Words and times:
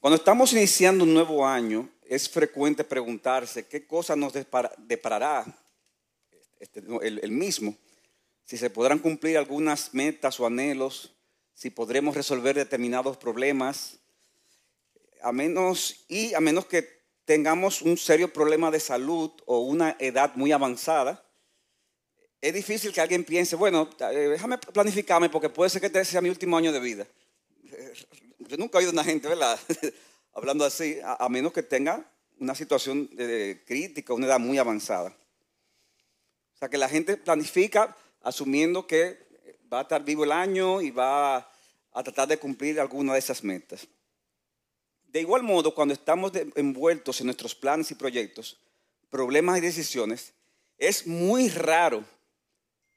Cuando 0.00 0.16
estamos 0.16 0.52
iniciando 0.52 1.02
un 1.02 1.12
nuevo 1.12 1.44
año, 1.44 1.88
es 2.04 2.28
frecuente 2.28 2.84
preguntarse 2.84 3.66
qué 3.66 3.84
cosa 3.84 4.14
nos 4.14 4.32
deparará 4.32 5.44
este, 6.60 6.84
el, 7.02 7.32
mismo, 7.32 7.76
si 8.44 8.56
se 8.56 8.70
podrán 8.70 9.00
cumplir 9.00 9.36
algunas 9.36 9.92
metas 9.94 10.38
o 10.38 10.46
anhelos, 10.46 11.16
si 11.52 11.70
podremos 11.70 12.14
resolver 12.14 12.54
determinados 12.54 13.16
problemas, 13.16 13.98
a 15.20 15.32
menos 15.32 16.04
y 16.06 16.32
a 16.32 16.38
menos 16.38 16.66
que 16.66 17.02
tengamos 17.24 17.82
un 17.82 17.96
serio 17.96 18.32
problema 18.32 18.70
de 18.70 18.78
salud 18.78 19.32
o 19.46 19.62
una 19.62 19.96
edad 19.98 20.32
muy 20.36 20.52
avanzada, 20.52 21.24
es 22.40 22.54
difícil 22.54 22.92
que 22.92 23.00
alguien 23.00 23.24
piense, 23.24 23.56
bueno, 23.56 23.90
eh, 23.98 24.28
déjame 24.30 24.58
planificarme 24.58 25.28
porque 25.28 25.48
puede 25.48 25.70
ser 25.70 25.80
que 25.80 25.88
este 25.88 26.04
sea 26.04 26.20
mi 26.20 26.28
último 26.28 26.56
año 26.56 26.70
de 26.70 26.78
vida. 26.78 27.06
Yo 28.48 28.56
nunca 28.56 28.78
he 28.78 28.80
oído 28.80 28.92
a 28.92 28.94
una 28.94 29.04
gente, 29.04 29.28
¿verdad? 29.28 29.60
Hablando 30.32 30.64
así, 30.64 30.98
a, 31.04 31.28
menos 31.28 31.52
que 31.52 31.62
tenga 31.62 32.10
una 32.38 32.54
situación 32.54 33.06
crítica, 33.66 34.14
una 34.14 34.26
edad 34.26 34.40
muy 34.40 34.56
avanzada. 34.56 35.10
O 36.54 36.58
sea, 36.58 36.70
que 36.70 36.78
la 36.78 36.88
gente 36.88 37.18
planifica 37.18 37.94
asumiendo 38.22 38.86
que 38.86 39.18
va 39.70 39.80
a 39.80 39.82
estar 39.82 40.02
vivo 40.02 40.24
el 40.24 40.32
año 40.32 40.80
y 40.80 40.90
va 40.90 41.36
a 41.36 42.02
tratar 42.02 42.26
de 42.28 42.38
cumplir 42.38 42.80
alguna 42.80 43.12
de 43.12 43.18
esas 43.18 43.44
metas. 43.44 43.86
De 45.08 45.20
igual 45.20 45.42
modo, 45.42 45.74
cuando 45.74 45.92
estamos 45.92 46.32
envueltos 46.54 47.20
en 47.20 47.26
nuestros 47.26 47.54
planes 47.54 47.90
y 47.90 47.96
proyectos, 47.96 48.58
problemas 49.10 49.58
y 49.58 49.60
decisiones, 49.60 50.32
es 50.78 51.06
muy 51.06 51.50
raro 51.50 52.02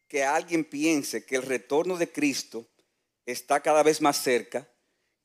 que 0.07 0.23
alguien 0.23 0.63
piense 0.63 1.25
que 1.25 1.35
el 1.35 1.43
retorno 1.43 1.97
de 1.97 2.09
Cristo 2.09 2.65
está 3.25 3.59
cada 3.59 3.83
vez 3.83 3.99
más 3.99 4.15
cerca 4.21 4.65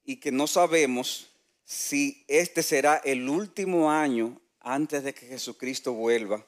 y 0.06 0.16
que 0.16 0.30
no 0.30 0.46
sabemos 0.46 1.26
si 1.64 2.24
este 2.28 2.62
será 2.62 2.96
el 3.04 3.28
último 3.28 3.90
año 3.90 4.40
antes 4.60 5.02
de 5.02 5.12
que 5.12 5.26
Jesucristo 5.26 5.92
vuelva 5.92 6.46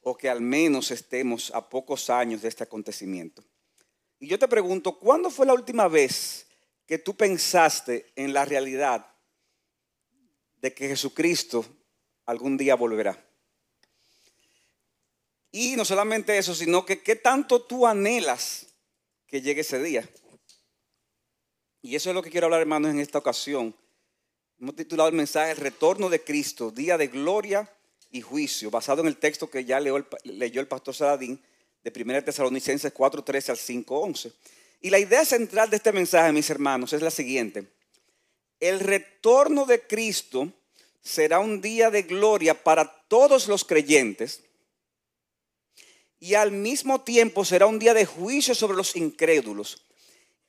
o 0.00 0.16
que 0.16 0.30
al 0.30 0.40
menos 0.40 0.92
estemos 0.92 1.50
a 1.54 1.68
pocos 1.68 2.08
años 2.08 2.40
de 2.40 2.48
este 2.48 2.62
acontecimiento. 2.62 3.44
Y 4.20 4.28
yo 4.28 4.38
te 4.38 4.46
pregunto, 4.46 4.96
¿cuándo 4.98 5.28
fue 5.28 5.44
la 5.44 5.54
última 5.54 5.88
vez 5.88 6.46
que 6.86 6.98
tú 6.98 7.16
pensaste 7.16 8.12
en 8.14 8.32
la 8.32 8.44
realidad 8.44 9.06
de 10.60 10.72
que 10.72 10.88
Jesucristo 10.88 11.66
algún 12.26 12.56
día 12.56 12.76
volverá? 12.76 13.20
Y 15.50 15.74
no 15.74 15.84
solamente 15.84 16.38
eso, 16.38 16.54
sino 16.54 16.86
que 16.86 17.02
qué 17.02 17.16
tanto 17.16 17.62
tú 17.62 17.86
anhelas 17.86 18.68
que 19.26 19.42
llegue 19.42 19.62
ese 19.62 19.82
día. 19.82 20.08
Y 21.84 21.96
eso 21.96 22.10
es 22.10 22.14
lo 22.14 22.22
que 22.22 22.30
quiero 22.30 22.46
hablar, 22.46 22.60
hermanos, 22.60 22.92
en 22.92 23.00
esta 23.00 23.18
ocasión. 23.18 23.74
Hemos 24.60 24.76
titulado 24.76 25.08
el 25.08 25.16
mensaje 25.16 25.50
El 25.50 25.56
retorno 25.56 26.08
de 26.08 26.22
Cristo, 26.22 26.70
día 26.70 26.96
de 26.96 27.08
gloria 27.08 27.68
y 28.12 28.20
juicio, 28.20 28.70
basado 28.70 29.00
en 29.00 29.08
el 29.08 29.16
texto 29.16 29.50
que 29.50 29.64
ya 29.64 29.80
leyó 29.80 29.96
el, 29.96 30.68
pastor 30.68 30.94
Saladín 30.94 31.42
de 31.82 31.92
1 31.94 32.22
Tesalonicenses 32.22 32.94
4:13 32.94 33.50
al 33.50 33.56
5:11. 33.56 34.32
Y 34.80 34.90
la 34.90 35.00
idea 35.00 35.24
central 35.24 35.70
de 35.70 35.76
este 35.76 35.90
mensaje, 35.92 36.32
mis 36.32 36.48
hermanos, 36.50 36.92
es 36.92 37.02
la 37.02 37.10
siguiente. 37.10 37.66
El 38.60 38.78
retorno 38.78 39.66
de 39.66 39.84
Cristo 39.84 40.52
será 41.00 41.40
un 41.40 41.60
día 41.60 41.90
de 41.90 42.02
gloria 42.02 42.62
para 42.62 42.84
todos 43.08 43.48
los 43.48 43.64
creyentes 43.64 44.44
y 46.20 46.34
al 46.34 46.52
mismo 46.52 47.00
tiempo 47.00 47.44
será 47.44 47.66
un 47.66 47.80
día 47.80 47.92
de 47.92 48.06
juicio 48.06 48.54
sobre 48.54 48.76
los 48.76 48.94
incrédulos. 48.94 49.82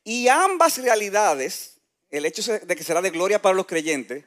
Y 0.04 0.28
ambas 0.28 0.78
realidades, 0.78 1.78
el 2.10 2.26
hecho 2.26 2.42
de 2.60 2.76
que 2.76 2.84
será 2.84 3.02
de 3.02 3.10
gloria 3.10 3.42
para 3.42 3.56
los 3.56 3.66
creyentes 3.66 4.26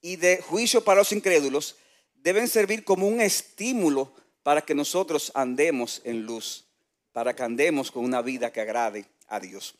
y 0.00 0.16
de 0.16 0.40
juicio 0.40 0.84
para 0.84 1.00
los 1.00 1.12
incrédulos, 1.12 1.76
deben 2.14 2.48
servir 2.48 2.84
como 2.84 3.08
un 3.08 3.20
estímulo 3.20 4.12
para 4.42 4.62
que 4.62 4.74
nosotros 4.74 5.32
andemos 5.34 6.00
en 6.04 6.22
luz, 6.22 6.64
para 7.12 7.34
que 7.34 7.42
andemos 7.42 7.90
con 7.90 8.04
una 8.04 8.22
vida 8.22 8.52
que 8.52 8.60
agrade 8.60 9.06
a 9.26 9.40
Dios. 9.40 9.74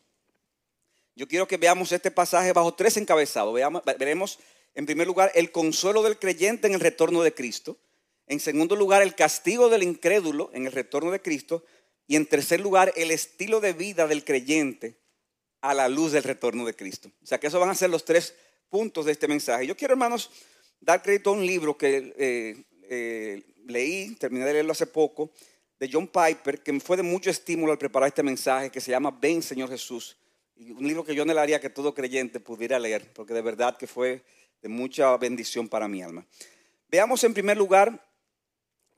Yo 1.15 1.27
quiero 1.27 1.49
que 1.49 1.57
veamos 1.57 1.91
este 1.91 2.11
pasaje 2.11 2.53
bajo 2.53 2.75
tres 2.75 2.97
encabezados. 2.97 3.55
Veremos 3.99 4.39
en 4.75 4.87
primer 4.87 5.07
lugar 5.07 5.33
el 5.35 5.51
consuelo 5.51 6.03
del 6.03 6.19
creyente 6.19 6.67
en 6.69 6.75
el 6.75 6.81
retorno 6.81 7.23
de 7.23 7.35
Cristo. 7.35 7.77
En 8.27 8.41
segundo 8.41 8.77
lugar, 8.77 9.03
el 9.03 9.15
castigo 9.15 9.69
del 9.69 9.83
incrédulo 9.83 10.51
en 10.53 10.67
el 10.67 10.73
retorno 10.73 11.11
de 11.11 11.21
Cristo. 11.21 11.65
Y 12.07 12.17
en 12.17 12.27
tercer 12.27 12.61
lugar, 12.61 12.93
el 12.95 13.11
estilo 13.11 13.61
de 13.61 13.73
vida 13.73 14.07
del 14.07 14.25
creyente 14.25 14.97
a 15.61 15.75
la 15.75 15.89
luz 15.89 16.13
del 16.13 16.23
retorno 16.23 16.65
de 16.65 16.75
Cristo. 16.75 17.11
O 17.23 17.27
sea 17.27 17.39
que 17.39 17.49
esos 17.49 17.61
van 17.61 17.71
a 17.71 17.75
ser 17.75 17.91
los 17.91 18.05
tres 18.05 18.35
puntos 18.69 19.07
de 19.07 19.13
este 19.13 19.29
mensaje. 19.29 19.67
Yo 19.67 19.77
quiero, 19.77 19.95
hermanos, 19.95 20.31
dar 20.81 21.03
crédito 21.03 21.31
a 21.31 21.33
un 21.35 21.47
libro 21.47 21.77
que 21.77 22.15
eh, 22.17 22.65
eh, 22.89 23.43
leí, 23.67 24.15
terminé 24.17 24.45
de 24.45 24.53
leerlo 24.53 24.73
hace 24.73 24.87
poco, 24.87 25.33
de 25.79 25.89
John 25.93 26.09
Piper, 26.09 26.63
que 26.63 26.73
me 26.73 26.81
fue 26.81 26.97
de 26.97 27.03
mucho 27.03 27.31
estímulo 27.31 27.73
al 27.73 27.79
preparar 27.79 28.09
este 28.09 28.23
mensaje, 28.23 28.71
que 28.71 28.81
se 28.81 28.91
llama 28.91 29.17
Ven, 29.21 29.43
Señor 29.43 29.69
Jesús. 29.69 30.17
Un 30.57 30.87
libro 30.87 31.05
que 31.05 31.15
yo 31.15 31.23
anhelaría 31.23 31.61
que 31.61 31.71
todo 31.71 31.95
creyente 31.95 32.41
pudiera 32.41 32.79
leer, 32.79 33.13
porque 33.13 33.33
de 33.33 33.43
verdad 33.43 33.77
que 33.77 33.87
fue 33.87 34.25
de 34.61 34.69
mucha 34.69 35.17
bendición 35.17 35.69
para 35.69 35.87
mi 35.87 36.03
alma. 36.03 36.27
Veamos 36.89 37.23
en 37.23 37.33
primer 37.33 37.57
lugar 37.57 38.05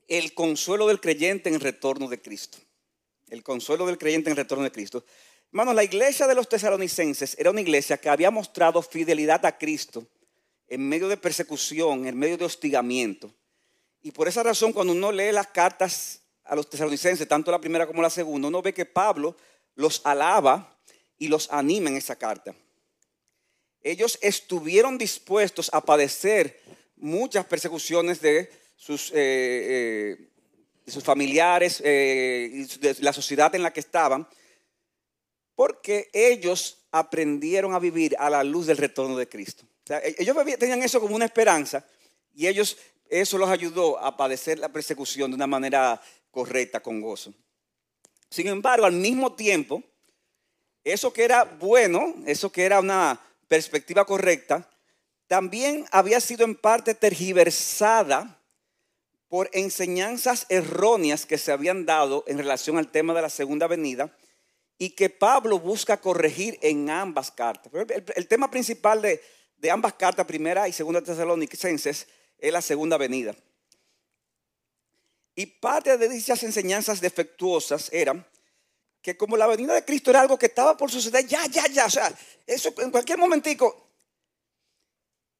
el 0.07 0.33
consuelo 0.33 0.87
del 0.87 0.99
creyente 0.99 1.49
en 1.49 1.55
el 1.55 1.61
retorno 1.61 2.07
de 2.07 2.19
Cristo. 2.19 2.57
El 3.29 3.43
consuelo 3.43 3.85
del 3.85 3.97
creyente 3.97 4.29
en 4.29 4.31
el 4.31 4.37
retorno 4.37 4.63
de 4.63 4.71
Cristo. 4.71 5.05
Hermanos, 5.51 5.75
la 5.75 5.83
iglesia 5.83 6.27
de 6.27 6.35
los 6.35 6.47
tesalonicenses 6.47 7.35
era 7.37 7.51
una 7.51 7.59
iglesia 7.59 7.97
que 7.97 8.07
había 8.07 8.31
mostrado 8.31 8.81
fidelidad 8.81 9.45
a 9.45 9.57
Cristo 9.57 10.07
en 10.69 10.87
medio 10.87 11.09
de 11.09 11.17
persecución, 11.17 12.07
en 12.07 12.17
medio 12.17 12.37
de 12.37 12.45
hostigamiento. 12.45 13.33
Y 14.01 14.11
por 14.11 14.29
esa 14.29 14.43
razón, 14.43 14.71
cuando 14.71 14.93
uno 14.93 15.11
lee 15.11 15.33
las 15.33 15.47
cartas 15.47 16.21
a 16.45 16.55
los 16.55 16.69
tesalonicenses, 16.69 17.27
tanto 17.27 17.51
la 17.51 17.59
primera 17.59 17.85
como 17.85 18.01
la 18.01 18.09
segunda, 18.09 18.47
uno 18.47 18.61
ve 18.61 18.73
que 18.73 18.85
Pablo 18.85 19.35
los 19.75 19.99
alaba 20.05 20.73
y 21.17 21.27
los 21.27 21.51
anima 21.51 21.89
en 21.89 21.97
esa 21.97 22.15
carta. 22.15 22.55
Ellos 23.81 24.17
estuvieron 24.21 24.97
dispuestos 24.97 25.69
a 25.73 25.81
padecer 25.81 26.61
muchas 26.95 27.45
persecuciones 27.45 28.21
de 28.21 28.49
sus, 28.77 29.11
eh, 29.13 30.17
eh, 30.87 31.01
familiares, 31.01 31.81
eh, 31.83 32.65
de 32.79 32.95
la 33.01 33.11
sociedad 33.11 33.53
en 33.53 33.63
la 33.63 33.73
que 33.73 33.81
estaban, 33.81 34.25
porque 35.55 36.09
ellos 36.13 36.79
aprendieron 36.91 37.73
a 37.73 37.79
vivir 37.79 38.15
a 38.19 38.29
la 38.29 38.43
luz 38.43 38.67
del 38.67 38.77
retorno 38.77 39.17
de 39.17 39.27
Cristo. 39.27 39.65
E-, 39.89 40.15
ellos 40.19 40.35
tenían 40.57 40.81
eso 40.83 40.99
como 40.99 41.15
una 41.15 41.25
esperanza 41.25 41.85
y 42.33 42.47
ellos, 42.47 42.77
eso 43.09 43.37
los 43.37 43.49
ayudó 43.49 43.99
a 43.99 44.15
padecer 44.15 44.59
la 44.59 44.69
persecución 44.69 45.31
de 45.31 45.35
una 45.35 45.47
manera 45.47 46.01
correcta, 46.31 46.79
con 46.79 47.01
gozo. 47.01 47.33
Sin 48.29 48.47
embargo, 48.47 48.85
al 48.85 48.93
mismo 48.93 49.33
tiempo, 49.33 49.83
eso 50.83 51.11
que 51.11 51.23
era 51.23 51.43
bueno, 51.43 52.15
eso 52.25 52.51
que 52.51 52.63
era 52.63 52.79
una 52.79 53.19
perspectiva 53.47 54.05
correcta, 54.05 54.67
también 55.27 55.85
había 55.91 56.19
sido 56.19 56.45
en 56.45 56.55
parte 56.55 56.95
tergiversada 56.95 58.39
por 59.27 59.49
enseñanzas 59.53 60.45
erróneas 60.49 61.25
que 61.25 61.37
se 61.37 61.51
habían 61.51 61.85
dado 61.85 62.23
en 62.27 62.37
relación 62.37 62.77
al 62.77 62.91
tema 62.91 63.13
de 63.13 63.21
la 63.21 63.29
segunda 63.29 63.67
venida 63.67 64.13
y 64.81 64.89
que 64.89 65.11
Pablo 65.11 65.59
busca 65.59 66.01
corregir 66.01 66.57
en 66.63 66.89
ambas 66.89 67.29
cartas. 67.29 67.71
El, 68.15 68.27
tema 68.27 68.49
principal 68.49 68.99
de, 68.99 69.23
de, 69.57 69.69
ambas 69.69 69.93
cartas, 69.93 70.25
primera 70.25 70.67
y 70.67 70.73
segunda 70.73 71.03
tesalonicenses, 71.03 72.07
es 72.39 72.51
la 72.51 72.63
segunda 72.63 72.97
venida. 72.97 73.35
Y 75.35 75.45
parte 75.45 75.99
de 75.99 76.09
dichas 76.09 76.41
enseñanzas 76.41 76.99
defectuosas 76.99 77.93
eran 77.93 78.25
que 79.03 79.15
como 79.15 79.37
la 79.37 79.45
venida 79.45 79.75
de 79.75 79.85
Cristo 79.85 80.09
era 80.09 80.21
algo 80.21 80.39
que 80.39 80.47
estaba 80.47 80.75
por 80.75 80.89
suceder, 80.89 81.27
ya, 81.27 81.45
ya, 81.45 81.67
ya, 81.67 81.85
o 81.85 81.91
sea, 81.91 82.11
eso 82.47 82.73
en 82.79 82.89
cualquier 82.89 83.19
momentico, 83.19 83.87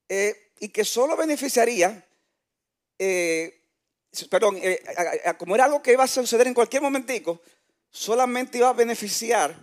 eh, 0.07 0.51
y 0.59 0.69
que 0.69 0.85
solo 0.85 1.17
beneficiaría 1.17 2.07
eh, 2.99 3.61
perdón, 4.29 4.59
eh, 4.61 4.79
como 5.39 5.55
era 5.55 5.65
algo 5.65 5.81
que 5.81 5.93
iba 5.93 6.03
a 6.03 6.07
suceder 6.07 6.45
en 6.45 6.53
cualquier 6.53 6.83
momentico, 6.83 7.41
solamente 7.91 8.57
iba 8.57 8.69
a 8.69 8.73
beneficiar 8.73 9.53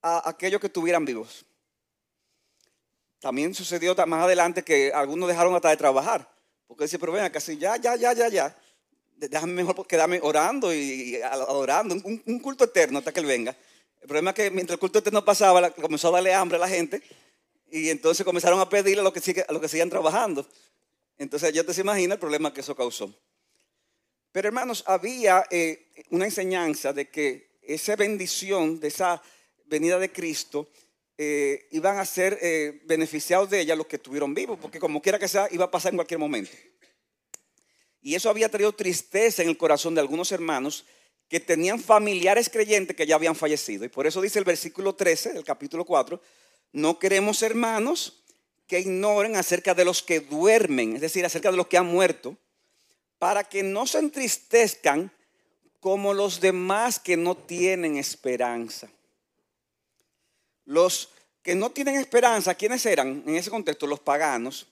a 0.00 0.28
aquellos 0.28 0.60
que 0.60 0.68
estuvieran 0.68 1.04
vivos. 1.04 1.44
También 3.18 3.54
sucedió 3.54 3.94
más 4.06 4.24
adelante 4.24 4.62
que 4.62 4.92
algunos 4.92 5.28
dejaron 5.28 5.54
hasta 5.54 5.70
de 5.70 5.76
trabajar, 5.76 6.30
porque 6.66 6.84
dice, 6.84 6.98
pero 6.98 7.12
ven 7.12 7.30
casi 7.30 7.58
ya, 7.58 7.76
ya, 7.76 7.96
ya, 7.96 8.12
ya, 8.12 8.28
ya, 8.28 8.56
déjame 9.16 9.52
mejor 9.52 9.86
quedarme 9.86 10.20
orando 10.22 10.72
y 10.72 11.16
adorando, 11.22 11.94
un, 11.94 12.38
culto 12.40 12.64
eterno 12.64 12.98
hasta 12.98 13.12
que 13.12 13.20
Él 13.20 13.26
venga. 13.26 13.56
El 14.00 14.08
problema 14.08 14.30
es 14.30 14.36
que 14.36 14.50
mientras 14.50 14.74
el 14.74 14.80
culto 14.80 14.98
eterno 14.98 15.24
pasaba, 15.24 15.70
comenzó 15.70 16.08
a 16.08 16.12
darle 16.12 16.32
hambre 16.32 16.56
a 16.58 16.60
la 16.60 16.68
gente 16.68 17.02
y 17.70 17.88
entonces 17.88 18.24
comenzaron 18.24 18.60
a 18.60 18.68
pedirle 18.68 19.00
a 19.00 19.04
los 19.04 19.12
que, 19.12 19.44
a 19.48 19.68
sigan 19.68 19.90
trabajando. 19.90 20.46
Entonces 21.18 21.52
ya 21.52 21.64
te 21.64 21.72
se 21.72 21.80
imagina 21.80 22.14
el 22.14 22.20
problema 22.20 22.52
que 22.52 22.60
eso 22.60 22.76
causó. 22.76 23.12
Pero 24.30 24.48
hermanos, 24.48 24.84
había 24.86 25.46
eh, 25.50 25.88
una 26.10 26.26
enseñanza 26.26 26.92
de 26.92 27.08
que 27.08 27.55
esa 27.66 27.96
bendición 27.96 28.80
de 28.80 28.88
esa 28.88 29.22
venida 29.66 29.98
de 29.98 30.10
Cristo 30.10 30.68
eh, 31.18 31.66
iban 31.70 31.98
a 31.98 32.04
ser 32.04 32.38
eh, 32.42 32.82
beneficiados 32.84 33.48
de 33.48 33.60
ella 33.60 33.74
los 33.74 33.86
que 33.86 33.96
estuvieron 33.96 34.34
vivos, 34.34 34.58
porque 34.60 34.78
como 34.78 35.00
quiera 35.00 35.18
que 35.18 35.28
sea, 35.28 35.48
iba 35.50 35.64
a 35.64 35.70
pasar 35.70 35.92
en 35.92 35.96
cualquier 35.96 36.20
momento. 36.20 36.52
Y 38.02 38.14
eso 38.14 38.30
había 38.30 38.50
traído 38.50 38.72
tristeza 38.72 39.42
en 39.42 39.48
el 39.48 39.56
corazón 39.56 39.94
de 39.94 40.00
algunos 40.00 40.30
hermanos 40.30 40.84
que 41.28 41.40
tenían 41.40 41.80
familiares 41.80 42.48
creyentes 42.48 42.96
que 42.96 43.06
ya 43.06 43.16
habían 43.16 43.34
fallecido. 43.34 43.84
Y 43.84 43.88
por 43.88 44.06
eso 44.06 44.20
dice 44.20 44.38
el 44.38 44.44
versículo 44.44 44.94
13 44.94 45.32
del 45.32 45.44
capítulo 45.44 45.84
4, 45.84 46.20
no 46.72 46.98
queremos 46.98 47.42
hermanos 47.42 48.22
que 48.66 48.80
ignoren 48.80 49.36
acerca 49.36 49.74
de 49.74 49.84
los 49.84 50.02
que 50.02 50.20
duermen, 50.20 50.96
es 50.96 51.00
decir, 51.00 51.24
acerca 51.24 51.50
de 51.50 51.56
los 51.56 51.66
que 51.66 51.78
han 51.78 51.86
muerto, 51.86 52.36
para 53.18 53.44
que 53.44 53.62
no 53.62 53.86
se 53.86 53.98
entristezcan 53.98 55.10
como 55.80 56.14
los 56.14 56.40
demás 56.40 56.98
que 56.98 57.16
no 57.16 57.36
tienen 57.36 57.96
esperanza. 57.96 58.88
Los 60.64 61.10
que 61.42 61.54
no 61.54 61.70
tienen 61.70 61.96
esperanza, 61.96 62.54
¿quiénes 62.54 62.84
eran 62.86 63.22
en 63.26 63.36
ese 63.36 63.50
contexto? 63.50 63.86
Los 63.86 64.00
paganos. 64.00 64.66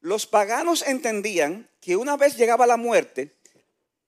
Los 0.00 0.26
paganos 0.26 0.82
entendían 0.82 1.68
que 1.80 1.96
una 1.96 2.16
vez 2.16 2.36
llegaba 2.36 2.66
la 2.66 2.76
muerte, 2.76 3.36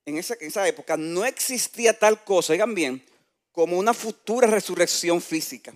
en 0.06 0.18
esa, 0.18 0.68
época 0.68 0.96
no 0.96 1.24
existía 1.24 1.98
tal 1.98 2.24
cosa, 2.24 2.52
oigan 2.52 2.74
bien, 2.74 3.04
como 3.52 3.78
una 3.78 3.94
futura 3.94 4.46
resurrección 4.46 5.22
física. 5.22 5.74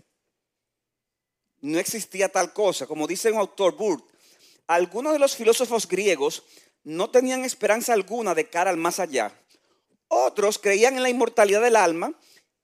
No 1.61 1.79
existía 1.79 2.29
tal 2.29 2.53
cosa, 2.53 2.87
como 2.87 3.07
dice 3.07 3.33
un 3.33 3.39
autor, 3.39 3.77
Burt. 3.77 4.05
Algunos 4.67 5.15
de 5.15 5.19
los 5.19 5.35
filósofos 5.35 5.89
griegos 5.89 6.43
no 6.85 7.11
tenían 7.11 7.45
esperanza 7.45 7.95
alguna 7.95 8.35
de 8.35 8.49
cara 8.49 8.71
al 8.71 8.77
más 8.77 9.01
allá. 9.01 9.33
Otros 10.09 10.59
creían 10.59 10.97
en 10.97 11.03
la 11.03 11.11
inmortalidad 11.11 11.63
del 11.63 11.77
alma 11.77 12.13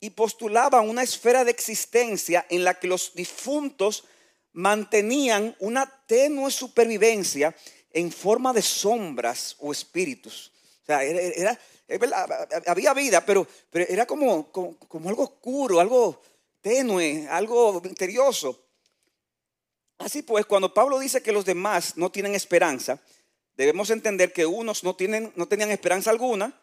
y 0.00 0.11
postulaban 0.11 0.88
una 0.88 1.02
esfera 1.02 1.44
de 1.44 1.50
existencia 1.50 2.46
en 2.49 2.64
la 2.64 2.75
que 2.75 2.87
los 2.87 3.14
difuntos 3.14 4.05
mantenían 4.52 5.55
una 5.58 5.87
tenue 6.06 6.50
supervivencia 6.50 7.55
en 7.91 8.11
forma 8.11 8.52
de 8.52 8.62
sombras 8.62 9.56
o 9.61 9.73
espíritus. 9.73 10.52
O 10.82 10.87
sea, 10.87 11.00
había 12.67 12.94
vida, 12.94 13.25
pero, 13.25 13.46
pero 13.70 13.87
era 13.88 14.06
como, 14.06 14.50
como, 14.50 15.08
algo 15.08 15.25
oscuro, 15.25 15.81
algo 15.81 16.20
tenue, 16.61 17.26
algo 17.29 17.81
misterioso. 17.81 18.61
Así 19.99 20.23
pues, 20.23 20.46
cuando 20.46 20.75
Pablo 20.75 20.99
dice 20.99 21.23
que 21.23 21.32
los 21.32 21.44
demás 21.44 21.96
no 21.96 22.11
tienen 22.11 22.35
esperanza, 22.35 23.00
debemos 23.56 23.91
entender 23.91 24.32
que 24.32 24.46
unos 24.46 24.82
no, 24.82 24.96
tienen, 24.96 25.32
no 25.37 25.46
tenían 25.46 25.70
esperanza 25.70 26.11
alguna 26.11 26.61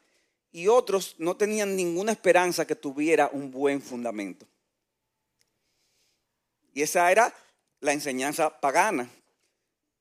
y 0.51 0.68
otros 0.68 1.15
no 1.18 1.38
tenían 1.38 1.75
ninguna 1.75 2.12
esperanza 2.12 2.65
que 2.65 2.75
tuviera 2.75 3.30
un 3.31 3.51
buen 3.51 3.81
fundamento. 3.81 4.45
Y 6.74 6.81
esa 6.81 7.12
era 7.12 7.33
la 7.80 7.94
enseñanza 7.94 8.59
pagana. 8.59 9.09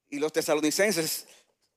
Y 0.08 0.18
los 0.18 0.32
tesalonicenses 0.32 1.26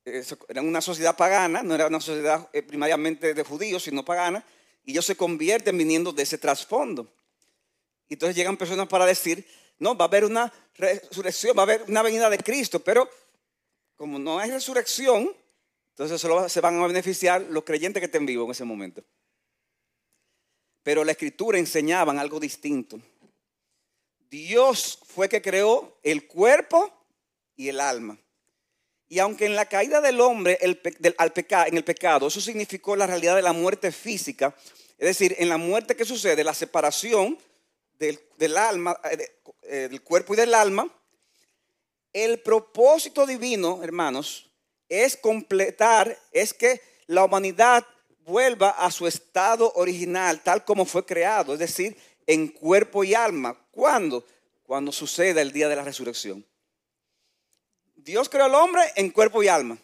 eh, 0.05 0.23
eran 0.49 0.67
una 0.67 0.81
sociedad 0.81 1.15
pagana, 1.15 1.63
no 1.63 1.75
era 1.75 1.87
una 1.87 2.01
sociedad 2.01 2.49
eh, 2.51 2.61
primariamente 2.61 3.33
de 3.33 3.43
judíos, 3.43 3.83
sino 3.83 4.03
pagana, 4.03 4.43
y 4.83 4.91
ellos 4.91 5.05
se 5.05 5.15
convierten 5.15 5.77
viniendo 5.77 6.11
de 6.11 6.23
ese 6.23 6.37
trasfondo. 6.37 7.07
Y 8.09 8.13
entonces 8.13 8.35
llegan 8.35 8.57
personas 8.57 8.87
para 8.87 9.05
decir, 9.05 9.47
no, 9.79 9.95
va 9.95 10.05
a 10.05 10.07
haber 10.07 10.25
una 10.25 10.51
resurrección, 10.75 11.55
va 11.57 11.61
a 11.61 11.63
haber 11.63 11.83
una 11.87 12.01
venida 12.01 12.29
de 12.29 12.37
Cristo, 12.39 12.79
pero 12.79 13.09
como 13.95 14.19
no 14.19 14.39
hay 14.39 14.51
resurrección, 14.51 15.33
entonces 15.93 16.19
solo 16.19 16.49
se 16.49 16.59
van 16.59 16.81
a 16.81 16.87
beneficiar 16.87 17.43
los 17.49 17.63
creyentes 17.63 18.01
que 18.01 18.05
estén 18.05 18.25
vivos 18.25 18.45
en 18.45 18.51
ese 18.51 18.63
momento. 18.63 19.03
Pero 20.81 21.03
la 21.03 21.11
escritura 21.11 21.59
enseñaba 21.59 22.19
algo 22.19 22.39
distinto. 22.39 22.99
Dios 24.27 24.97
fue 25.05 25.29
que 25.29 25.43
creó 25.43 25.99
el 26.01 26.25
cuerpo 26.25 26.91
y 27.55 27.69
el 27.69 27.79
alma. 27.79 28.17
Y 29.07 29.19
aunque 29.19 29.45
en 29.45 29.55
la 29.55 29.67
caída 29.67 30.01
del 30.01 30.19
hombre 30.19 30.57
el, 30.61 30.81
al 31.19 31.31
en 31.67 31.77
el 31.77 31.83
pecado, 31.83 32.25
eso 32.25 32.41
significó 32.41 32.95
la 32.95 33.05
realidad 33.05 33.35
de 33.35 33.43
la 33.43 33.53
muerte 33.53 33.91
física, 33.91 34.55
es 34.97 35.05
decir, 35.05 35.35
en 35.37 35.49
la 35.49 35.57
muerte 35.57 35.95
que 35.95 36.05
sucede, 36.05 36.43
la 36.43 36.55
separación 36.55 37.37
del, 37.99 38.19
eh, 38.39 39.31
eh, 39.61 39.87
del 39.91 40.01
cuerpo 40.01 40.33
y 40.33 40.37
del 40.37 40.55
alma, 40.55 40.91
el 42.11 42.39
propósito 42.39 43.27
divino, 43.27 43.83
hermanos, 43.83 44.49
es 44.89 45.17
completar, 45.17 46.17
es 46.31 46.53
que 46.53 46.81
la 47.07 47.23
humanidad 47.23 47.85
vuelva 48.25 48.69
a 48.69 48.91
su 48.91 49.07
estado 49.07 49.71
original, 49.75 50.41
tal 50.41 50.63
como 50.63 50.85
fue 50.85 51.05
creado, 51.05 51.53
es 51.53 51.59
decir, 51.59 51.97
en 52.25 52.47
cuerpo 52.47 53.03
y 53.03 53.13
alma. 53.13 53.57
¿Cuándo? 53.71 54.25
Cuando 54.63 54.91
suceda 54.91 55.41
el 55.41 55.51
día 55.51 55.67
de 55.67 55.75
la 55.75 55.83
resurrección. 55.83 56.45
Dios 57.95 58.29
creó 58.29 58.45
al 58.45 58.55
hombre 58.55 58.83
en 58.95 59.09
cuerpo 59.09 59.43
y 59.43 59.47
alma. 59.47 59.77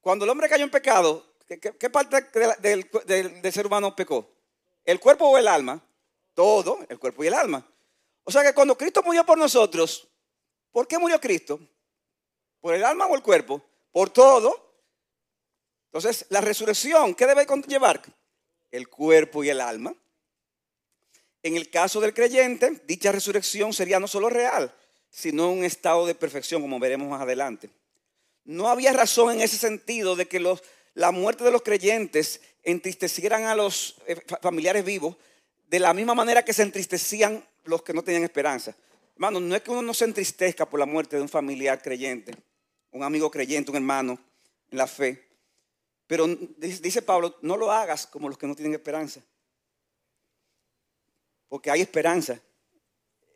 Cuando 0.00 0.24
el 0.24 0.30
hombre 0.30 0.48
cayó 0.48 0.64
en 0.64 0.70
pecado, 0.70 1.24
¿qué, 1.46 1.90
parte 1.90 2.26
del, 2.60 2.88
del 3.06 3.52
ser 3.52 3.66
humano 3.66 3.94
pecó? 3.96 4.30
¿El 4.84 5.00
cuerpo 5.00 5.26
o 5.26 5.38
el 5.38 5.48
alma? 5.48 5.82
Todo, 6.34 6.84
el 6.88 6.98
cuerpo 6.98 7.24
y 7.24 7.28
el 7.28 7.34
alma. 7.34 7.66
O 8.24 8.30
sea 8.30 8.42
que 8.42 8.54
cuando 8.54 8.76
Cristo 8.76 9.02
murió 9.02 9.24
por 9.24 9.38
nosotros, 9.38 10.08
¿por 10.72 10.86
qué 10.86 10.98
murió 10.98 11.20
Cristo? 11.20 11.60
¿Por 12.60 12.74
el 12.74 12.84
alma 12.84 13.06
o 13.06 13.14
el 13.14 13.22
cuerpo? 13.22 13.62
Por 13.94 14.10
todo. 14.10 14.74
Entonces, 15.86 16.26
la 16.28 16.40
resurrección, 16.40 17.14
¿qué 17.14 17.26
debe 17.26 17.46
llevar? 17.68 18.02
El 18.72 18.88
cuerpo 18.88 19.44
y 19.44 19.50
el 19.50 19.60
alma. 19.60 19.94
En 21.44 21.56
el 21.56 21.70
caso 21.70 22.00
del 22.00 22.12
creyente, 22.12 22.82
dicha 22.88 23.12
resurrección 23.12 23.72
sería 23.72 24.00
no 24.00 24.08
solo 24.08 24.28
real, 24.28 24.74
sino 25.10 25.48
un 25.52 25.62
estado 25.62 26.06
de 26.06 26.16
perfección, 26.16 26.60
como 26.60 26.80
veremos 26.80 27.08
más 27.08 27.22
adelante. 27.22 27.70
No 28.42 28.68
había 28.68 28.92
razón 28.92 29.32
en 29.32 29.42
ese 29.42 29.58
sentido 29.58 30.16
de 30.16 30.26
que 30.26 30.40
la 30.94 31.12
muerte 31.12 31.44
de 31.44 31.52
los 31.52 31.62
creyentes 31.62 32.40
entristecieran 32.64 33.44
a 33.44 33.54
los 33.54 33.98
eh, 34.08 34.20
familiares 34.42 34.84
vivos, 34.84 35.16
de 35.68 35.78
la 35.78 35.94
misma 35.94 36.16
manera 36.16 36.44
que 36.44 36.52
se 36.52 36.62
entristecían 36.62 37.46
los 37.62 37.84
que 37.84 37.92
no 37.92 38.02
tenían 38.02 38.24
esperanza. 38.24 38.74
Hermano, 39.14 39.38
no 39.38 39.54
es 39.54 39.62
que 39.62 39.70
uno 39.70 39.82
no 39.82 39.94
se 39.94 40.04
entristezca 40.04 40.68
por 40.68 40.80
la 40.80 40.86
muerte 40.86 41.14
de 41.14 41.22
un 41.22 41.28
familiar 41.28 41.80
creyente, 41.80 42.34
un 42.94 43.02
amigo 43.02 43.30
creyente, 43.30 43.70
un 43.70 43.76
hermano 43.76 44.18
en 44.70 44.78
la 44.78 44.86
fe. 44.86 45.28
Pero 46.06 46.26
dice 46.26 47.02
Pablo, 47.02 47.36
no 47.42 47.56
lo 47.56 47.70
hagas 47.70 48.06
como 48.06 48.28
los 48.28 48.38
que 48.38 48.46
no 48.46 48.54
tienen 48.54 48.74
esperanza. 48.74 49.20
Porque 51.48 51.70
hay 51.70 51.80
esperanza 51.80 52.40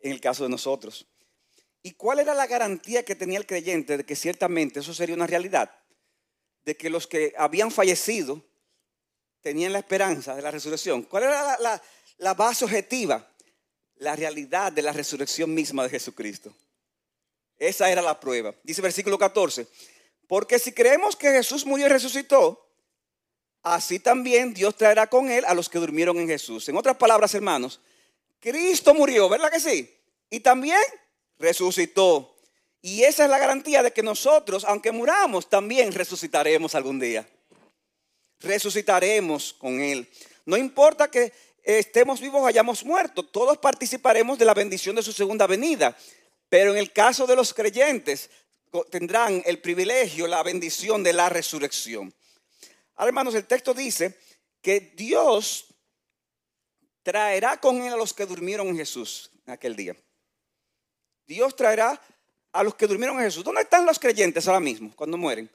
en 0.01 0.11
el 0.11 0.21
caso 0.21 0.43
de 0.43 0.49
nosotros. 0.49 1.05
¿Y 1.81 1.91
cuál 1.91 2.19
era 2.19 2.33
la 2.33 2.47
garantía 2.47 3.03
que 3.03 3.15
tenía 3.15 3.37
el 3.37 3.45
creyente 3.45 3.97
de 3.97 4.05
que 4.05 4.15
ciertamente 4.15 4.79
eso 4.79 4.93
sería 4.93 5.15
una 5.15 5.27
realidad? 5.27 5.69
De 6.63 6.75
que 6.75 6.89
los 6.89 7.05
que 7.05 7.33
habían 7.37 7.71
fallecido 7.71 8.43
tenían 9.41 9.73
la 9.73 9.79
esperanza 9.79 10.35
de 10.35 10.41
la 10.41 10.51
resurrección. 10.51 11.03
¿Cuál 11.03 11.23
era 11.23 11.59
la, 11.59 11.81
la 12.19 12.33
base 12.33 12.63
objetiva, 12.63 13.29
la 13.95 14.15
realidad 14.15 14.71
de 14.71 14.81
la 14.81 14.93
resurrección 14.93 15.53
misma 15.53 15.83
de 15.83 15.89
Jesucristo. 15.89 16.53
Esa 17.59 17.91
era 17.91 18.01
la 18.01 18.19
prueba. 18.19 18.55
Dice 18.63 18.81
versículo 18.81 19.17
14, 19.17 19.67
porque 20.27 20.57
si 20.59 20.71
creemos 20.71 21.15
que 21.15 21.29
Jesús 21.29 21.65
murió 21.65 21.87
y 21.87 21.89
resucitó, 21.89 22.65
así 23.61 23.99
también 23.99 24.53
Dios 24.53 24.75
traerá 24.75 25.07
con 25.07 25.29
él 25.29 25.43
a 25.45 25.53
los 25.53 25.69
que 25.69 25.79
durmieron 25.79 26.17
en 26.19 26.27
Jesús. 26.27 26.69
En 26.69 26.77
otras 26.77 26.95
palabras, 26.97 27.33
hermanos, 27.35 27.81
Cristo 28.39 28.93
murió, 28.93 29.27
¿verdad 29.27 29.51
que 29.51 29.59
sí? 29.59 29.93
Y 30.29 30.39
también 30.39 30.79
resucitó. 31.37 32.35
Y 32.81 33.03
esa 33.03 33.25
es 33.25 33.29
la 33.29 33.37
garantía 33.37 33.83
de 33.83 33.91
que 33.91 34.03
nosotros, 34.03 34.63
aunque 34.63 34.91
muramos, 34.91 35.49
también 35.49 35.91
resucitaremos 35.91 36.75
algún 36.75 36.99
día. 36.99 37.27
Resucitaremos 38.39 39.53
con 39.53 39.81
Él. 39.81 40.09
No 40.45 40.55
importa 40.55 41.11
que 41.11 41.33
estemos 41.63 42.21
vivos 42.21 42.41
o 42.41 42.47
hayamos 42.47 42.85
muerto, 42.85 43.23
todos 43.23 43.57
participaremos 43.57 44.39
de 44.39 44.45
la 44.45 44.53
bendición 44.53 44.95
de 44.95 45.03
su 45.03 45.11
segunda 45.11 45.45
venida. 45.45 45.95
Pero 46.49 46.71
en 46.71 46.77
el 46.77 46.91
caso 46.91 47.25
de 47.27 47.35
los 47.35 47.53
creyentes, 47.53 48.29
tendrán 48.89 49.41
el 49.45 49.59
privilegio, 49.59 50.27
la 50.27 50.43
bendición 50.43 51.03
de 51.03 51.13
la 51.13 51.29
resurrección. 51.29 52.13
Ahora, 52.95 53.09
hermanos, 53.09 53.35
el 53.35 53.45
texto 53.45 53.73
dice 53.73 54.17
que 54.61 54.79
Dios 54.95 55.67
traerá 57.03 57.57
con 57.57 57.81
él 57.81 57.93
a 57.93 57.97
los 57.97 58.13
que 58.13 58.25
durmieron 58.25 58.67
en 58.67 58.77
Jesús 58.77 59.31
en 59.45 59.53
aquel 59.53 59.75
día. 59.75 59.95
Dios 61.25 61.55
traerá 61.55 62.01
a 62.51 62.63
los 62.63 62.75
que 62.75 62.87
durmieron 62.87 63.17
en 63.17 63.25
Jesús. 63.25 63.43
¿Dónde 63.43 63.61
están 63.61 63.85
los 63.85 63.99
creyentes 63.99 64.47
ahora 64.47 64.59
mismo 64.59 64.91
cuando 64.95 65.17
mueren? 65.17 65.49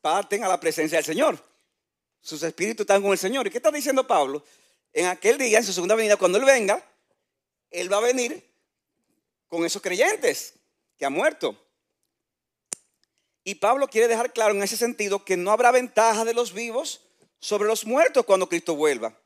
Parten 0.00 0.42
a 0.42 0.48
la 0.48 0.58
presencia 0.58 0.98
del 0.98 1.04
Señor. 1.04 1.38
Sus 2.20 2.42
espíritus 2.42 2.84
están 2.84 3.02
con 3.02 3.12
el 3.12 3.18
Señor. 3.18 3.46
¿Y 3.46 3.50
qué 3.50 3.58
está 3.58 3.70
diciendo 3.70 4.06
Pablo? 4.06 4.42
en 4.96 5.04
aquel 5.04 5.36
día, 5.36 5.58
en 5.58 5.64
su 5.64 5.74
segunda 5.74 5.94
venida, 5.94 6.16
cuando 6.16 6.38
Él 6.38 6.44
venga, 6.46 6.82
Él 7.70 7.92
va 7.92 7.98
a 7.98 8.00
venir 8.00 8.42
con 9.48 9.64
esos 9.64 9.82
creyentes 9.82 10.54
que 10.98 11.06
han 11.06 11.12
muerto. 11.12 11.56
Y 13.44 13.56
Pablo 13.56 13.88
quiere 13.88 14.08
dejar 14.08 14.32
claro 14.32 14.54
en 14.54 14.62
ese 14.62 14.76
sentido 14.76 15.24
que 15.24 15.36
no 15.36 15.52
habrá 15.52 15.70
ventaja 15.70 16.24
de 16.24 16.34
los 16.34 16.52
vivos 16.52 17.02
sobre 17.38 17.68
los 17.68 17.84
muertos 17.84 18.24
cuando 18.24 18.48
Cristo 18.48 18.74
vuelva. 18.74 19.16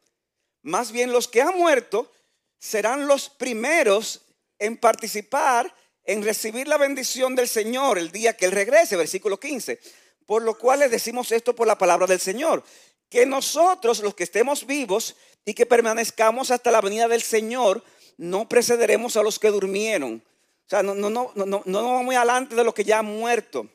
Más 0.62 0.92
bien 0.92 1.12
los 1.12 1.26
que 1.26 1.40
han 1.40 1.56
muerto 1.56 2.10
serán 2.58 3.06
los 3.06 3.30
primeros 3.30 4.22
en 4.58 4.76
participar, 4.76 5.74
en 6.04 6.22
recibir 6.22 6.68
la 6.68 6.76
bendición 6.76 7.34
del 7.34 7.48
Señor 7.48 7.98
el 7.98 8.12
día 8.12 8.36
que 8.36 8.44
Él 8.44 8.52
regrese, 8.52 8.96
versículo 8.96 9.40
15. 9.40 9.80
Por 10.26 10.42
lo 10.42 10.58
cual 10.58 10.80
les 10.80 10.90
decimos 10.90 11.32
esto 11.32 11.54
por 11.54 11.66
la 11.66 11.78
palabra 11.78 12.06
del 12.06 12.20
Señor, 12.20 12.62
que 13.08 13.26
nosotros 13.26 14.00
los 14.00 14.14
que 14.14 14.24
estemos 14.24 14.66
vivos 14.66 15.16
y 15.44 15.54
que 15.54 15.66
permanezcamos 15.66 16.50
hasta 16.50 16.70
la 16.70 16.80
venida 16.80 17.08
del 17.08 17.22
Señor, 17.22 17.82
no 18.20 18.46
precederemos 18.46 19.16
a 19.16 19.22
los 19.22 19.38
que 19.38 19.48
durmieron. 19.48 20.22
O 20.66 20.68
sea, 20.68 20.82
no, 20.82 20.94
no, 20.94 21.08
no, 21.08 21.32
no, 21.34 21.46
no, 21.46 21.62
vamos 21.64 22.04
muy 22.04 22.16
adelante 22.16 22.54
de 22.54 22.62
los 22.62 22.74
que 22.74 22.84
ya 22.84 22.98
han 22.98 23.06
muerto. 23.06 23.66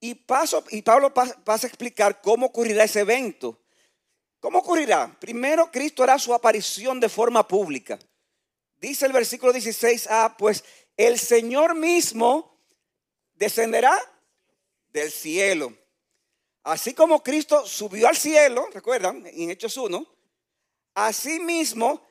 Y, 0.00 0.14
paso, 0.14 0.64
y 0.70 0.80
Pablo 0.80 1.12
pasa 1.12 1.66
a 1.66 1.68
explicar 1.68 2.22
cómo 2.22 2.46
ocurrirá 2.46 2.84
ese 2.84 3.00
evento. 3.00 3.60
¿Cómo 4.40 4.60
ocurrirá? 4.60 5.14
Primero, 5.20 5.70
Cristo 5.70 6.02
hará 6.02 6.18
su 6.18 6.32
aparición 6.32 6.98
de 6.98 7.10
forma 7.10 7.46
pública. 7.46 7.98
Dice 8.80 9.04
el 9.04 9.12
versículo 9.12 9.52
16a, 9.52 10.36
pues 10.38 10.64
el 10.96 11.18
Señor 11.18 11.74
mismo 11.74 12.58
descenderá 13.34 14.00
del 14.94 15.12
cielo. 15.12 15.76
Así 16.62 16.94
como 16.94 17.22
Cristo 17.22 17.66
subió 17.66 18.08
al 18.08 18.16
cielo, 18.16 18.66
recuerdan, 18.72 19.26
en 19.26 19.50
Hechos 19.50 19.76
1, 19.76 20.06
así 20.94 21.38
mismo 21.38 22.07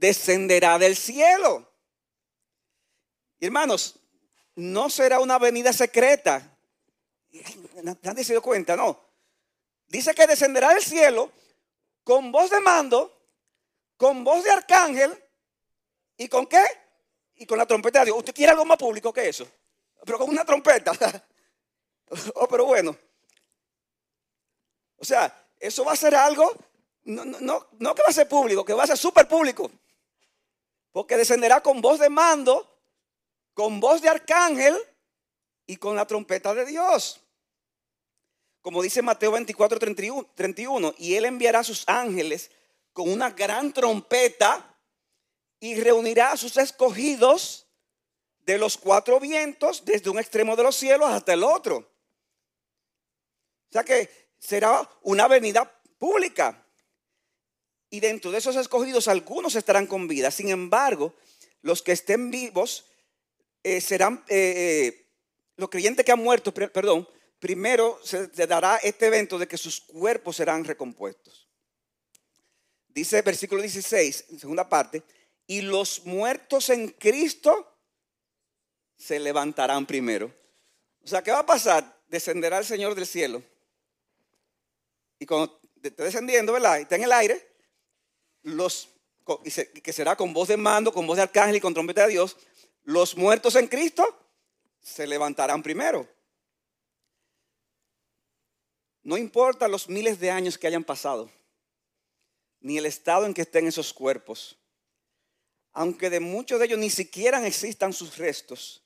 descenderá 0.00 0.78
del 0.78 0.96
cielo. 0.96 1.70
Hermanos, 3.38 3.96
no 4.56 4.88
será 4.90 5.20
una 5.20 5.38
venida 5.38 5.72
secreta. 5.72 6.56
Nadie 8.02 8.24
se 8.24 8.32
dio 8.32 8.42
cuenta, 8.42 8.76
no. 8.76 8.98
Dice 9.86 10.14
que 10.14 10.26
descenderá 10.26 10.70
del 10.70 10.82
cielo 10.82 11.30
con 12.02 12.32
voz 12.32 12.50
de 12.50 12.60
mando, 12.60 13.14
con 13.96 14.24
voz 14.24 14.42
de 14.42 14.50
arcángel 14.50 15.22
y 16.16 16.28
con 16.28 16.46
qué? 16.46 16.64
Y 17.36 17.46
con 17.46 17.58
la 17.58 17.66
trompeta 17.66 18.00
de 18.00 18.06
Dios. 18.06 18.18
¿Usted 18.18 18.34
quiere 18.34 18.52
algo 18.52 18.64
más 18.64 18.78
público 18.78 19.12
que 19.12 19.28
eso? 19.28 19.46
Pero 20.04 20.18
con 20.18 20.30
una 20.30 20.44
trompeta. 20.44 20.92
oh, 22.34 22.48
pero 22.48 22.64
bueno. 22.64 22.96
O 24.96 25.04
sea, 25.04 25.46
eso 25.58 25.84
va 25.84 25.92
a 25.92 25.96
ser 25.96 26.14
algo, 26.14 26.54
no, 27.04 27.24
no, 27.24 27.68
no 27.78 27.94
que 27.94 28.02
va 28.02 28.08
a 28.08 28.12
ser 28.12 28.28
público, 28.28 28.64
que 28.64 28.74
va 28.74 28.84
a 28.84 28.86
ser 28.86 28.98
súper 28.98 29.26
público. 29.26 29.70
Porque 30.92 31.16
descenderá 31.16 31.62
con 31.62 31.80
voz 31.80 32.00
de 32.00 32.08
mando, 32.08 32.80
con 33.54 33.80
voz 33.80 34.02
de 34.02 34.08
arcángel 34.08 34.76
y 35.66 35.76
con 35.76 35.96
la 35.96 36.06
trompeta 36.06 36.54
de 36.54 36.66
Dios. 36.66 37.20
Como 38.62 38.82
dice 38.82 39.00
Mateo 39.02 39.32
24, 39.32 39.78
31, 39.78 40.94
y 40.98 41.14
él 41.14 41.24
enviará 41.24 41.60
a 41.60 41.64
sus 41.64 41.84
ángeles 41.88 42.50
con 42.92 43.10
una 43.10 43.30
gran 43.30 43.72
trompeta 43.72 44.76
y 45.60 45.80
reunirá 45.80 46.32
a 46.32 46.36
sus 46.36 46.56
escogidos 46.56 47.66
de 48.40 48.58
los 48.58 48.76
cuatro 48.76 49.20
vientos, 49.20 49.84
desde 49.84 50.10
un 50.10 50.18
extremo 50.18 50.56
de 50.56 50.62
los 50.62 50.76
cielos 50.76 51.08
hasta 51.10 51.34
el 51.34 51.44
otro. 51.44 51.76
O 51.76 53.72
sea 53.72 53.84
que 53.84 54.10
será 54.38 54.88
una 55.02 55.28
venida 55.28 55.80
pública. 55.98 56.59
Y 57.90 58.00
dentro 58.00 58.30
de 58.30 58.38
esos 58.38 58.54
escogidos 58.54 59.08
algunos 59.08 59.56
estarán 59.56 59.86
con 59.86 60.06
vida. 60.06 60.30
Sin 60.30 60.48
embargo, 60.48 61.14
los 61.62 61.82
que 61.82 61.92
estén 61.92 62.30
vivos 62.30 62.86
eh, 63.62 63.80
serán, 63.80 64.24
eh, 64.28 64.54
eh, 64.56 65.06
los 65.56 65.68
creyentes 65.68 66.06
que 66.06 66.12
han 66.12 66.22
muerto, 66.22 66.54
perdón, 66.54 67.06
primero 67.38 67.98
se, 68.02 68.28
dará 68.46 68.76
este 68.76 69.06
evento 69.06 69.38
de 69.38 69.48
que 69.48 69.58
sus 69.58 69.80
cuerpos 69.80 70.36
serán 70.36 70.64
recompuestos. 70.64 71.48
Dice 72.88 73.18
el 73.18 73.22
versículo 73.24 73.60
16, 73.60 74.26
en 74.30 74.38
segunda 74.38 74.68
parte, 74.68 75.02
y 75.46 75.62
los 75.62 76.04
muertos 76.06 76.70
en 76.70 76.88
Cristo 76.88 77.76
se 78.96 79.18
levantarán 79.18 79.86
primero. 79.86 80.32
O 81.02 81.08
sea, 81.08 81.22
¿qué 81.22 81.30
va 81.30 81.40
a 81.40 81.46
pasar? 81.46 82.00
Descenderá 82.08 82.58
el 82.58 82.64
Señor 82.64 82.94
del 82.94 83.06
cielo. 83.06 83.42
Y 85.18 85.26
cuando 85.26 85.60
esté 85.82 86.02
descendiendo, 86.02 86.52
¿verdad? 86.52 86.80
Está 86.80 86.96
en 86.96 87.04
el 87.04 87.12
aire, 87.12 87.49
los, 88.42 88.88
que 89.82 89.92
será 89.92 90.16
con 90.16 90.32
voz 90.32 90.48
de 90.48 90.56
mando, 90.56 90.92
con 90.92 91.06
voz 91.06 91.16
de 91.16 91.22
arcángel 91.22 91.56
y 91.56 91.60
con 91.60 91.74
trompeta 91.74 92.02
de 92.02 92.12
Dios, 92.12 92.36
los 92.84 93.16
muertos 93.16 93.56
en 93.56 93.68
Cristo 93.68 94.04
se 94.80 95.06
levantarán 95.06 95.62
primero. 95.62 96.08
No 99.02 99.16
importa 99.16 99.68
los 99.68 99.88
miles 99.88 100.20
de 100.20 100.30
años 100.30 100.58
que 100.58 100.66
hayan 100.66 100.84
pasado, 100.84 101.30
ni 102.60 102.78
el 102.78 102.86
estado 102.86 103.26
en 103.26 103.34
que 103.34 103.42
estén 103.42 103.66
esos 103.66 103.92
cuerpos, 103.92 104.58
aunque 105.72 106.10
de 106.10 106.20
muchos 106.20 106.58
de 106.58 106.66
ellos 106.66 106.78
ni 106.78 106.90
siquiera 106.90 107.46
existan 107.46 107.92
sus 107.92 108.18
restos, 108.18 108.82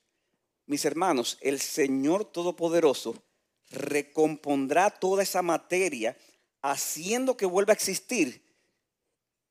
mis 0.67 0.85
hermanos, 0.85 1.37
el 1.41 1.59
Señor 1.59 2.25
Todopoderoso 2.25 3.23
recompondrá 3.69 4.89
toda 4.89 5.23
esa 5.23 5.41
materia 5.41 6.17
haciendo 6.61 7.37
que 7.37 7.45
vuelva 7.45 7.73
a 7.73 7.75
existir 7.75 8.44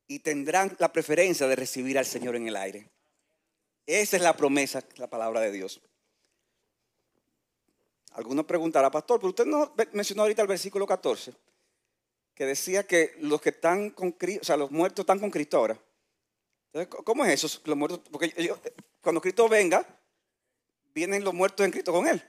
y 0.06 0.18
tendrán 0.20 0.76
la 0.78 0.92
preferencia 0.92 1.46
de 1.46 1.56
recibir 1.56 1.98
al 1.98 2.06
Señor 2.06 2.36
en 2.36 2.48
el 2.48 2.56
aire. 2.56 2.90
Esa 3.86 4.16
es 4.16 4.22
la 4.22 4.36
promesa, 4.36 4.82
la 4.96 5.08
palabra 5.08 5.40
de 5.40 5.52
Dios. 5.52 5.80
Alguno 8.12 8.46
preguntará, 8.46 8.90
pastor, 8.90 9.18
pero 9.18 9.30
usted 9.30 9.46
no 9.46 9.74
mencionó 9.92 10.22
ahorita 10.22 10.42
el 10.42 10.48
versículo 10.48 10.86
14, 10.86 11.34
que 12.34 12.46
decía 12.46 12.86
que 12.86 13.14
los 13.20 13.40
que 13.40 13.50
están 13.50 13.90
con 13.90 14.12
Cristo, 14.12 14.42
o 14.42 14.44
sea, 14.44 14.56
los 14.56 14.70
muertos 14.70 15.02
están 15.02 15.18
con 15.18 15.30
Cristo 15.30 15.56
ahora. 15.56 15.78
¿cómo 17.04 17.24
es 17.24 17.44
eso? 17.44 17.60
Los 17.64 17.76
muertos, 17.76 18.00
porque 18.10 18.32
cuando 19.00 19.20
Cristo 19.20 19.48
venga, 19.48 19.86
vienen 20.92 21.22
los 21.22 21.34
muertos 21.34 21.64
en 21.64 21.72
Cristo 21.72 21.92
con 21.92 22.06
Él. 22.08 22.22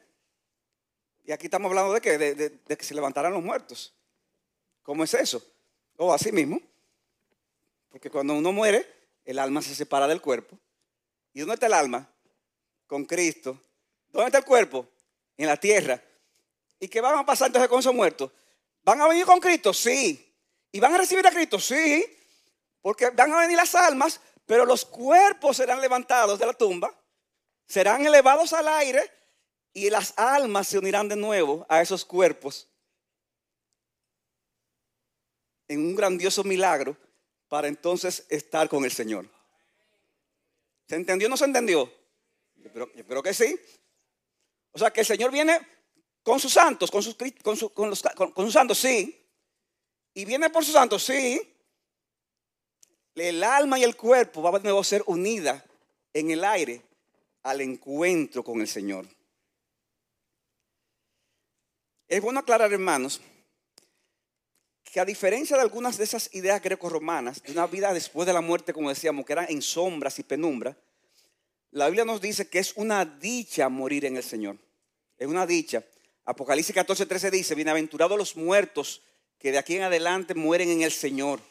Y 1.23 1.31
aquí 1.31 1.45
estamos 1.45 1.69
hablando 1.69 1.93
de 1.93 2.01
que, 2.01 2.17
de, 2.17 2.77
que 2.77 2.83
se 2.83 2.93
levantarán 2.93 3.33
los 3.33 3.43
muertos. 3.43 3.95
¿Cómo 4.83 5.03
es 5.03 5.13
eso? 5.15 5.43
O 5.97 6.13
así 6.13 6.31
mismo. 6.31 6.61
Porque 7.95 8.09
cuando 8.09 8.33
uno 8.33 8.51
muere, 8.51 8.85
el 9.23 9.39
alma 9.39 9.61
se 9.61 9.73
separa 9.73 10.05
del 10.05 10.19
cuerpo. 10.19 10.59
¿Y 11.31 11.39
dónde 11.39 11.53
está 11.53 11.67
el 11.67 11.73
alma? 11.73 12.05
Con 12.87 13.05
Cristo. 13.05 13.57
¿Dónde 14.09 14.25
está 14.25 14.39
el 14.39 14.43
cuerpo? 14.43 14.85
en 15.37 15.47
la 15.47 15.55
tierra. 15.55 16.03
¿Y 16.77 16.89
qué 16.89 16.99
van 16.99 17.17
a 17.17 17.25
pasar 17.25 17.47
entonces 17.47 17.69
con 17.69 17.79
esos 17.79 17.95
muertos? 17.95 18.33
¿Van 18.83 18.99
a 18.99 19.07
venir 19.07 19.25
con 19.25 19.39
Cristo? 19.39 19.73
Sí. 19.73 20.29
¿Y 20.73 20.79
van 20.81 20.93
a 20.93 20.97
recibir 20.97 21.25
a 21.25 21.31
Cristo? 21.31 21.57
Sí. 21.57 22.05
Porque 22.81 23.11
van 23.11 23.31
a 23.31 23.39
venir 23.39 23.55
las 23.55 23.73
almas, 23.75 24.19
pero 24.45 24.65
los 24.65 24.83
cuerpos 24.83 25.55
serán 25.55 25.79
levantados 25.79 26.37
de 26.37 26.47
la 26.47 26.53
tumba, 26.53 26.93
serán 27.65 28.05
elevados 28.05 28.51
al 28.51 28.67
aire 28.67 29.09
y 29.71 29.89
las 29.89 30.13
almas 30.17 30.67
se 30.67 30.79
unirán 30.79 31.07
de 31.07 31.15
nuevo 31.15 31.65
a 31.69 31.81
esos 31.81 32.03
cuerpos 32.03 32.67
en 35.69 35.79
un 35.79 35.95
grandioso 35.95 36.43
milagro 36.43 36.97
para 37.55 37.69
entonces 37.69 38.25
estar 38.27 38.67
con 38.67 38.83
el 38.83 38.91
Señor. 38.91 39.29
¿Se 40.89 40.97
entendió 40.97 41.29
o 41.29 41.29
no 41.29 41.37
se 41.37 41.45
entendió? 41.45 41.89
Yo 42.57 42.69
yo 42.93 43.05
creo 43.07 43.23
que 43.23 43.33
sí. 43.33 43.57
O 44.73 44.77
sea 44.77 44.91
que 44.91 44.99
el 44.99 45.05
Señor 45.05 45.31
viene 45.31 45.65
con 46.21 46.37
sus 46.37 46.51
santos, 46.51 46.91
con 46.91 47.01
sus, 47.01 47.15
los, 47.77 48.51
santos, 48.51 48.77
sí. 48.77 49.25
Y 50.13 50.25
viene 50.25 50.49
por 50.49 50.65
sus 50.65 50.73
santos, 50.73 51.01
sí. 51.05 51.41
El 53.15 53.41
alma 53.41 53.79
y 53.79 53.85
el 53.85 53.95
cuerpo 53.95 54.41
van 54.41 54.57
a 54.57 54.59
nuevo 54.59 54.83
ser 54.83 55.01
unidas 55.05 55.63
en 56.11 56.31
el 56.31 56.43
aire 56.43 56.81
al 57.43 57.61
encuentro 57.61 58.43
con 58.43 58.59
el 58.59 58.67
Señor. 58.67 59.07
Es 62.09 62.21
bueno 62.21 62.41
aclarar, 62.41 62.73
hermanos, 62.73 63.21
que 64.95 65.01
a 65.01 65.03
diferencia 65.03 65.57
de 65.57 65.61
algunas 65.61 65.97
de 65.97 66.05
esas 66.05 66.33
ideas 66.33 66.61
greco-romanas, 66.61 67.43
de 67.43 67.51
una 67.51 67.67
vida 67.67 67.93
después 67.93 68.25
de 68.25 68.31
la 68.31 68.39
muerte, 68.39 68.71
como 68.71 68.87
decíamos, 68.87 69.25
que 69.25 69.33
eran 69.33 69.47
en 69.49 69.61
sombras 69.61 70.19
y 70.19 70.23
penumbra, 70.23 70.77
la 71.71 71.87
Biblia 71.87 72.05
nos 72.05 72.21
dice 72.21 72.47
que 72.47 72.59
es 72.59 72.71
una 72.77 73.03
dicha 73.03 73.67
morir 73.67 74.05
en 74.05 74.15
el 74.15 74.23
Señor. 74.23 74.57
Es 75.17 75.27
una 75.27 75.45
dicha. 75.45 75.83
Apocalipsis 76.23 76.73
14, 76.73 77.07
13 77.07 77.29
dice, 77.29 77.55
bienaventurados 77.55 78.17
los 78.17 78.37
muertos 78.37 79.01
que 79.37 79.51
de 79.51 79.57
aquí 79.57 79.75
en 79.75 79.83
adelante 79.83 80.33
mueren 80.33 80.69
en 80.69 80.81
el 80.81 80.93
Señor. 80.93 81.41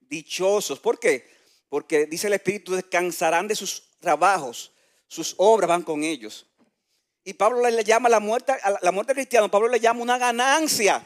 Dichosos. 0.00 0.80
¿Por 0.80 0.98
qué? 0.98 1.28
Porque 1.68 2.06
dice 2.06 2.28
el 2.28 2.32
Espíritu, 2.32 2.72
descansarán 2.72 3.46
de 3.46 3.56
sus 3.56 3.90
trabajos, 4.00 4.72
sus 5.06 5.34
obras 5.36 5.68
van 5.68 5.82
con 5.82 6.02
ellos. 6.02 6.46
Y 7.24 7.34
Pablo 7.34 7.60
le 7.60 7.84
llama 7.84 8.08
la 8.08 8.20
muerte, 8.20 8.54
la 8.80 8.90
muerte 8.90 9.12
cristiana, 9.12 9.48
Pablo 9.48 9.68
le 9.68 9.80
llama 9.80 10.00
una 10.00 10.16
ganancia. 10.16 11.04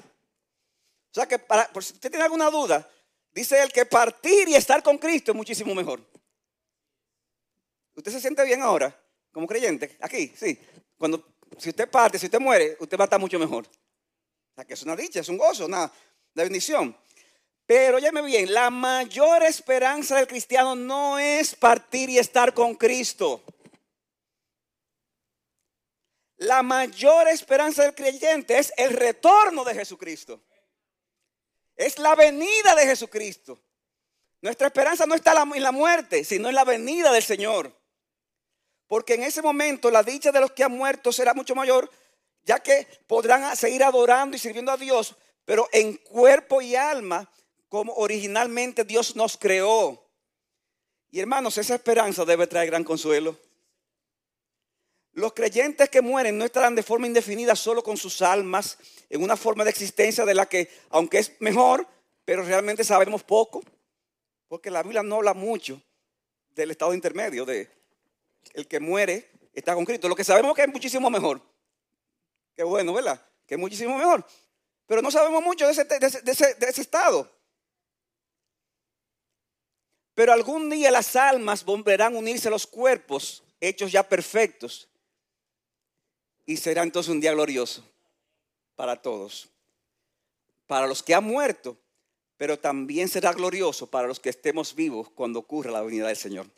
O 1.10 1.14
sea 1.14 1.26
que, 1.26 1.38
para, 1.38 1.68
por 1.72 1.82
si 1.82 1.92
usted 1.94 2.10
tiene 2.10 2.24
alguna 2.24 2.50
duda, 2.50 2.88
dice 3.32 3.60
él 3.62 3.72
que 3.72 3.84
partir 3.84 4.48
y 4.48 4.54
estar 4.54 4.82
con 4.82 4.98
Cristo 4.98 5.32
es 5.32 5.36
muchísimo 5.36 5.74
mejor. 5.74 6.00
¿Usted 7.94 8.12
se 8.12 8.20
siente 8.20 8.44
bien 8.44 8.62
ahora 8.62 8.96
como 9.32 9.46
creyente? 9.46 9.96
Aquí, 10.00 10.32
sí. 10.36 10.58
Cuando 10.96 11.34
si 11.58 11.70
usted 11.70 11.90
parte, 11.90 12.18
si 12.18 12.26
usted 12.26 12.40
muere, 12.40 12.76
usted 12.78 12.98
va 12.98 13.04
a 13.04 13.06
estar 13.06 13.20
mucho 13.20 13.38
mejor. 13.38 13.66
O 13.66 14.54
sea, 14.54 14.64
que 14.64 14.74
es 14.74 14.82
una 14.82 14.94
dicha, 14.94 15.20
es 15.20 15.28
un 15.28 15.38
gozo, 15.38 15.66
una 15.66 15.90
bendición. 16.34 16.96
Pero 17.66 17.98
óyeme 17.98 18.22
bien, 18.22 18.52
la 18.52 18.70
mayor 18.70 19.42
esperanza 19.42 20.16
del 20.16 20.26
cristiano 20.26 20.74
no 20.74 21.18
es 21.18 21.54
partir 21.54 22.10
y 22.10 22.18
estar 22.18 22.54
con 22.54 22.74
Cristo. 22.74 23.42
La 26.38 26.62
mayor 26.62 27.28
esperanza 27.28 27.82
del 27.82 27.94
creyente 27.94 28.58
es 28.58 28.72
el 28.76 28.92
retorno 28.92 29.62
de 29.62 29.74
Jesucristo. 29.74 30.42
Es 31.80 31.98
la 31.98 32.14
venida 32.14 32.74
de 32.74 32.84
Jesucristo. 32.84 33.58
Nuestra 34.42 34.66
esperanza 34.66 35.06
no 35.06 35.14
está 35.14 35.32
en 35.32 35.62
la 35.62 35.72
muerte, 35.72 36.24
sino 36.24 36.50
en 36.50 36.54
la 36.54 36.64
venida 36.64 37.10
del 37.10 37.22
Señor. 37.22 37.74
Porque 38.86 39.14
en 39.14 39.22
ese 39.22 39.40
momento 39.40 39.90
la 39.90 40.02
dicha 40.02 40.30
de 40.30 40.40
los 40.40 40.52
que 40.52 40.62
han 40.62 40.72
muerto 40.72 41.10
será 41.10 41.32
mucho 41.32 41.54
mayor, 41.54 41.90
ya 42.42 42.58
que 42.60 42.86
podrán 43.06 43.56
seguir 43.56 43.82
adorando 43.82 44.36
y 44.36 44.38
sirviendo 44.38 44.72
a 44.72 44.76
Dios, 44.76 45.16
pero 45.46 45.70
en 45.72 45.96
cuerpo 45.96 46.60
y 46.60 46.76
alma, 46.76 47.32
como 47.70 47.94
originalmente 47.94 48.84
Dios 48.84 49.16
nos 49.16 49.38
creó. 49.38 50.06
Y 51.10 51.18
hermanos, 51.18 51.56
esa 51.56 51.76
esperanza 51.76 52.26
debe 52.26 52.46
traer 52.46 52.66
gran 52.66 52.84
consuelo. 52.84 53.38
Los 55.12 55.32
creyentes 55.32 55.88
que 55.88 56.00
mueren 56.00 56.38
no 56.38 56.44
estarán 56.44 56.74
de 56.74 56.82
forma 56.82 57.06
indefinida 57.06 57.56
solo 57.56 57.82
con 57.82 57.96
sus 57.96 58.22
almas 58.22 58.78
en 59.08 59.22
una 59.22 59.36
forma 59.36 59.64
de 59.64 59.70
existencia 59.70 60.24
de 60.24 60.34
la 60.34 60.46
que, 60.46 60.70
aunque 60.90 61.18
es 61.18 61.32
mejor, 61.40 61.86
pero 62.24 62.44
realmente 62.44 62.84
sabemos 62.84 63.24
poco, 63.24 63.60
porque 64.46 64.70
la 64.70 64.82
Biblia 64.82 65.02
no 65.02 65.16
habla 65.16 65.34
mucho 65.34 65.82
del 66.50 66.70
estado 66.70 66.94
intermedio, 66.94 67.44
de 67.44 67.68
el 68.54 68.68
que 68.68 68.78
muere 68.78 69.30
está 69.52 69.74
con 69.74 69.84
Cristo. 69.84 70.08
Lo 70.08 70.14
que 70.14 70.24
sabemos 70.24 70.54
que 70.54 70.62
es 70.62 70.68
muchísimo 70.68 71.10
mejor. 71.10 71.40
Qué 72.54 72.62
bueno, 72.62 72.92
¿verdad? 72.92 73.20
Que 73.46 73.54
es 73.54 73.60
muchísimo 73.60 73.98
mejor. 73.98 74.24
Pero 74.86 75.02
no 75.02 75.10
sabemos 75.10 75.42
mucho 75.42 75.66
de 75.66 75.72
ese, 75.72 75.84
de 75.84 76.66
ese 76.68 76.80
estado. 76.80 77.28
Pero 80.14 80.32
algún 80.32 80.70
día 80.70 80.90
las 80.90 81.16
almas 81.16 81.64
volverán 81.64 82.14
a 82.14 82.18
unirse 82.18 82.48
a 82.48 82.50
los 82.50 82.66
cuerpos 82.66 83.42
hechos 83.60 83.90
ya 83.90 84.08
perfectos 84.08 84.89
y 86.50 86.56
será 86.56 86.82
entonces 86.82 87.12
un 87.12 87.20
día 87.20 87.32
glorioso 87.32 87.84
para 88.74 89.00
todos. 89.00 89.48
Para 90.66 90.88
los 90.88 91.00
que 91.00 91.14
han 91.14 91.22
muerto, 91.22 91.78
pero 92.36 92.58
también 92.58 93.08
será 93.08 93.32
glorioso 93.32 93.88
para 93.88 94.08
los 94.08 94.18
que 94.18 94.30
estemos 94.30 94.74
vivos 94.74 95.10
cuando 95.10 95.38
ocurra 95.38 95.70
la 95.70 95.80
venida 95.80 96.08
del 96.08 96.16
Señor. 96.16 96.48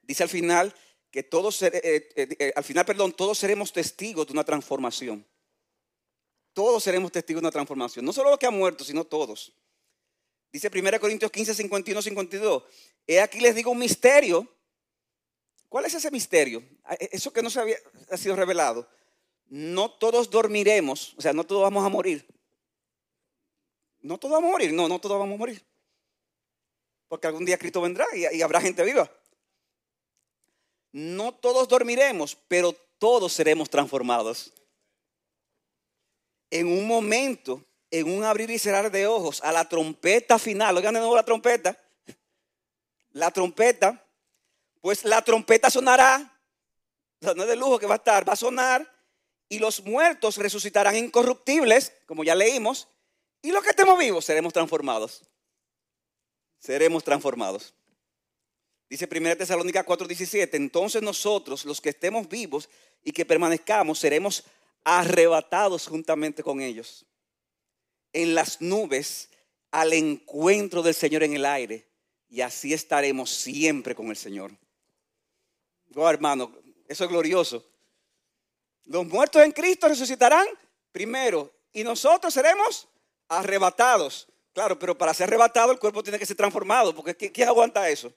Dice 0.00 0.22
al 0.22 0.30
final 0.30 0.74
que 1.10 1.22
todos, 1.22 1.60
eh, 1.60 1.70
eh, 1.74 2.08
eh, 2.16 2.52
al 2.56 2.64
final, 2.64 2.86
perdón, 2.86 3.12
todos 3.12 3.36
seremos 3.36 3.74
testigos 3.74 4.26
de 4.26 4.32
una 4.32 4.44
transformación. 4.44 5.26
Todos 6.54 6.82
seremos 6.82 7.12
testigos 7.12 7.42
de 7.42 7.48
una 7.48 7.52
transformación. 7.52 8.06
No 8.06 8.12
solo 8.14 8.30
los 8.30 8.38
que 8.38 8.46
han 8.46 8.56
muerto, 8.56 8.84
sino 8.84 9.04
todos. 9.04 9.52
Dice 10.50 10.70
1 10.74 10.98
Corintios 10.98 11.30
15, 11.30 11.54
51, 11.54 12.00
52. 12.00 12.62
He 13.06 13.20
aquí 13.20 13.38
les 13.38 13.54
digo 13.54 13.70
un 13.70 13.78
misterio 13.78 14.48
¿Cuál 15.68 15.84
es 15.84 15.94
ese 15.94 16.10
misterio? 16.10 16.62
Ah, 16.84 16.94
e, 16.98 17.10
eso 17.12 17.32
que 17.32 17.42
no 17.42 17.50
se 17.50 17.60
había, 17.60 17.76
ha 18.10 18.16
sido 18.16 18.36
revelado. 18.36 18.88
No 19.48 19.90
todos 19.90 20.30
dormiremos, 20.30 21.14
o 21.16 21.22
sea, 21.22 21.32
no 21.32 21.44
todos 21.44 21.62
vamos 21.62 21.84
a 21.84 21.88
morir. 21.88 22.26
No 24.00 24.18
todos 24.18 24.34
vamos 24.34 24.48
a 24.48 24.52
morir, 24.52 24.72
no, 24.72 24.88
no 24.88 24.98
todos 25.00 25.18
vamos 25.18 25.34
a 25.34 25.38
morir. 25.38 25.64
Porque 27.08 27.26
algún 27.26 27.44
día 27.44 27.58
Cristo 27.58 27.80
vendrá 27.80 28.06
y, 28.14 28.36
y 28.36 28.42
habrá 28.42 28.60
gente 28.60 28.82
viva. 28.84 29.10
No 30.92 31.34
todos 31.34 31.68
dormiremos, 31.68 32.36
pero 32.48 32.72
todos 32.98 33.32
seremos 33.32 33.68
transformados. 33.68 34.52
En 36.50 36.68
un 36.68 36.86
momento, 36.86 37.64
en 37.90 38.10
un 38.10 38.24
abrir 38.24 38.50
y 38.50 38.58
cerrar 38.58 38.90
de 38.90 39.06
ojos, 39.06 39.42
a 39.42 39.52
la 39.52 39.68
trompeta 39.68 40.38
final, 40.38 40.76
oigan 40.76 40.94
de 40.94 41.00
nuevo 41.00 41.16
la 41.16 41.24
trompeta. 41.24 41.78
La 43.10 43.30
trompeta 43.30 44.05
pues 44.86 45.02
la 45.02 45.20
trompeta 45.20 45.68
sonará, 45.68 46.32
no 47.20 47.42
es 47.42 47.48
de 47.48 47.56
lujo 47.56 47.76
que 47.76 47.86
va 47.86 47.94
a 47.94 47.96
estar, 47.96 48.28
va 48.28 48.34
a 48.34 48.36
sonar 48.36 48.88
y 49.48 49.58
los 49.58 49.84
muertos 49.84 50.36
resucitarán 50.36 50.94
incorruptibles, 50.94 51.92
como 52.06 52.22
ya 52.22 52.36
leímos, 52.36 52.86
y 53.42 53.50
los 53.50 53.64
que 53.64 53.70
estemos 53.70 53.98
vivos 53.98 54.24
seremos 54.24 54.52
transformados. 54.52 55.24
Seremos 56.60 57.02
transformados. 57.02 57.74
Dice 58.88 59.08
1 59.10 59.36
Tesalónica 59.36 59.84
4:17, 59.84 60.50
entonces 60.54 61.02
nosotros, 61.02 61.64
los 61.64 61.80
que 61.80 61.88
estemos 61.88 62.28
vivos 62.28 62.68
y 63.02 63.10
que 63.10 63.26
permanezcamos, 63.26 63.98
seremos 63.98 64.44
arrebatados 64.84 65.88
juntamente 65.88 66.44
con 66.44 66.60
ellos 66.60 67.04
en 68.12 68.36
las 68.36 68.60
nubes 68.60 69.30
al 69.72 69.92
encuentro 69.94 70.80
del 70.80 70.94
Señor 70.94 71.24
en 71.24 71.34
el 71.34 71.44
aire, 71.44 71.88
y 72.28 72.42
así 72.42 72.72
estaremos 72.72 73.30
siempre 73.30 73.92
con 73.92 74.10
el 74.10 74.16
Señor. 74.16 74.52
Oh, 75.94 76.08
hermano, 76.08 76.52
eso 76.88 77.04
es 77.04 77.10
glorioso. 77.10 77.64
Los 78.84 79.06
muertos 79.06 79.42
en 79.42 79.52
Cristo 79.52 79.88
resucitarán 79.88 80.46
primero 80.92 81.52
y 81.72 81.82
nosotros 81.82 82.32
seremos 82.32 82.88
arrebatados. 83.28 84.28
Claro, 84.52 84.78
pero 84.78 84.96
para 84.96 85.12
ser 85.12 85.28
arrebatado 85.28 85.72
el 85.72 85.78
cuerpo 85.78 86.02
tiene 86.02 86.18
que 86.18 86.26
ser 86.26 86.36
transformado, 86.36 86.94
porque 86.94 87.14
¿quién 87.14 87.48
aguanta 87.48 87.88
eso? 87.88 88.12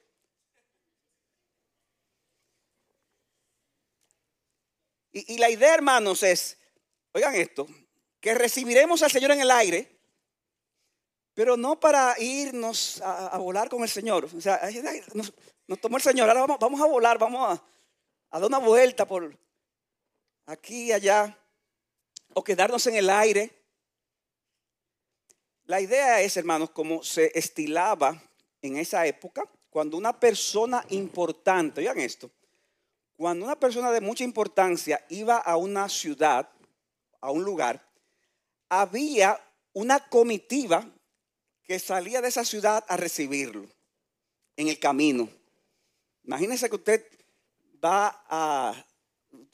Y, 5.12 5.38
la 5.38 5.50
idea, 5.50 5.74
hermanos, 5.74 6.22
es, 6.22 6.56
oigan 7.12 7.34
esto, 7.34 7.66
que 8.20 8.32
recibiremos 8.34 9.02
al 9.02 9.10
Señor 9.10 9.32
en 9.32 9.40
el 9.40 9.50
aire, 9.50 9.98
pero 11.34 11.56
no 11.56 11.80
para 11.80 12.14
irnos 12.20 13.00
a, 13.02 13.36
volar 13.38 13.68
con 13.68 13.82
el 13.82 13.88
Señor. 13.88 14.26
O 14.26 14.40
sea, 14.40 14.60
nos, 15.70 15.80
tomó 15.80 15.98
el 15.98 16.02
Señor, 16.02 16.28
ahora 16.28 16.56
vamos, 16.58 16.80
a 16.80 16.86
volar, 16.86 17.16
vamos 17.16 17.48
a, 17.48 17.64
a 18.32 18.40
dar 18.40 18.48
una 18.48 18.58
vuelta 18.58 19.06
por 19.06 19.38
aquí 20.46 20.90
allá, 20.90 21.38
o 22.34 22.42
quedarnos 22.42 22.84
en 22.88 22.96
el 22.96 23.08
aire. 23.08 23.52
La 25.66 25.80
idea 25.80 26.20
es, 26.22 26.36
hermanos, 26.36 26.70
como 26.70 27.04
se 27.04 27.30
estilaba 27.38 28.20
en 28.60 28.78
esa 28.78 29.06
época, 29.06 29.48
cuando 29.70 29.96
una 29.96 30.18
persona 30.18 30.84
importante, 30.88 31.82
oigan 31.82 32.00
esto, 32.00 32.32
cuando 33.14 33.44
una 33.44 33.54
persona 33.54 33.92
de 33.92 34.00
mucha 34.00 34.24
importancia 34.24 35.06
iba 35.08 35.36
a 35.36 35.56
una 35.56 35.88
ciudad, 35.88 36.50
a 37.20 37.30
un 37.30 37.44
lugar, 37.44 37.80
había 38.68 39.40
una 39.72 40.00
comitiva 40.08 40.84
que 41.62 41.78
salía 41.78 42.20
de 42.20 42.26
esa 42.26 42.44
ciudad 42.44 42.84
a 42.88 42.96
recibirlo 42.96 43.68
en 44.56 44.66
el 44.66 44.80
camino. 44.80 45.28
Imagínense 46.30 46.70
que 46.70 46.76
usted 46.76 47.04
va 47.84 48.22
a, 48.28 48.72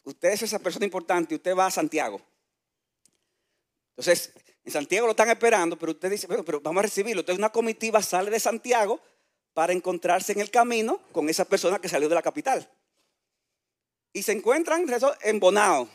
usted 0.04 0.28
es 0.28 0.42
esa 0.42 0.58
persona 0.58 0.84
importante, 0.84 1.34
usted 1.34 1.56
va 1.56 1.64
a 1.64 1.70
Santiago. 1.70 2.20
Entonces, 3.92 4.30
en 4.62 4.72
Santiago 4.72 5.06
lo 5.06 5.12
están 5.12 5.30
esperando, 5.30 5.78
pero 5.78 5.92
usted 5.92 6.10
dice, 6.10 6.28
pero 6.44 6.60
vamos 6.60 6.80
a 6.80 6.82
recibirlo. 6.82 7.20
Entonces 7.20 7.38
una 7.38 7.48
comitiva 7.48 8.02
sale 8.02 8.30
de 8.30 8.38
Santiago 8.38 9.00
para 9.54 9.72
encontrarse 9.72 10.32
en 10.32 10.40
el 10.40 10.50
camino 10.50 11.00
con 11.12 11.30
esa 11.30 11.46
persona 11.46 11.78
que 11.78 11.88
salió 11.88 12.10
de 12.10 12.14
la 12.14 12.20
capital. 12.20 12.68
Y 14.12 14.22
se 14.22 14.32
encuentran 14.32 14.84
en 15.22 15.40
Bonao. 15.40 15.88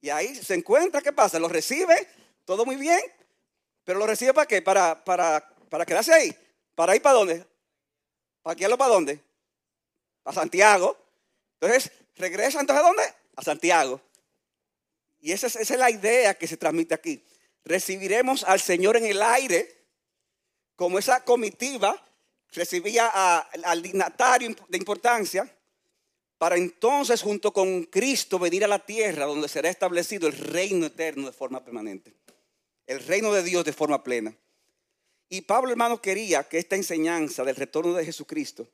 Y 0.00 0.10
ahí 0.10 0.34
se 0.34 0.54
encuentra, 0.54 1.00
¿qué 1.00 1.12
pasa? 1.12 1.38
Lo 1.38 1.48
recibe, 1.48 2.08
todo 2.44 2.66
muy 2.66 2.74
bien, 2.74 3.00
pero 3.84 4.00
lo 4.00 4.06
recibe 4.08 4.34
para 4.34 4.48
qué? 4.48 4.62
Para, 4.62 5.04
para, 5.04 5.48
para 5.68 5.86
quedarse 5.86 6.12
ahí. 6.12 6.36
¿Para 6.74 6.96
ir 6.96 7.02
para 7.02 7.14
dónde? 7.14 7.46
¿Para 8.42 8.56
quedarlo 8.56 8.76
para 8.76 8.94
dónde? 8.94 9.29
A 10.24 10.32
Santiago. 10.32 10.96
Entonces, 11.60 11.90
regresa 12.16 12.60
entonces 12.60 12.84
a 12.84 12.88
dónde? 12.88 13.02
A 13.36 13.42
Santiago. 13.42 14.00
Y 15.20 15.32
esa 15.32 15.46
es, 15.46 15.70
la 15.70 15.90
idea 15.90 16.34
que 16.34 16.46
se 16.46 16.56
transmite 16.56 16.94
aquí. 16.94 17.22
Recibiremos 17.64 18.44
al 18.44 18.60
Señor 18.60 18.96
en 18.96 19.04
el 19.06 19.20
aire, 19.22 19.76
como 20.76 20.98
esa 20.98 21.24
comitiva 21.24 22.02
recibía 22.52 23.06
al 23.08 23.82
dignatario 23.82 24.56
de 24.68 24.78
importancia, 24.78 25.48
para 26.38 26.56
entonces 26.56 27.20
junto 27.20 27.52
con 27.52 27.84
Cristo 27.84 28.38
venir 28.38 28.64
a 28.64 28.68
la 28.68 28.78
tierra 28.78 29.26
donde 29.26 29.46
será 29.46 29.68
establecido 29.68 30.26
el 30.26 30.36
reino 30.36 30.86
eterno 30.86 31.26
de 31.26 31.32
forma 31.32 31.62
permanente. 31.62 32.14
El 32.86 33.04
reino 33.06 33.32
de 33.32 33.42
Dios 33.42 33.64
de 33.64 33.74
forma 33.74 34.02
plena. 34.02 34.34
Y 35.28 35.42
Pablo 35.42 35.70
hermano 35.70 36.00
quería 36.00 36.42
que 36.44 36.58
esta 36.58 36.76
enseñanza 36.76 37.44
del 37.44 37.56
retorno 37.56 37.92
de 37.92 38.06
Jesucristo 38.06 38.66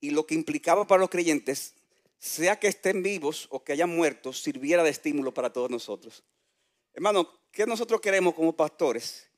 y 0.00 0.10
lo 0.10 0.26
que 0.26 0.34
implicaba 0.34 0.86
para 0.86 1.00
los 1.00 1.10
creyentes 1.10 1.74
sea 2.18 2.58
que 2.58 2.68
estén 2.68 3.02
vivos 3.02 3.46
o 3.50 3.62
que 3.62 3.72
hayan 3.72 3.94
muerto, 3.94 4.32
sirviera 4.32 4.82
de 4.82 4.90
estímulo 4.90 5.32
para 5.32 5.52
todos 5.52 5.70
nosotros. 5.70 6.24
Hermano, 6.92 7.28
¿qué 7.52 7.66
nosotros 7.66 8.00
queremos 8.00 8.34
como 8.34 8.56
pastores? 8.56 9.28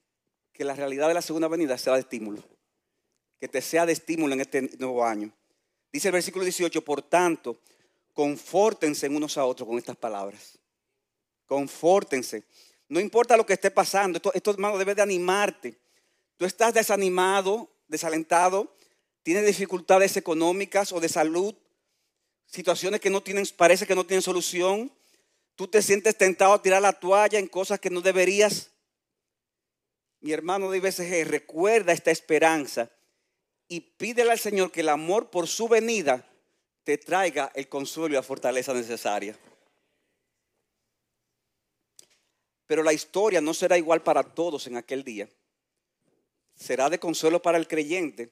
Que 0.52 0.64
la 0.64 0.74
realidad 0.74 1.08
de 1.08 1.14
la 1.14 1.22
segunda 1.22 1.48
venida 1.48 1.76
sea 1.76 1.94
de 1.94 2.00
estímulo. 2.00 2.42
Que 3.38 3.48
te 3.48 3.60
sea 3.60 3.86
de 3.86 3.92
estímulo 3.92 4.34
en 4.34 4.40
este 4.40 4.62
nuevo 4.78 5.04
año. 5.04 5.32
Dice 5.92 6.08
el 6.08 6.12
versículo 6.12 6.44
18, 6.44 6.82
por 6.82 7.02
tanto, 7.02 7.58
confórtense 8.14 9.08
unos 9.08 9.36
a 9.36 9.44
otros 9.44 9.68
con 9.68 9.78
estas 9.78 9.96
palabras. 9.96 10.58
Confórtense. 11.46 12.44
No 12.88 13.00
importa 13.00 13.36
lo 13.36 13.44
que 13.44 13.54
esté 13.54 13.70
pasando, 13.70 14.16
esto, 14.16 14.32
esto 14.34 14.50
hermano 14.50 14.78
debe 14.78 14.94
de 14.94 15.02
animarte. 15.02 15.78
Tú 16.36 16.44
estás 16.44 16.72
desanimado, 16.72 17.68
desalentado, 17.88 18.74
tienes 19.22 19.46
dificultades 19.46 20.16
económicas 20.16 20.92
o 20.92 21.00
de 21.00 21.08
salud, 21.08 21.54
situaciones 22.46 23.00
que 23.00 23.10
no 23.10 23.22
tienen, 23.22 23.46
parece 23.56 23.86
que 23.86 23.94
no 23.94 24.04
tienen 24.04 24.22
solución. 24.22 24.92
Tú 25.56 25.68
te 25.68 25.82
sientes 25.82 26.16
tentado 26.16 26.52
a 26.52 26.62
tirar 26.62 26.82
la 26.82 26.92
toalla 26.92 27.38
en 27.38 27.46
cosas 27.46 27.80
que 27.80 27.90
no 27.90 28.00
deberías. 28.00 28.70
Mi 30.20 30.32
hermano 30.32 30.70
de 30.70 30.78
IBCG, 30.78 31.26
recuerda 31.28 31.92
esta 31.92 32.10
esperanza 32.10 32.90
y 33.68 33.80
pídele 33.80 34.32
al 34.32 34.38
Señor 34.38 34.72
que 34.72 34.80
el 34.80 34.88
amor 34.88 35.30
por 35.30 35.46
su 35.46 35.68
venida 35.68 36.26
te 36.84 36.98
traiga 36.98 37.52
el 37.54 37.68
consuelo 37.68 38.14
y 38.14 38.16
la 38.16 38.22
fortaleza 38.22 38.74
necesaria. 38.74 39.38
Pero 42.66 42.82
la 42.82 42.92
historia 42.92 43.40
no 43.40 43.54
será 43.54 43.78
igual 43.78 44.02
para 44.02 44.22
todos 44.22 44.66
en 44.66 44.76
aquel 44.76 45.04
día. 45.04 45.28
Será 46.54 46.90
de 46.90 46.98
consuelo 46.98 47.40
para 47.40 47.58
el 47.58 47.66
creyente, 47.66 48.30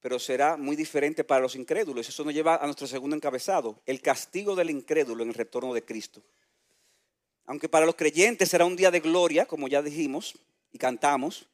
pero 0.00 0.18
será 0.18 0.56
muy 0.56 0.76
diferente 0.76 1.24
para 1.24 1.40
los 1.40 1.56
incrédulos. 1.56 2.08
Eso 2.08 2.24
nos 2.24 2.34
lleva 2.34 2.56
a 2.56 2.64
nuestro 2.64 2.86
segundo 2.86 3.16
encabezado, 3.16 3.80
el 3.86 4.00
castigo 4.00 4.56
del 4.56 4.70
incrédulo 4.70 5.22
en 5.22 5.28
el 5.28 5.34
retorno 5.34 5.74
de 5.74 5.84
Cristo. 5.84 6.22
Aunque 7.46 7.68
para 7.68 7.86
los 7.86 7.96
creyentes 7.96 8.48
será 8.48 8.64
un 8.64 8.76
día 8.76 8.90
de 8.90 9.00
gloria, 9.00 9.46
como 9.46 9.68
ya 9.68 9.82
dijimos 9.82 10.34
y 10.72 10.78
cantamos, 10.78 11.46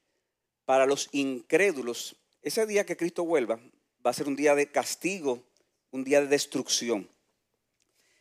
para 0.65 0.87
los 0.87 1.09
incrédulos, 1.13 2.17
ese 2.43 2.67
día 2.67 2.85
que 2.85 2.97
Cristo 2.97 3.25
vuelva 3.25 3.59
va 4.05 4.11
a 4.11 4.15
ser 4.15 4.29
un 4.29 4.37
día 4.37 4.55
de 4.55 4.71
castigo, 4.71 5.43
un 5.91 6.05
día 6.05 6.21
de 6.21 6.29
destrucción. 6.29 7.09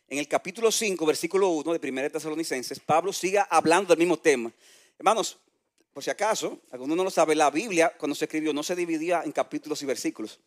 En 0.08 0.18
el 0.18 0.28
capítulo 0.28 0.70
5, 0.70 1.04
versículo 1.04 1.48
1 1.50 1.78
de 1.78 1.90
1 1.90 2.10
Tesalonicenses, 2.10 2.80
Pablo 2.80 3.12
sigue 3.12 3.40
hablando 3.50 3.88
del 3.88 3.98
mismo 3.98 4.16
tema. 4.16 4.52
Hermanos, 4.98 5.38
por 5.96 6.04
si 6.04 6.10
acaso, 6.10 6.60
alguno 6.72 6.94
no 6.94 7.04
lo 7.04 7.10
sabe, 7.10 7.34
la 7.34 7.50
Biblia 7.50 7.90
cuando 7.96 8.14
se 8.14 8.26
escribió 8.26 8.52
no 8.52 8.62
se 8.62 8.76
dividía 8.76 9.22
en 9.24 9.32
capítulos 9.32 9.80
y 9.80 9.86
versículos. 9.86 10.38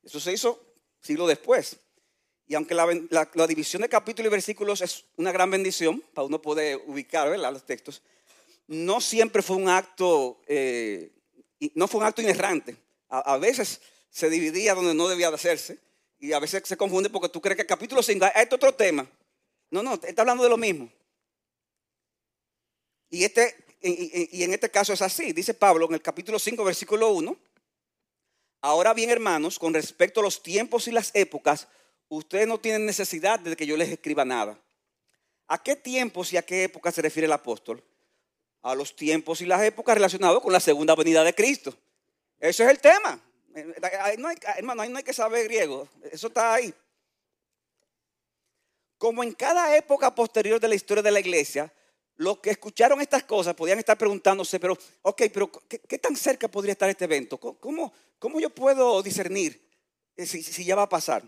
Eso 0.00 0.20
se 0.20 0.32
hizo 0.32 0.64
siglo 1.00 1.26
después. 1.26 1.76
Y 2.46 2.54
aunque 2.54 2.72
la, 2.72 3.46
división 3.48 3.82
de 3.82 3.88
capítulos 3.88 4.28
y 4.28 4.30
versículos 4.30 4.80
es 4.80 5.06
una 5.16 5.32
gran 5.32 5.50
bendición 5.50 6.04
para 6.14 6.28
uno 6.28 6.40
poder 6.40 6.80
ubicar 6.86 7.36
los 7.36 7.66
textos, 7.66 8.00
no 8.68 9.00
siempre 9.00 9.42
fue 9.42 9.56
un 9.56 9.68
acto, 9.68 10.40
eh, 10.46 11.10
no 11.74 11.88
fue 11.88 12.00
un 12.00 12.06
acto 12.06 12.22
inerrante. 12.22 12.76
A, 13.08 13.38
veces 13.38 13.80
se 14.08 14.30
dividía 14.30 14.72
donde 14.72 14.94
no 14.94 15.08
debía 15.08 15.30
de 15.30 15.34
hacerse 15.34 15.80
y 16.20 16.32
a 16.32 16.38
veces 16.38 16.62
se 16.64 16.76
confunde 16.76 17.10
porque 17.10 17.28
tú 17.28 17.40
crees 17.40 17.56
que 17.56 17.62
el 17.62 17.66
capítulo 17.68 18.04
5 18.04 18.24
es 18.36 18.52
otro 18.52 18.72
tema. 18.72 19.04
No, 19.68 19.82
no, 19.82 19.94
está 19.94 20.22
hablando 20.22 20.44
de 20.44 20.50
lo 20.50 20.56
mismo. 20.56 20.88
Y 23.10 23.24
este 23.24 23.71
y, 23.82 24.44
en 24.44 24.52
este 24.52 24.70
caso 24.70 24.92
es 24.92 25.02
así. 25.02 25.32
Dice 25.32 25.54
Pablo 25.54 25.86
en 25.86 25.94
el 25.94 26.02
capítulo 26.02 26.38
5, 26.38 26.64
versículo 26.64 27.10
1. 27.10 27.36
Ahora 28.60 28.94
bien, 28.94 29.10
hermanos, 29.10 29.58
con 29.58 29.74
respecto 29.74 30.20
a 30.20 30.22
los 30.22 30.42
tiempos 30.42 30.86
y 30.86 30.92
las 30.92 31.10
épocas, 31.14 31.66
ustedes 32.08 32.46
no 32.46 32.60
tienen 32.60 32.86
necesidad 32.86 33.40
de 33.40 33.56
que 33.56 33.66
yo 33.66 33.76
les 33.76 33.88
escriba 33.88 34.24
nada. 34.24 34.56
¿A 35.48 35.60
qué 35.60 35.74
tiempos 35.74 36.32
y 36.32 36.36
a 36.36 36.42
qué 36.42 36.64
épocas 36.64 36.94
se 36.94 37.02
refiere 37.02 37.26
el 37.26 37.32
apóstol? 37.32 37.82
A 38.62 38.76
los 38.76 38.94
tiempos 38.94 39.40
y 39.40 39.46
las 39.46 39.62
épocas 39.62 39.96
relacionados 39.96 40.40
con 40.40 40.52
la 40.52 40.60
segunda 40.60 40.94
venida 40.94 41.24
de 41.24 41.34
Cristo. 41.34 41.76
Ese 42.38 42.62
es 42.62 42.70
el 42.70 42.78
tema. 42.78 43.20
no 44.18 44.28
hay, 44.28 44.36
hermano, 44.56 44.82
ahí 44.82 44.88
no 44.88 44.98
hay 44.98 45.04
que 45.04 45.12
saber 45.12 45.44
griego. 45.44 45.88
Eso 46.10 46.28
está 46.28 46.54
ahí. 46.54 46.72
Como 48.96 49.24
en 49.24 49.32
cada 49.32 49.76
época 49.76 50.14
posterior 50.14 50.60
de 50.60 50.68
la 50.68 50.76
historia 50.76 51.02
de 51.02 51.10
la 51.10 51.18
iglesia, 51.18 51.72
los 52.16 52.38
que 52.38 52.50
escucharon 52.50 53.00
estas 53.00 53.24
cosas 53.24 53.54
podían 53.54 53.78
estar 53.78 53.96
preguntándose, 53.98 54.60
pero, 54.60 54.76
ok, 55.02 55.22
pero 55.32 55.50
¿qué, 55.68 55.98
tan 55.98 56.16
cerca 56.16 56.48
podría 56.48 56.72
estar 56.72 56.88
este 56.88 57.04
evento? 57.04 57.38
¿Cómo, 57.38 57.92
cómo 58.18 58.40
yo 58.40 58.50
puedo 58.50 59.02
discernir 59.02 59.68
eh, 60.16 60.26
si, 60.26 60.42
si 60.42 60.64
ya 60.64 60.76
va 60.76 60.82
a 60.82 60.88
pasar? 60.88 61.22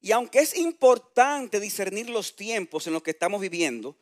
Y 0.00 0.12
aunque 0.12 0.40
es 0.40 0.56
importante 0.56 1.58
discernir 1.58 2.08
los 2.10 2.36
tiempos 2.36 2.86
en 2.86 2.92
los 2.92 3.02
que 3.02 3.10
estamos 3.10 3.40
viviendo, 3.40 3.96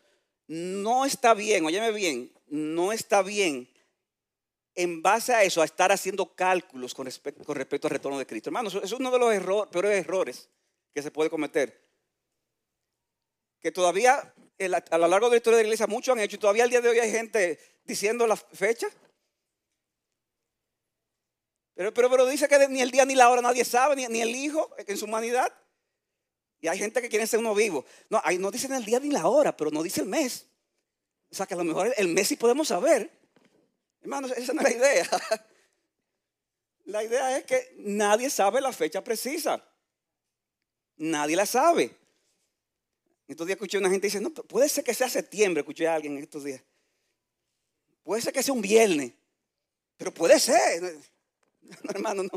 no 0.47 1.05
está 1.05 1.35
bien, 1.35 1.65
óyeme 1.65 1.93
bien, 1.93 2.33
no 2.47 2.93
está 2.93 3.23
bien 3.23 3.69
en 4.77 5.03
base 5.03 5.35
a 5.35 5.43
eso, 5.43 5.63
a 5.63 5.65
estar 5.65 5.91
haciendo 5.91 6.35
cálculos 6.35 6.95
con 6.95 7.07
respecto, 7.07 7.43
con 7.45 7.57
respecto 7.57 7.89
al 7.89 7.93
retorno 7.93 8.19
de 8.19 8.27
Cristo. 8.27 8.51
Hermanos, 8.51 8.79
es 8.83 8.93
uno 8.93 9.11
de 9.11 9.19
los 9.19 9.69
peores 9.69 10.05
errores 10.05 10.51
que 10.93 11.03
se 11.03 11.11
puede 11.11 11.31
cometer. 11.31 11.83
Que 13.59 13.73
todavía 13.73 14.35
a 14.59 14.99
lo 14.99 15.09
largo 15.09 15.27
de 15.27 15.33
la 15.33 15.37
historia 15.37 15.59
de 15.59 15.65
la 15.65 15.69
iglesia 15.69 15.87
muchos 15.87 16.13
han 16.13 16.21
hecho 16.21 16.37
y 16.37 16.39
todavía 16.39 16.65
al 16.65 16.71
día 16.71 16.81
de 16.81 16.89
hoy 16.89 16.99
hay 16.99 17.11
gente 17.11 17.59
diciendo 17.85 18.27
la 18.27 18.37
fecha. 18.37 18.89
Pero, 21.75 21.93
pero, 21.93 22.27
dice 22.27 22.49
que 22.49 22.69
ni 22.69 22.81
el 22.81 22.91
día 22.91 23.05
ni 23.05 23.15
la 23.15 23.29
hora 23.29 23.43
nadie 23.43 23.65
sabe, 23.65 23.97
ni, 23.97 24.21
el 24.23 24.35
hijo 24.35 24.75
en 24.79 24.97
su 24.97 25.05
humanidad. 25.05 25.53
Y 26.59 26.69
hay 26.69 26.79
gente 26.79 27.03
que 27.03 27.11
quiere 27.11 27.27
ser 27.27 27.39
uno 27.39 27.55
vivo. 27.55 27.85
No, 28.09 28.21
ahí 28.25 28.39
no 28.39 28.51
dicen 28.51 28.73
el 28.73 28.85
día 28.85 28.99
ni 28.99 29.11
la 29.11 29.27
hora, 29.29 29.55
pero 29.55 29.71
no 29.71 29.83
dice 29.83 30.01
el 30.01 30.07
mes. 30.07 30.47
O 31.31 31.35
sea 31.35 31.45
que 31.45 31.53
a 31.53 31.57
lo 31.59 31.65
mejor 31.65 31.93
el 31.99 32.09
mes 32.09 32.29
sí 32.29 32.37
podemos 32.37 32.69
saber. 32.69 33.11
Hermanos, 34.01 34.33
esa 34.37 34.55
no 34.55 34.63
es 34.63 34.71
la 34.71 34.77
idea. 34.77 35.09
La 36.87 37.03
idea 37.03 37.37
es 37.37 37.45
que 37.45 37.75
nadie 37.79 38.31
sabe 38.31 38.61
la 38.61 38.73
fecha 38.73 39.03
precisa. 39.03 39.61
Nadie 40.99 41.35
la 41.35 41.45
sabe. 41.45 41.91
Estos 43.29 43.47
días 43.47 43.57
escuché 43.57 43.77
a 43.77 43.81
una 43.81 43.91
gente 43.91 44.07
dice, 44.07 44.21
no, 44.21 44.31
puede 44.31 44.69
ser 44.69 44.85
que 44.85 44.95
sea 44.95 45.09
septiembre, 45.09 45.61
escuché 45.61 45.89
a 45.89 45.95
alguien 45.95 46.17
en 46.17 46.23
estos 46.23 46.45
días. 46.45 46.63
Puede 48.03 48.23
ser 48.23 48.33
que 48.33 48.43
sea 48.43 48.55
un 48.55 48.63
viernes, 48.63 49.13
pero 49.97 50.13
puede 50.13 50.39
ser. 50.39 50.97
No, 51.83 51.91
hermano, 51.91 52.23
no. 52.23 52.31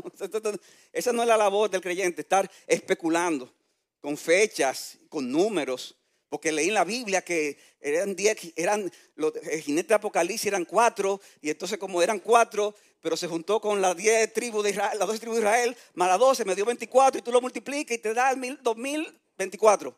Esa 0.92 1.12
no 1.12 1.22
es 1.22 1.28
la 1.28 1.36
labor 1.36 1.70
del 1.70 1.80
creyente, 1.80 2.22
estar 2.22 2.50
especulando 2.66 3.54
con 4.00 4.16
fechas, 4.16 4.98
con 5.08 5.30
números. 5.30 5.96
Porque 6.28 6.50
leí 6.50 6.66
en 6.66 6.74
la 6.74 6.84
Biblia 6.84 7.22
que 7.22 7.56
eran 7.80 8.16
diez, 8.16 8.52
eran 8.56 8.90
los 9.14 9.32
jinetes 9.62 9.88
de 9.88 9.94
Apocalipsis 9.94 10.46
eran 10.46 10.64
cuatro, 10.64 11.20
y 11.40 11.50
entonces 11.50 11.78
como 11.78 12.02
eran 12.02 12.18
cuatro, 12.18 12.74
pero 13.00 13.16
se 13.16 13.28
juntó 13.28 13.60
con 13.60 13.80
las 13.80 13.96
diez 13.96 14.32
tribus 14.32 14.64
de 14.64 14.70
Israel, 14.70 14.98
las 14.98 15.06
dos 15.06 15.20
tribus 15.20 15.36
de 15.36 15.42
Israel, 15.42 15.76
más 15.94 16.08
las 16.08 16.18
doce, 16.18 16.44
me 16.44 16.56
dio 16.56 16.64
24, 16.64 17.20
y 17.20 17.22
tú 17.22 17.30
lo 17.30 17.40
multiplicas 17.40 17.96
y 17.96 18.00
te 18.00 18.12
da 18.12 18.34
mil, 18.34 18.58
dos 18.62 18.76
mil 18.76 19.06
veinticuatro. 19.36 19.96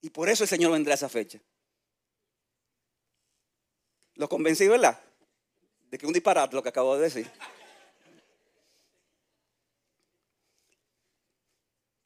Y 0.00 0.10
por 0.10 0.28
eso 0.28 0.44
el 0.44 0.48
Señor 0.48 0.72
vendrá 0.72 0.94
a 0.94 0.96
esa 0.96 1.08
fecha. 1.08 1.40
Lo 4.14 4.28
convencí, 4.28 4.66
¿verdad? 4.66 5.00
De 5.90 5.98
que 5.98 6.06
un 6.06 6.12
disparate 6.12 6.54
lo 6.54 6.62
que 6.62 6.68
acabo 6.68 6.96
de 6.96 7.02
decir. 7.02 7.30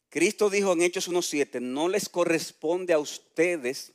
Cristo 0.09 0.51
dijo 0.51 0.75
en 0.75 0.83
Hechos 0.83 1.11
1.7, 1.11 1.59
no 1.61 1.89
les 1.89 2.11
corresponde 2.11 2.93
a 2.93 2.99
ustedes 2.99 3.93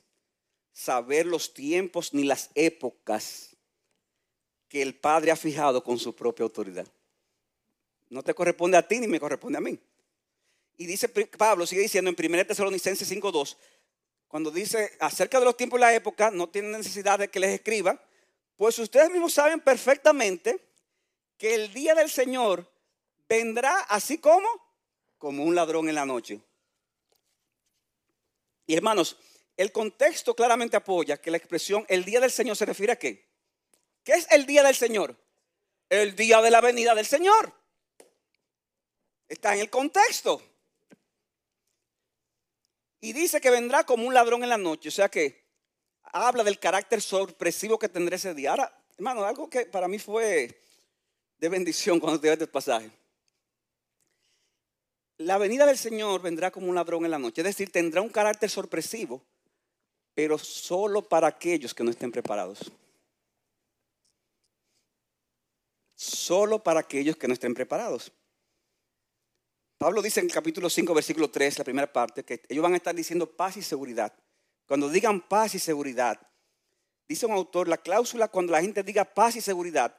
saber 0.72 1.26
los 1.26 1.54
tiempos 1.54 2.12
ni 2.12 2.24
las 2.24 2.50
épocas 2.56 3.56
que 4.68 4.82
el 4.82 4.96
Padre 4.96 5.30
ha 5.30 5.36
fijado 5.36 5.82
con 5.84 5.98
su 5.98 6.14
propia 6.14 6.42
autoridad. 6.42 6.86
No 8.10 8.22
te 8.22 8.34
corresponde 8.34 8.76
a 8.76 8.86
ti 8.86 8.98
ni 8.98 9.06
me 9.06 9.20
corresponde 9.20 9.58
a 9.58 9.60
mí. 9.60 9.78
Y 10.76 10.86
dice 10.86 11.08
Pablo, 11.08 11.66
sigue 11.66 11.82
diciendo 11.82 12.10
en 12.10 12.16
1 12.18 12.46
Tesalonicenses 12.46 13.10
5.2, 13.10 13.56
cuando 14.28 14.50
dice 14.50 14.96
acerca 15.00 15.38
de 15.38 15.46
los 15.46 15.56
tiempos 15.56 15.78
y 15.78 15.80
la 15.80 15.94
época, 15.94 16.30
no 16.30 16.48
tienen 16.48 16.72
necesidad 16.72 17.18
de 17.18 17.28
que 17.28 17.40
les 17.40 17.50
escriba, 17.50 18.00
pues 18.56 18.78
ustedes 18.78 19.10
mismos 19.10 19.32
saben 19.32 19.60
perfectamente 19.60 20.60
que 21.38 21.54
el 21.54 21.72
día 21.72 21.94
del 21.94 22.10
Señor 22.10 22.70
vendrá 23.28 23.80
así 23.88 24.18
como, 24.18 24.48
como 25.16 25.44
un 25.44 25.54
ladrón 25.54 25.88
en 25.88 25.94
la 25.94 26.04
noche. 26.04 26.40
Y 28.66 28.74
hermanos, 28.74 29.16
el 29.56 29.72
contexto 29.72 30.34
claramente 30.34 30.76
apoya 30.76 31.16
que 31.20 31.30
la 31.30 31.38
expresión 31.38 31.86
el 31.88 32.04
día 32.04 32.20
del 32.20 32.30
Señor 32.30 32.56
se 32.56 32.66
refiere 32.66 32.92
a 32.92 32.98
qué? 32.98 33.26
¿Qué 34.04 34.12
es 34.12 34.26
el 34.30 34.44
día 34.44 34.62
del 34.62 34.74
Señor? 34.74 35.16
El 35.88 36.14
día 36.14 36.42
de 36.42 36.50
la 36.50 36.60
venida 36.60 36.94
del 36.94 37.06
Señor. 37.06 37.52
Está 39.26 39.54
en 39.54 39.60
el 39.60 39.70
contexto. 39.70 40.42
Y 43.00 43.12
dice 43.12 43.40
que 43.40 43.50
vendrá 43.50 43.84
como 43.84 44.06
un 44.06 44.14
ladrón 44.14 44.42
en 44.42 44.48
la 44.48 44.58
noche. 44.58 44.88
O 44.88 44.92
sea 44.92 45.08
que 45.08 45.44
habla 46.02 46.42
del 46.44 46.58
carácter 46.58 47.00
sorpresivo 47.00 47.78
que 47.78 47.88
tendrá 47.88 48.16
ese 48.16 48.34
día. 48.34 48.50
Ahora, 48.50 48.84
hermano, 48.96 49.24
algo 49.24 49.48
que 49.48 49.66
para 49.66 49.88
mí 49.88 49.98
fue 49.98 50.60
de 51.38 51.48
bendición 51.48 52.00
cuando 52.00 52.20
te 52.20 52.32
este 52.32 52.46
pasaje. 52.46 52.90
La 55.18 55.38
venida 55.38 55.66
del 55.66 55.78
Señor 55.78 56.22
vendrá 56.22 56.50
como 56.50 56.68
un 56.68 56.74
ladrón 56.74 57.04
en 57.04 57.10
la 57.10 57.18
noche. 57.18 57.40
Es 57.40 57.46
decir, 57.46 57.70
tendrá 57.70 58.00
un 58.00 58.08
carácter 58.08 58.50
sorpresivo, 58.50 59.22
pero 60.14 60.38
solo 60.38 61.02
para 61.02 61.26
aquellos 61.26 61.74
que 61.74 61.84
no 61.84 61.90
estén 61.90 62.12
preparados. 62.12 62.72
Solo 65.94 66.62
para 66.62 66.80
aquellos 66.80 67.16
que 67.16 67.26
no 67.26 67.34
estén 67.34 67.54
preparados. 67.54 68.12
Pablo 69.78 70.02
dice 70.02 70.18
en 70.18 70.26
el 70.26 70.32
capítulo 70.32 70.68
5, 70.68 70.92
versículo 70.92 71.30
3, 71.30 71.58
la 71.58 71.64
primera 71.64 71.92
parte, 71.92 72.24
que 72.24 72.42
ellos 72.48 72.64
van 72.64 72.74
a 72.74 72.78
estar 72.78 72.94
diciendo 72.94 73.30
paz 73.30 73.56
y 73.56 73.62
seguridad. 73.62 74.12
Cuando 74.66 74.90
digan 74.90 75.20
paz 75.20 75.54
y 75.54 75.60
seguridad, 75.60 76.20
dice 77.08 77.26
un 77.26 77.32
autor, 77.32 77.68
la 77.68 77.76
cláusula 77.76 78.26
cuando 78.26 78.52
la 78.52 78.60
gente 78.60 78.82
diga 78.82 79.04
paz 79.04 79.36
y 79.36 79.40
seguridad, 79.40 79.96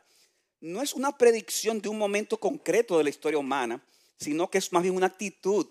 no 0.59 0.81
es 0.81 0.93
una 0.93 1.17
predicción 1.17 1.81
de 1.81 1.87
un 1.87 1.97
momento 1.97 2.37
concreto 2.37 2.97
de 2.97 3.05
la 3.05 3.09
historia 3.09 3.39
humana, 3.39 3.81
sino 4.17 4.49
que 4.49 4.57
es 4.57 4.73
más 4.73 4.83
bien 4.83 4.95
una 4.95 5.07
actitud 5.07 5.65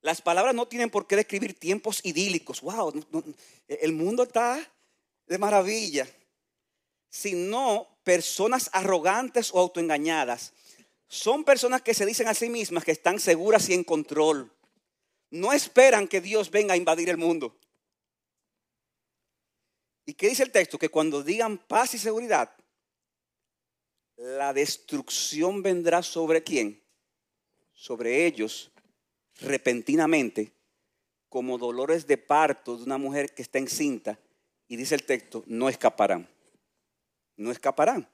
Las 0.00 0.22
palabras 0.22 0.54
no 0.54 0.68
tienen 0.68 0.88
por 0.88 1.08
qué 1.08 1.16
describir 1.16 1.58
tiempos 1.58 2.00
idílicos. 2.04 2.60
Wow, 2.60 3.04
el 3.66 3.92
mundo 3.92 4.22
está 4.22 4.64
de 5.26 5.38
maravilla. 5.38 6.06
Sino 7.08 7.88
personas 8.04 8.70
arrogantes 8.72 9.50
o 9.52 9.58
autoengañadas. 9.58 10.52
Son 11.08 11.44
personas 11.44 11.82
que 11.82 11.94
se 11.94 12.06
dicen 12.06 12.28
a 12.28 12.34
sí 12.34 12.48
mismas 12.48 12.84
que 12.84 12.92
están 12.92 13.20
seguras 13.20 13.68
y 13.68 13.74
en 13.74 13.84
control. 13.84 14.52
No 15.30 15.52
esperan 15.52 16.08
que 16.08 16.20
Dios 16.20 16.50
venga 16.50 16.74
a 16.74 16.76
invadir 16.76 17.08
el 17.08 17.16
mundo. 17.16 17.56
¿Y 20.04 20.14
qué 20.14 20.28
dice 20.28 20.44
el 20.44 20.52
texto? 20.52 20.78
Que 20.78 20.88
cuando 20.88 21.22
digan 21.22 21.58
paz 21.58 21.94
y 21.94 21.98
seguridad, 21.98 22.54
la 24.16 24.52
destrucción 24.52 25.62
vendrá 25.62 26.02
sobre 26.02 26.42
quién? 26.42 26.82
Sobre 27.72 28.26
ellos 28.26 28.70
repentinamente, 29.40 30.52
como 31.28 31.58
dolores 31.58 32.06
de 32.06 32.16
parto 32.16 32.76
de 32.76 32.84
una 32.84 32.98
mujer 32.98 33.34
que 33.34 33.42
está 33.42 33.58
encinta. 33.58 34.18
Y 34.68 34.76
dice 34.76 34.94
el 34.94 35.04
texto, 35.04 35.44
no 35.46 35.68
escaparán. 35.68 36.28
No 37.36 37.52
escaparán. 37.52 38.08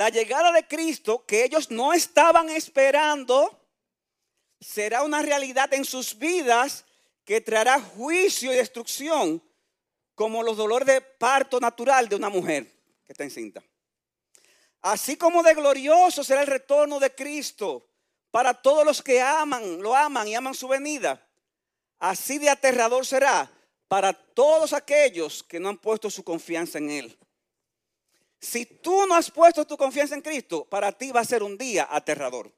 La 0.00 0.08
llegada 0.08 0.50
de 0.50 0.66
Cristo 0.66 1.26
que 1.26 1.44
ellos 1.44 1.70
no 1.70 1.92
estaban 1.92 2.48
esperando 2.48 3.68
será 4.58 5.02
una 5.02 5.20
realidad 5.20 5.74
en 5.74 5.84
sus 5.84 6.16
vidas 6.16 6.86
que 7.22 7.42
traerá 7.42 7.78
juicio 7.78 8.50
y 8.50 8.56
destrucción 8.56 9.42
como 10.14 10.42
los 10.42 10.56
dolores 10.56 10.86
de 10.86 11.02
parto 11.02 11.60
natural 11.60 12.08
de 12.08 12.16
una 12.16 12.30
mujer 12.30 12.64
que 13.04 13.12
está 13.12 13.24
encinta. 13.24 13.62
Así 14.80 15.18
como 15.18 15.42
de 15.42 15.52
glorioso 15.52 16.24
será 16.24 16.40
el 16.40 16.46
retorno 16.46 16.98
de 16.98 17.14
Cristo 17.14 17.86
para 18.30 18.54
todos 18.54 18.86
los 18.86 19.02
que 19.02 19.20
aman, 19.20 19.82
lo 19.82 19.94
aman 19.94 20.26
y 20.26 20.34
aman 20.34 20.54
su 20.54 20.66
venida. 20.66 21.22
Así 21.98 22.38
de 22.38 22.48
aterrador 22.48 23.04
será 23.04 23.52
para 23.86 24.14
todos 24.14 24.72
aquellos 24.72 25.42
que 25.42 25.60
no 25.60 25.68
han 25.68 25.76
puesto 25.76 26.08
su 26.08 26.24
confianza 26.24 26.78
en 26.78 26.88
Él. 26.88 27.18
Si 28.40 28.64
tú 28.64 29.06
no 29.06 29.14
has 29.14 29.30
puesto 29.30 29.66
tu 29.66 29.76
confianza 29.76 30.14
en 30.14 30.22
Cristo, 30.22 30.64
para 30.64 30.92
ti 30.92 31.12
va 31.12 31.20
a 31.20 31.24
ser 31.24 31.42
un 31.42 31.58
día 31.58 31.86
aterrador. 31.90 32.50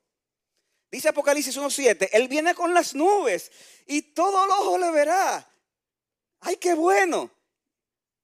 Dice 0.90 1.08
Apocalipsis 1.08 1.56
1.7, 1.56 2.10
Él 2.12 2.28
viene 2.28 2.54
con 2.54 2.72
las 2.72 2.94
nubes 2.94 3.50
y 3.86 4.02
todo 4.02 4.44
el 4.44 4.50
ojo 4.50 4.78
le 4.78 4.90
verá. 4.90 5.50
¡Ay, 6.40 6.56
qué 6.56 6.74
bueno! 6.74 7.30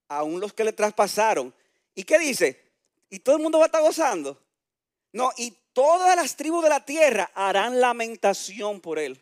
Aún 0.08 0.38
los 0.38 0.52
que 0.52 0.64
le 0.64 0.72
traspasaron. 0.72 1.52
¿Y 1.94 2.04
qué 2.04 2.18
dice? 2.18 2.72
Y 3.10 3.20
todo 3.20 3.36
el 3.36 3.42
mundo 3.42 3.58
va 3.58 3.64
a 3.64 3.66
estar 3.66 3.82
gozando. 3.82 4.40
No, 5.12 5.32
y 5.36 5.50
todas 5.72 6.14
las 6.14 6.36
tribus 6.36 6.62
de 6.62 6.68
la 6.68 6.84
tierra 6.84 7.30
harán 7.34 7.80
lamentación 7.80 8.80
por 8.80 8.98
él. 8.98 9.20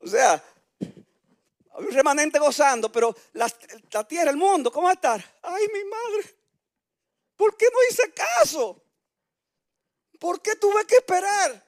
O 0.00 0.06
sea, 0.06 0.42
un 1.78 1.90
remanente 1.90 2.38
gozando, 2.38 2.90
pero 2.90 3.14
la, 3.32 3.48
tierra, 4.06 4.30
el 4.30 4.36
mundo, 4.36 4.70
¿cómo 4.70 4.84
va 4.84 4.90
a 4.90 4.94
estar? 4.94 5.38
Ay, 5.42 5.66
mi 5.72 5.84
madre, 5.84 6.36
¿por 7.36 7.56
qué 7.56 7.66
no 7.72 7.78
hice 7.90 8.12
caso? 8.12 8.82
¿Por 10.18 10.42
qué 10.42 10.56
tuve 10.56 10.84
que 10.86 10.96
esperar? 10.96 11.64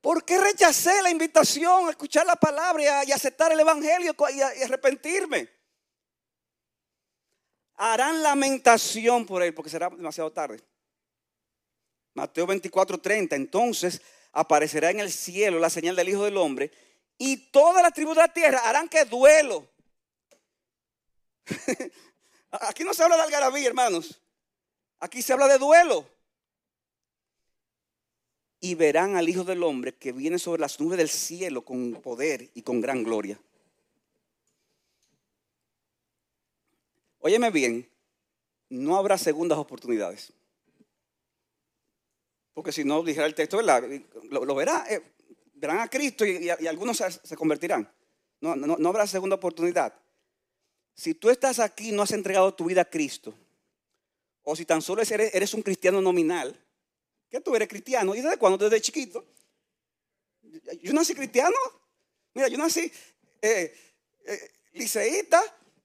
¿Por 0.00 0.24
qué 0.24 0.40
rechacé 0.40 1.02
la 1.02 1.10
invitación 1.10 1.88
a 1.88 1.90
escuchar 1.90 2.26
la 2.26 2.36
palabra 2.36 3.04
y 3.04 3.10
a, 3.10 3.14
aceptar 3.14 3.52
el 3.52 3.60
evangelio 3.60 4.14
y 4.34 4.40
a 4.40 4.48
arrepentirme? 4.64 5.60
harán 7.80 8.22
lamentación 8.22 9.24
por 9.24 9.42
él 9.42 9.54
porque 9.54 9.70
será 9.70 9.88
demasiado 9.88 10.30
tarde. 10.30 10.60
Mateo 12.12 12.46
24, 12.46 12.98
30. 12.98 13.36
Entonces 13.36 14.02
aparecerá 14.32 14.90
en 14.90 15.00
el 15.00 15.10
cielo 15.10 15.58
la 15.58 15.70
señal 15.70 15.96
del 15.96 16.10
Hijo 16.10 16.24
del 16.24 16.36
Hombre 16.36 16.70
y 17.22 17.36
todas 17.36 17.82
las 17.82 17.92
tribus 17.92 18.16
de 18.16 18.22
la 18.22 18.32
tierra 18.32 18.60
harán 18.66 18.88
que 18.88 19.04
duelo. 19.04 19.68
Aquí 22.50 22.82
no 22.82 22.94
se 22.94 23.02
habla 23.02 23.16
de 23.16 23.22
algarabía, 23.24 23.68
hermanos. 23.68 24.18
Aquí 25.00 25.20
se 25.20 25.34
habla 25.34 25.46
de 25.46 25.58
duelo. 25.58 26.08
Y 28.58 28.74
verán 28.74 29.16
al 29.16 29.28
Hijo 29.28 29.44
del 29.44 29.62
Hombre 29.62 29.94
que 29.94 30.12
viene 30.12 30.38
sobre 30.38 30.62
las 30.62 30.80
nubes 30.80 30.96
del 30.96 31.10
cielo 31.10 31.62
con 31.62 31.92
poder 32.00 32.48
y 32.54 32.62
con 32.62 32.80
gran 32.80 33.04
gloria. 33.04 33.38
Óyeme 37.18 37.50
bien, 37.50 37.86
no 38.70 38.96
habrá 38.96 39.18
segundas 39.18 39.58
oportunidades. 39.58 40.32
Porque 42.54 42.72
si 42.72 42.82
no, 42.82 43.02
dijera 43.02 43.26
el 43.26 43.34
texto, 43.34 43.58
¿verdad? 43.58 43.84
Lo, 44.30 44.54
verá, 44.54 44.86
eh, 44.88 45.02
verán 45.60 45.80
a 45.80 45.88
Cristo 45.88 46.24
y, 46.24 46.48
algunos 46.48 46.96
se, 46.96 47.36
convertirán. 47.36 47.88
No, 48.40 48.56
no, 48.56 48.88
habrá 48.88 49.06
segunda 49.06 49.36
oportunidad. 49.36 49.94
Si 50.94 51.14
tú 51.14 51.28
estás 51.28 51.58
aquí 51.58 51.90
y 51.90 51.92
no 51.92 52.02
has 52.02 52.12
entregado 52.12 52.52
tu 52.54 52.64
vida 52.64 52.80
a 52.80 52.84
Cristo, 52.86 53.34
o 54.42 54.56
si 54.56 54.64
tan 54.64 54.80
solo 54.80 55.02
eres, 55.02 55.54
un 55.54 55.62
cristiano 55.62 56.00
nominal, 56.00 56.58
¿qué 57.28 57.40
tú 57.40 57.54
eres 57.54 57.68
cristiano? 57.68 58.14
¿Y 58.14 58.22
desde 58.22 58.38
cuándo? 58.38 58.56
Desde 58.56 58.80
chiquito. 58.80 59.24
Yo 60.82 60.92
nací 60.92 61.14
cristiano. 61.14 61.56
Mira, 62.32 62.48
yo 62.48 62.56
nací 62.56 62.90
eh, 63.42 63.74
eh, 64.24 64.50
liceísta, 64.72 65.42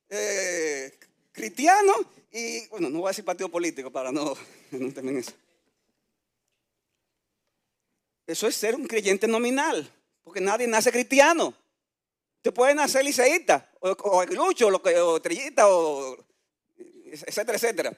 eh, 0.09 0.97
cristiano 1.31 1.93
y, 2.31 2.67
bueno, 2.67 2.89
no 2.89 2.99
voy 2.99 3.07
a 3.07 3.11
decir 3.11 3.25
partido 3.25 3.49
político 3.49 3.91
para 3.91 4.11
no, 4.11 4.35
no 4.71 5.11
eso. 5.11 5.33
Eso 8.27 8.47
es 8.47 8.55
ser 8.55 8.75
un 8.75 8.87
creyente 8.87 9.27
nominal, 9.27 9.91
porque 10.23 10.41
nadie 10.41 10.67
nace 10.67 10.91
cristiano. 10.91 11.53
Te 12.41 12.51
puede 12.51 12.75
nacer 12.75 13.03
liceísta, 13.03 13.71
o, 13.79 13.89
o 13.89 14.25
lucho, 14.25 14.67
o 14.67 15.15
estrellita, 15.17 15.67
o 15.67 16.17
etcétera, 16.77 17.57
etcétera. 17.57 17.97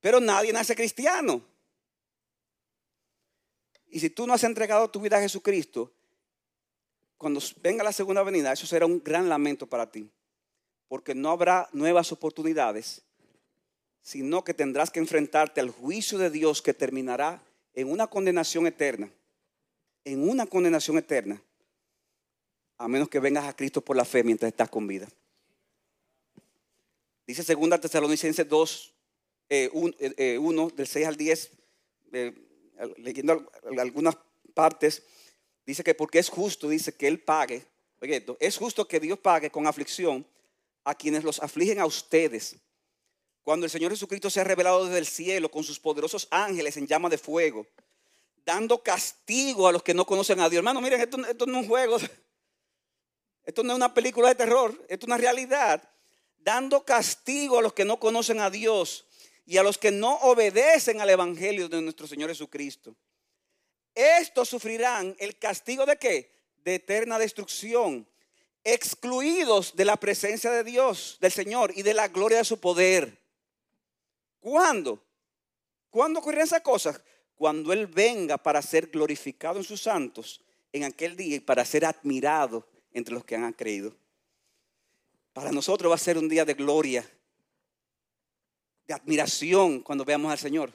Pero 0.00 0.20
nadie 0.20 0.52
nace 0.52 0.74
cristiano. 0.74 1.42
Y 3.88 4.00
si 4.00 4.10
tú 4.10 4.26
no 4.26 4.34
has 4.34 4.44
entregado 4.44 4.90
tu 4.90 5.00
vida 5.00 5.18
a 5.18 5.20
Jesucristo, 5.20 5.92
cuando 7.18 7.40
venga 7.62 7.84
la 7.84 7.92
segunda 7.92 8.22
venida, 8.22 8.52
eso 8.52 8.66
será 8.66 8.86
un 8.86 9.02
gran 9.02 9.28
lamento 9.28 9.66
para 9.66 9.90
ti 9.90 10.10
porque 10.92 11.14
no 11.14 11.30
habrá 11.30 11.70
nuevas 11.72 12.12
oportunidades, 12.12 13.00
sino 14.02 14.44
que 14.44 14.52
tendrás 14.52 14.90
que 14.90 15.00
enfrentarte 15.00 15.58
al 15.58 15.70
juicio 15.70 16.18
de 16.18 16.28
Dios 16.28 16.60
que 16.60 16.74
terminará 16.74 17.42
en 17.74 17.90
una 17.90 18.06
condenación 18.06 18.66
eterna, 18.66 19.10
en 20.04 20.28
una 20.28 20.46
condenación 20.46 20.98
eterna, 20.98 21.42
a 22.78 22.88
menos 22.88 23.08
que 23.08 23.20
vengas 23.20 23.44
a 23.44 23.54
Cristo 23.54 23.80
por 23.80 23.96
la 23.96 24.04
fe 24.04 24.22
mientras 24.24 24.50
estás 24.50 24.68
con 24.68 24.86
vida. 24.86 25.08
Dice 27.26 27.54
2 27.54 27.80
Tesalonicenses 27.80 28.48
2, 28.48 28.94
1, 29.72 29.94
eh, 29.98 30.14
eh, 30.18 30.38
eh, 30.38 30.70
del 30.74 30.86
6 30.86 31.06
al 31.06 31.16
10, 31.16 31.50
leyendo 32.96 33.50
algunas 33.78 34.16
partes, 34.54 35.02
dice 35.64 35.84
que 35.84 35.94
porque 35.94 36.18
es 36.18 36.28
justo, 36.28 36.68
dice 36.68 36.94
que 36.94 37.06
Él 37.06 37.20
pague, 37.20 37.64
es 38.40 38.56
justo 38.56 38.88
que 38.88 38.98
Dios 38.98 39.18
pague 39.18 39.50
con 39.50 39.66
aflicción 39.66 40.26
a 40.84 40.94
quienes 40.94 41.22
los 41.22 41.40
afligen 41.40 41.78
a 41.78 41.86
ustedes. 41.86 42.56
Cuando 43.42 43.66
el 43.66 43.70
Señor 43.70 43.90
Jesucristo 43.90 44.30
se 44.30 44.40
ha 44.40 44.44
revelado 44.44 44.84
desde 44.84 44.98
el 44.98 45.06
cielo 45.06 45.50
con 45.50 45.64
sus 45.64 45.78
poderosos 45.78 46.28
ángeles 46.30 46.76
en 46.76 46.86
llama 46.86 47.08
de 47.08 47.18
fuego, 47.18 47.66
dando 48.44 48.82
castigo 48.82 49.66
a 49.66 49.72
los 49.72 49.82
que 49.82 49.94
no 49.94 50.04
conocen 50.04 50.40
a 50.40 50.48
Dios. 50.48 50.58
Hermano, 50.58 50.80
miren, 50.80 51.00
esto, 51.00 51.18
no 51.18 51.26
es 51.26 51.64
un 51.64 51.68
juego, 51.68 51.98
esto 53.44 53.62
no 53.62 53.72
es 53.72 53.76
una 53.76 53.92
película 53.92 54.28
de 54.28 54.34
terror, 54.36 54.70
esto 54.88 55.06
es 55.06 55.08
una 55.08 55.16
realidad. 55.16 55.82
Dando 56.38 56.84
castigo 56.84 57.58
a 57.58 57.62
los 57.62 57.72
que 57.72 57.84
no 57.84 57.98
conocen 57.98 58.40
a 58.40 58.50
Dios 58.50 59.06
y 59.44 59.56
a 59.56 59.62
los 59.62 59.78
que 59.78 59.90
no 59.90 60.16
obedecen 60.18 61.00
al 61.00 61.10
Evangelio 61.10 61.68
de 61.68 61.82
nuestro 61.82 62.06
Señor 62.06 62.30
Jesucristo. 62.30 62.96
Estos 63.94 64.48
sufrirán 64.48 65.14
el 65.18 65.38
castigo 65.38 65.84
de 65.84 65.96
qué? 65.98 66.32
De 66.64 66.76
eterna 66.76 67.18
destrucción 67.18 68.06
excluidos 68.64 69.74
de 69.74 69.84
la 69.84 69.96
presencia 69.96 70.50
de 70.50 70.64
Dios, 70.64 71.18
del 71.20 71.32
Señor 71.32 71.72
y 71.74 71.82
de 71.82 71.94
la 71.94 72.08
gloria 72.08 72.38
de 72.38 72.44
su 72.44 72.60
poder. 72.60 73.21
¿Cuándo? 74.42 75.00
¿Cuándo 75.88 76.18
ocurrirán 76.18 76.46
esas 76.46 76.62
cosas? 76.62 77.00
Cuando 77.36 77.72
Él 77.72 77.86
venga 77.86 78.36
para 78.36 78.60
ser 78.60 78.88
glorificado 78.88 79.58
en 79.58 79.64
sus 79.64 79.82
santos 79.82 80.42
en 80.72 80.82
aquel 80.82 81.16
día 81.16 81.36
y 81.36 81.40
para 81.40 81.64
ser 81.64 81.84
admirado 81.84 82.66
entre 82.92 83.14
los 83.14 83.24
que 83.24 83.36
han 83.36 83.52
creído. 83.52 83.94
Para 85.32 85.52
nosotros 85.52 85.92
va 85.92 85.94
a 85.94 85.98
ser 85.98 86.18
un 86.18 86.28
día 86.28 86.44
de 86.44 86.54
gloria, 86.54 87.08
de 88.84 88.94
admiración 88.94 89.80
cuando 89.80 90.04
veamos 90.04 90.32
al 90.32 90.38
Señor. 90.38 90.72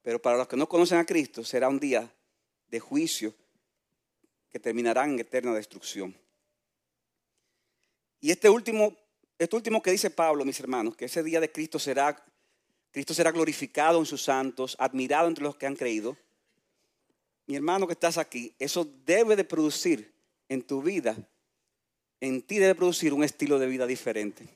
Pero 0.00 0.20
para 0.22 0.38
los 0.38 0.48
que 0.48 0.56
no 0.56 0.66
conocen 0.66 0.98
a 0.98 1.04
Cristo 1.04 1.44
será 1.44 1.68
un 1.68 1.78
día 1.78 2.10
de 2.68 2.80
juicio 2.80 3.34
que 4.50 4.58
terminará 4.58 5.04
en 5.04 5.18
eterna 5.18 5.52
destrucción. 5.52 6.16
Y 8.20 8.30
este 8.30 8.48
último, 8.48 8.96
este 9.38 9.56
último 9.56 9.82
que 9.82 9.90
dice 9.90 10.10
Pablo, 10.10 10.44
mis 10.44 10.58
hermanos, 10.60 10.96
que 10.96 11.06
ese 11.06 11.22
día 11.22 11.40
de 11.40 11.52
Cristo 11.52 11.78
será 11.78 12.24
Cristo 12.96 13.12
será 13.12 13.30
glorificado 13.30 13.98
en 13.98 14.06
sus 14.06 14.22
santos, 14.22 14.74
admirado 14.78 15.28
entre 15.28 15.44
los 15.44 15.54
que 15.56 15.66
han 15.66 15.76
creído. 15.76 16.16
Mi 17.46 17.54
hermano 17.54 17.86
que 17.86 17.92
estás 17.92 18.16
aquí, 18.16 18.54
eso 18.58 18.90
debe 19.04 19.36
de 19.36 19.44
producir 19.44 20.14
en 20.48 20.62
tu 20.62 20.80
vida, 20.80 21.14
en 22.22 22.40
ti 22.40 22.58
debe 22.58 22.74
producir 22.74 23.12
un 23.12 23.22
estilo 23.22 23.58
de 23.58 23.66
vida 23.66 23.86
diferente. 23.86 24.48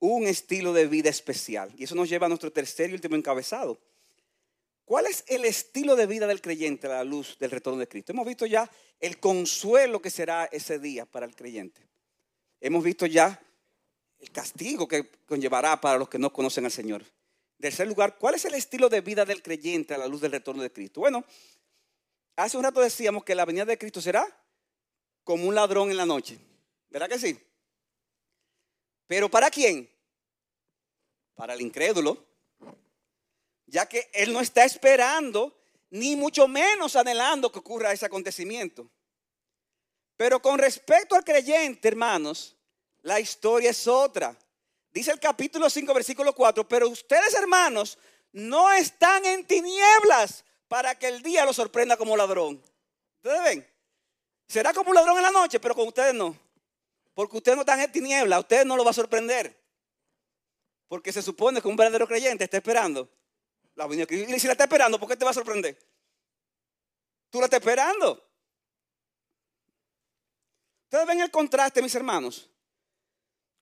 Un 0.00 0.26
estilo 0.26 0.72
de 0.72 0.88
vida 0.88 1.08
especial. 1.10 1.72
Y 1.78 1.84
eso 1.84 1.94
nos 1.94 2.08
lleva 2.08 2.26
a 2.26 2.28
nuestro 2.28 2.50
tercer 2.50 2.90
y 2.90 2.94
último 2.94 3.14
encabezado. 3.14 3.78
¿Cuál 4.84 5.06
es 5.06 5.22
el 5.28 5.44
estilo 5.44 5.94
de 5.94 6.06
vida 6.06 6.26
del 6.26 6.40
creyente 6.40 6.88
a 6.88 6.90
la 6.90 7.04
luz 7.04 7.38
del 7.38 7.52
retorno 7.52 7.78
de 7.78 7.86
Cristo? 7.86 8.10
Hemos 8.10 8.26
visto 8.26 8.46
ya 8.46 8.68
el 8.98 9.20
consuelo 9.20 10.02
que 10.02 10.10
será 10.10 10.46
ese 10.46 10.80
día 10.80 11.06
para 11.06 11.24
el 11.24 11.36
creyente. 11.36 11.82
Hemos 12.60 12.82
visto 12.82 13.06
ya 13.06 13.40
el 14.18 14.30
castigo 14.30 14.88
que 14.88 15.10
conllevará 15.26 15.80
para 15.80 15.98
los 15.98 16.08
que 16.08 16.18
no 16.18 16.32
conocen 16.32 16.64
al 16.64 16.72
Señor. 16.72 17.02
En 17.02 17.62
tercer 17.62 17.86
lugar, 17.86 18.18
¿cuál 18.18 18.34
es 18.34 18.44
el 18.44 18.54
estilo 18.54 18.88
de 18.88 19.00
vida 19.00 19.24
del 19.24 19.42
creyente 19.42 19.94
a 19.94 19.98
la 19.98 20.06
luz 20.06 20.20
del 20.20 20.32
retorno 20.32 20.62
de 20.62 20.72
Cristo? 20.72 21.00
Bueno, 21.00 21.24
hace 22.36 22.56
un 22.56 22.64
rato 22.64 22.80
decíamos 22.80 23.24
que 23.24 23.34
la 23.34 23.44
venida 23.44 23.64
de 23.64 23.78
Cristo 23.78 24.00
será 24.00 24.26
como 25.24 25.46
un 25.46 25.54
ladrón 25.54 25.90
en 25.90 25.96
la 25.96 26.06
noche. 26.06 26.38
¿Verdad 26.90 27.08
que 27.08 27.18
sí? 27.18 27.38
Pero 29.06 29.28
¿para 29.30 29.50
quién? 29.50 29.90
Para 31.34 31.54
el 31.54 31.60
incrédulo 31.60 32.28
ya 33.68 33.86
que 33.86 34.10
Él 34.12 34.32
no 34.32 34.40
está 34.40 34.64
esperando, 34.64 35.56
ni 35.90 36.16
mucho 36.16 36.48
menos 36.48 36.96
anhelando 36.96 37.52
que 37.52 37.60
ocurra 37.60 37.92
ese 37.92 38.06
acontecimiento. 38.06 38.90
Pero 40.18 40.42
con 40.42 40.58
respecto 40.58 41.14
al 41.14 41.22
creyente, 41.22 41.86
hermanos, 41.86 42.56
la 43.02 43.20
historia 43.20 43.70
es 43.70 43.86
otra. 43.86 44.36
Dice 44.90 45.12
el 45.12 45.20
capítulo 45.20 45.70
5, 45.70 45.94
versículo 45.94 46.34
4, 46.34 46.66
pero 46.66 46.88
ustedes, 46.88 47.34
hermanos, 47.34 47.96
no 48.32 48.72
están 48.72 49.24
en 49.24 49.46
tinieblas 49.46 50.44
para 50.66 50.96
que 50.96 51.06
el 51.06 51.22
día 51.22 51.44
los 51.44 51.54
sorprenda 51.54 51.96
como 51.96 52.16
ladrón. 52.16 52.60
¿Ustedes 53.18 53.42
ven? 53.44 53.68
Será 54.48 54.74
como 54.74 54.90
un 54.90 54.96
ladrón 54.96 55.18
en 55.18 55.22
la 55.22 55.30
noche, 55.30 55.60
pero 55.60 55.76
con 55.76 55.86
ustedes 55.86 56.12
no. 56.12 56.36
Porque 57.14 57.36
ustedes 57.36 57.54
no 57.54 57.62
están 57.62 57.80
en 57.80 57.92
tinieblas, 57.92 58.40
ustedes 58.40 58.66
no 58.66 58.76
lo 58.76 58.84
va 58.84 58.90
a 58.90 58.94
sorprender. 58.94 59.56
Porque 60.88 61.12
se 61.12 61.22
supone 61.22 61.62
que 61.62 61.68
un 61.68 61.76
verdadero 61.76 62.08
creyente 62.08 62.42
está 62.42 62.56
esperando 62.56 63.08
la 63.76 63.86
venida. 63.86 64.06
Y 64.10 64.40
si 64.40 64.48
la 64.48 64.54
está 64.54 64.64
esperando, 64.64 64.98
¿por 64.98 65.08
qué 65.08 65.16
te 65.16 65.24
va 65.24 65.30
a 65.30 65.34
sorprender? 65.34 65.78
Tú 67.30 67.38
la 67.38 67.44
estás 67.44 67.60
esperando. 67.60 68.27
Ustedes 70.88 71.06
ven 71.06 71.20
el 71.20 71.30
contraste, 71.30 71.82
mis 71.82 71.94
hermanos. 71.94 72.50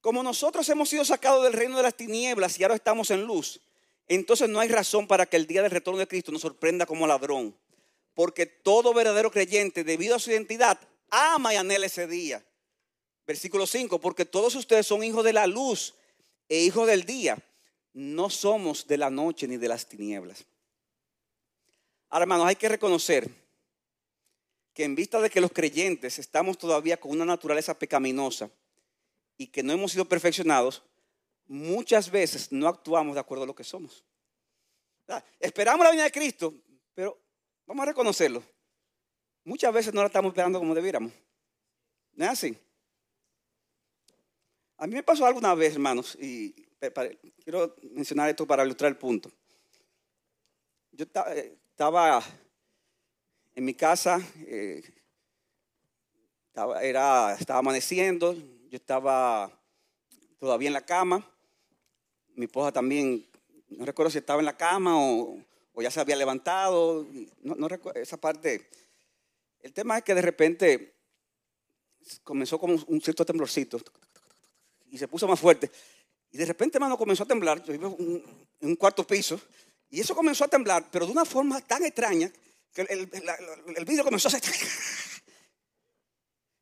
Como 0.01 0.23
nosotros 0.23 0.67
hemos 0.69 0.89
sido 0.89 1.03
sacados 1.03 1.43
del 1.43 1.53
reino 1.53 1.77
de 1.77 1.83
las 1.83 1.95
tinieblas 1.95 2.59
y 2.59 2.63
ahora 2.63 2.75
estamos 2.75 3.11
en 3.11 3.23
luz, 3.23 3.59
entonces 4.07 4.47
no 4.47 4.59
hay 4.59 4.69
razón 4.69 5.07
para 5.07 5.25
que 5.25 5.37
el 5.37 5.45
día 5.45 5.61
del 5.61 5.71
retorno 5.71 5.99
de 5.99 6.07
Cristo 6.07 6.31
nos 6.31 6.41
sorprenda 6.41 6.85
como 6.85 7.05
ladrón. 7.05 7.55
Porque 8.13 8.45
todo 8.45 8.93
verdadero 8.93 9.29
creyente, 9.29 9.83
debido 9.83 10.15
a 10.15 10.19
su 10.19 10.31
identidad, 10.31 10.79
ama 11.09 11.53
y 11.53 11.57
anhela 11.57 11.85
ese 11.85 12.07
día. 12.07 12.43
Versículo 13.25 13.67
5, 13.67 13.99
porque 13.99 14.25
todos 14.25 14.55
ustedes 14.55 14.87
son 14.87 15.03
hijos 15.03 15.23
de 15.23 15.33
la 15.33 15.45
luz 15.45 15.95
e 16.47 16.61
hijos 16.61 16.87
del 16.87 17.03
día 17.03 17.37
no 17.97 18.29
somos 18.29 18.85
de 18.85 18.95
la 18.95 19.09
noche 19.09 19.47
ni 19.47 19.57
de 19.57 19.67
las 19.67 19.87
tinieblas. 19.87 20.45
Ahora, 22.09 22.23
hermanos, 22.23 22.45
hay 22.45 22.55
que 22.55 22.69
reconocer 22.69 23.27
que 24.77 24.83
en 24.83 24.93
vista 24.93 25.19
de 25.19 25.31
que 25.31 25.41
los 25.41 25.51
creyentes 25.51 26.19
estamos 26.19 26.55
todavía 26.55 26.99
con 26.99 27.09
una 27.09 27.25
naturaleza 27.25 27.73
pecaminosa 27.73 28.47
y 29.35 29.47
que 29.47 29.63
no 29.63 29.73
hemos 29.73 29.91
sido 29.91 30.05
perfeccionados, 30.05 30.83
muchas 31.47 32.11
veces 32.11 32.51
no 32.51 32.67
actuamos 32.67 33.15
de 33.15 33.19
acuerdo 33.19 33.45
a 33.45 33.47
lo 33.47 33.55
que 33.55 33.63
somos. 33.63 34.05
Esperamos 35.39 35.83
la 35.83 35.89
venida 35.89 36.03
de 36.03 36.11
Cristo, 36.11 36.53
pero 36.93 37.19
vamos 37.65 37.81
a 37.81 37.85
reconocerlo. 37.87 38.43
Muchas 39.45 39.73
veces 39.73 39.95
no 39.95 40.01
la 40.01 40.07
estamos 40.07 40.29
esperando 40.29 40.59
como 40.59 40.75
debiéramos. 40.75 41.11
¿No 42.13 42.25
es 42.25 42.29
así? 42.29 42.55
A 44.77 44.85
mí 44.85 44.93
me 44.93 45.01
pasó 45.01 45.25
alguna 45.25 45.55
vez, 45.55 45.73
hermanos, 45.73 46.15
y 46.21 46.53
quiero 47.43 47.75
mencionar 47.93 48.29
esto 48.29 48.45
para 48.45 48.63
ilustrar 48.63 48.91
el 48.91 48.97
punto. 48.99 49.31
Yo 50.91 51.07
eh, 51.31 51.57
estaba 51.71 52.23
en 53.57 53.65
mi 53.65 53.73
casa, 53.73 54.21
eh, 54.45 54.83
estaba, 56.49 57.33
estaba 57.33 57.57
amaneciendo, 57.57 58.35
yo 58.35 58.77
estaba 58.77 59.51
todavía 60.37 60.67
en 60.67 60.73
la 60.73 60.85
cama, 60.85 61.27
mi 62.35 62.45
esposa 62.45 62.71
también, 62.71 63.25
no 63.69 63.83
recuerdo 63.83 64.11
si 64.11 64.19
estaba 64.19 64.39
en 64.41 64.45
la 64.45 64.55
cama 64.55 64.93
o, 64.95 65.41
ya 65.81 65.89
se 65.89 65.99
había 65.99 66.15
levantado, 66.15 67.07
no, 67.41 67.67
recuerdo 67.67 67.99
esa 67.99 68.17
parte. 68.17 68.69
El 69.59 69.73
tema 69.73 69.97
es 69.97 70.03
que 70.03 70.13
de 70.13 70.21
repente 70.21 70.93
comenzó 72.23 72.59
como 72.59 72.75
un 72.75 73.01
cierto 73.01 73.25
temblorcito 73.25 73.79
y 74.91 74.99
se 74.99 75.07
puso 75.07 75.27
más 75.27 75.39
fuerte. 75.39 75.71
Y 76.29 76.37
de 76.37 76.45
repente, 76.45 76.77
hermano, 76.77 76.95
comenzó 76.95 77.23
a 77.23 77.27
temblar. 77.27 77.63
Yo 77.63 77.73
vivo 77.73 77.95
en 77.99 78.23
un 78.61 78.75
cuarto 78.75 79.05
piso. 79.05 79.39
Y 79.89 79.99
eso 79.99 80.15
comenzó 80.15 80.43
a 80.43 80.47
temblar, 80.47 80.85
pero 80.91 81.07
de 81.07 81.11
una 81.11 81.25
forma 81.25 81.59
tan 81.61 81.83
extraña 81.83 82.31
el, 82.77 83.09
el, 83.75 84.03
comenzó 84.03 84.27
a 84.27 84.31
hacer. 84.31 84.41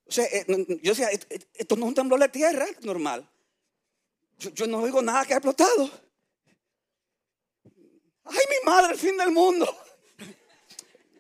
O 0.08 0.12
sea, 0.12 0.26
eh, 0.26 0.46
yo 0.84 0.92
decía, 0.92 1.10
esto 1.56 1.76
no 1.76 1.86
es 1.86 1.90
un 1.90 1.96
temblor 1.96 2.20
de 2.20 2.30
tierra 2.30 2.68
normal. 2.82 3.28
Yo, 4.38 4.68
no 4.68 4.80
oigo 4.80 5.02
nada 5.02 5.26
que 5.26 5.34
ha 5.34 5.38
explotado. 5.38 5.90
¡Ay, 8.26 8.46
mi 8.50 8.66
madre, 8.66 8.94
el 8.94 9.00
fin 9.00 9.18
del 9.18 9.32
mundo! 9.32 9.66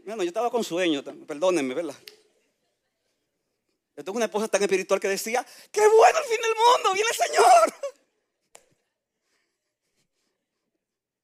Bueno, 0.05 0.21
yo 0.21 0.27
estaba 0.27 0.51
con 0.51 0.63
sueño, 0.63 1.03
perdónenme, 1.25 1.73
¿verdad? 1.73 1.95
Yo 3.97 4.03
tengo 4.03 4.17
una 4.17 4.25
esposa 4.25 4.47
tan 4.47 4.61
espiritual 4.61 4.99
que 4.99 5.07
decía, 5.07 5.43
¡qué 5.71 5.81
bueno 5.81 6.19
el 6.19 6.25
fin 6.25 6.41
del 6.43 6.53
mundo! 6.53 6.93
¡Viene 6.93 7.09
el 7.09 7.15
Señor! 7.15 7.73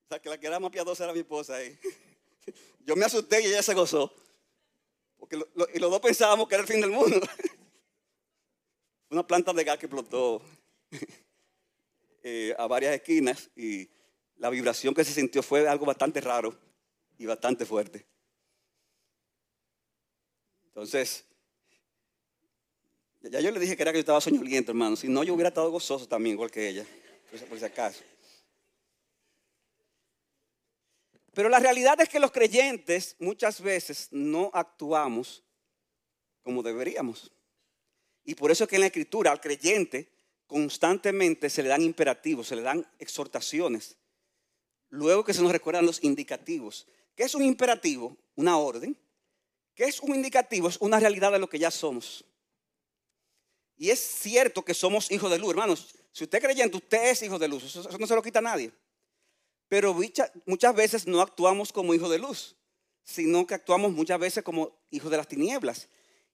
La 0.09 0.19
que 0.19 0.29
la 0.29 0.37
que 0.37 0.47
era 0.47 0.59
más 0.59 0.71
piadosa 0.71 1.05
era 1.05 1.13
mi 1.13 1.19
esposa 1.19 1.55
ahí. 1.55 1.79
Yo 2.85 2.95
me 2.95 3.05
asusté 3.05 3.41
y 3.41 3.47
ella 3.47 3.63
se 3.63 3.73
gozó. 3.73 4.13
Porque 5.17 5.37
y 5.73 5.79
los 5.79 5.91
dos 5.91 5.99
pensábamos 5.99 6.47
que 6.47 6.55
era 6.55 6.63
el 6.63 6.67
fin 6.67 6.81
del 6.81 6.91
mundo. 6.91 7.19
Una 9.09 9.25
planta 9.25 9.53
de 9.53 9.63
gas 9.63 9.77
que 9.77 9.85
explotó 9.85 10.41
eh, 12.23 12.55
a 12.57 12.65
varias 12.67 12.95
esquinas 12.95 13.49
y 13.55 13.89
la 14.37 14.49
vibración 14.49 14.93
que 14.93 15.03
se 15.03 15.13
sintió 15.13 15.43
fue 15.43 15.67
algo 15.67 15.85
bastante 15.85 16.21
raro 16.21 16.57
y 17.17 17.25
bastante 17.25 17.65
fuerte. 17.65 18.05
Entonces, 20.65 21.25
ya 23.21 23.39
yo 23.39 23.51
le 23.51 23.59
dije 23.59 23.75
que 23.75 23.83
era 23.83 23.91
que 23.91 23.97
yo 23.97 24.01
estaba 24.01 24.21
soñoliento, 24.21 24.71
hermano. 24.71 24.95
Si 24.95 25.07
no, 25.07 25.23
yo 25.23 25.33
hubiera 25.33 25.49
estado 25.49 25.69
gozoso 25.69 26.07
también, 26.07 26.35
igual 26.35 26.49
que 26.49 26.69
ella, 26.69 26.85
por 27.49 27.59
si 27.59 27.65
acaso. 27.65 28.01
Pero 31.33 31.49
la 31.49 31.59
realidad 31.59 31.99
es 32.01 32.09
que 32.09 32.19
los 32.19 32.31
creyentes 32.31 33.15
muchas 33.19 33.61
veces 33.61 34.09
no 34.11 34.51
actuamos 34.53 35.43
como 36.41 36.63
deberíamos. 36.63 37.31
Y 38.23 38.35
por 38.35 38.51
eso 38.51 38.63
es 38.63 38.69
que 38.69 38.75
en 38.75 38.81
la 38.81 38.87
escritura 38.87 39.31
al 39.31 39.41
creyente 39.41 40.11
constantemente 40.45 41.49
se 41.49 41.63
le 41.63 41.69
dan 41.69 41.81
imperativos, 41.81 42.47
se 42.47 42.55
le 42.55 42.61
dan 42.61 42.85
exhortaciones. 42.99 43.97
Luego 44.89 45.23
que 45.23 45.33
se 45.33 45.41
nos 45.41 45.51
recuerdan 45.51 45.85
los 45.85 46.03
indicativos. 46.03 46.87
¿Qué 47.15 47.23
es 47.23 47.35
un 47.35 47.43
imperativo? 47.43 48.17
Una 48.35 48.57
orden. 48.57 48.97
¿Qué 49.73 49.85
es 49.85 50.01
un 50.01 50.13
indicativo? 50.13 50.67
Es 50.67 50.77
una 50.81 50.99
realidad 50.99 51.31
de 51.31 51.39
lo 51.39 51.49
que 51.49 51.59
ya 51.59 51.71
somos. 51.71 52.25
Y 53.77 53.89
es 53.89 53.99
cierto 53.99 54.63
que 54.63 54.73
somos 54.73 55.09
hijos 55.09 55.31
de 55.31 55.39
luz, 55.39 55.51
hermanos. 55.51 55.95
Si 56.11 56.25
usted 56.25 56.37
es 56.37 56.43
creyente, 56.43 56.77
usted 56.77 57.09
es 57.09 57.21
hijo 57.23 57.39
de 57.39 57.47
luz. 57.47 57.63
Eso, 57.63 57.97
no 57.97 58.05
se 58.05 58.15
lo 58.15 58.21
quita 58.21 58.39
a 58.39 58.43
nadie. 58.43 58.71
Pero 59.71 59.95
muchas 60.45 60.75
veces 60.75 61.07
no 61.07 61.21
actuamos 61.21 61.71
como 61.71 61.93
hijos 61.93 62.09
de 62.09 62.19
luz, 62.19 62.57
sino 63.05 63.47
que 63.47 63.53
actuamos 63.53 63.93
muchas 63.93 64.19
veces 64.19 64.43
como 64.43 64.77
hijos 64.89 65.09
de 65.09 65.15
las 65.15 65.29
tinieblas. 65.29 65.87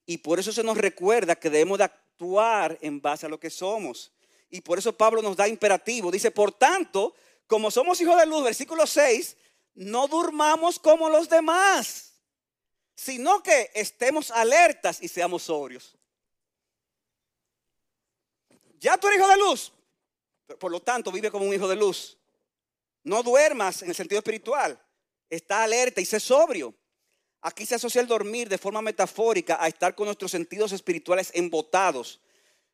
Y 0.07 0.17
por 0.17 0.39
eso 0.39 0.51
se 0.51 0.63
nos 0.63 0.75
recuerda 0.75 1.35
que 1.35 1.51
debemos 1.51 1.77
de 1.77 1.83
actuar 1.83 2.79
en 2.81 2.99
base 2.99 3.27
a 3.27 3.29
lo 3.29 3.39
que 3.39 3.51
somos. 3.51 4.11
Y 4.49 4.61
por 4.61 4.79
eso 4.79 4.91
Pablo 4.91 5.21
nos 5.21 5.37
da 5.37 5.47
imperativo. 5.47 6.09
Dice, 6.09 6.31
por 6.31 6.51
tanto, 6.51 7.13
como 7.45 7.69
somos 7.69 8.01
hijos 8.01 8.17
de 8.17 8.25
luz, 8.25 8.43
versículo 8.43 8.87
6, 8.87 9.37
no 9.75 10.07
durmamos 10.07 10.79
como 10.79 11.07
los 11.07 11.29
demás, 11.29 12.13
sino 12.95 13.43
que 13.43 13.69
estemos 13.75 14.31
alertas 14.31 14.97
y 14.99 15.07
seamos 15.07 15.43
sobrios. 15.43 15.95
Ya 18.79 18.97
tú 18.97 19.05
eres 19.09 19.19
hijo 19.19 19.29
de 19.29 19.37
luz, 19.37 19.71
por 20.57 20.71
lo 20.71 20.79
tanto 20.79 21.11
vive 21.11 21.29
como 21.29 21.45
un 21.45 21.53
hijo 21.53 21.67
de 21.67 21.75
luz. 21.75 22.17
No 23.07 23.23
duermas 23.23 23.83
en 23.83 23.87
el 23.87 23.95
sentido 23.95 24.19
espiritual. 24.19 24.77
Está 25.29 25.63
alerta 25.63 26.01
y 26.01 26.05
sé 26.05 26.19
sobrio. 26.19 26.75
Aquí 27.39 27.65
se 27.65 27.75
asocia 27.75 28.01
el 28.01 28.07
dormir 28.07 28.49
de 28.49 28.57
forma 28.57 28.81
metafórica 28.81 29.57
a 29.61 29.69
estar 29.69 29.95
con 29.95 30.07
nuestros 30.07 30.29
sentidos 30.29 30.73
espirituales 30.73 31.31
embotados, 31.33 32.19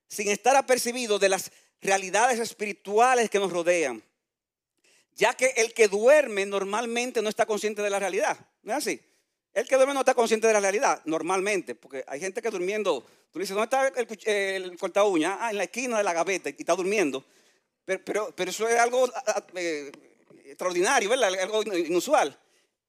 sin 0.07 0.29
estar 0.29 0.55
apercibidos 0.55 1.21
de 1.21 1.29
las 1.29 1.51
realidades 1.81 2.39
espirituales 2.39 3.29
que 3.29 3.37
nos 3.37 3.51
rodean. 3.51 4.03
ya 5.15 5.35
que 5.35 5.53
el 5.57 5.75
que 5.75 5.87
duerme 5.87 6.47
normalmente 6.47 7.21
no 7.21 7.29
está 7.29 7.45
consciente 7.45 7.83
de 7.83 7.91
la 7.91 7.99
realidad. 7.99 8.35
¿No 8.63 8.71
es 8.71 8.79
así? 8.79 8.99
El 9.53 9.67
que 9.67 9.75
duerme 9.75 9.93
no 9.93 9.99
está 9.99 10.15
consciente 10.15 10.47
de 10.47 10.53
la 10.53 10.59
realidad, 10.61 11.03
normalmente, 11.05 11.75
porque 11.75 12.03
hay 12.07 12.19
gente 12.19 12.41
que 12.41 12.49
durmiendo, 12.49 13.05
tú 13.29 13.37
le 13.37 13.43
dices, 13.43 13.55
¿dónde 13.55 13.65
está 13.65 13.87
el, 13.87 14.63
el 14.65 14.77
corta 14.79 15.03
uña? 15.03 15.37
Ah, 15.39 15.51
en 15.51 15.57
la 15.57 15.65
esquina 15.65 15.99
de 15.99 16.03
la 16.03 16.13
gaveta 16.13 16.49
y 16.49 16.55
está 16.57 16.73
durmiendo. 16.73 17.23
Pero, 17.85 18.33
pero, 18.33 18.49
eso 18.49 18.67
es 18.67 18.79
algo 18.79 19.07
ah, 19.13 19.23
ah, 19.27 19.45
eh, 19.55 19.91
extraordinario, 20.43 21.09
¿verdad? 21.09 21.33
Algo 21.39 21.63
inusual. 21.63 22.37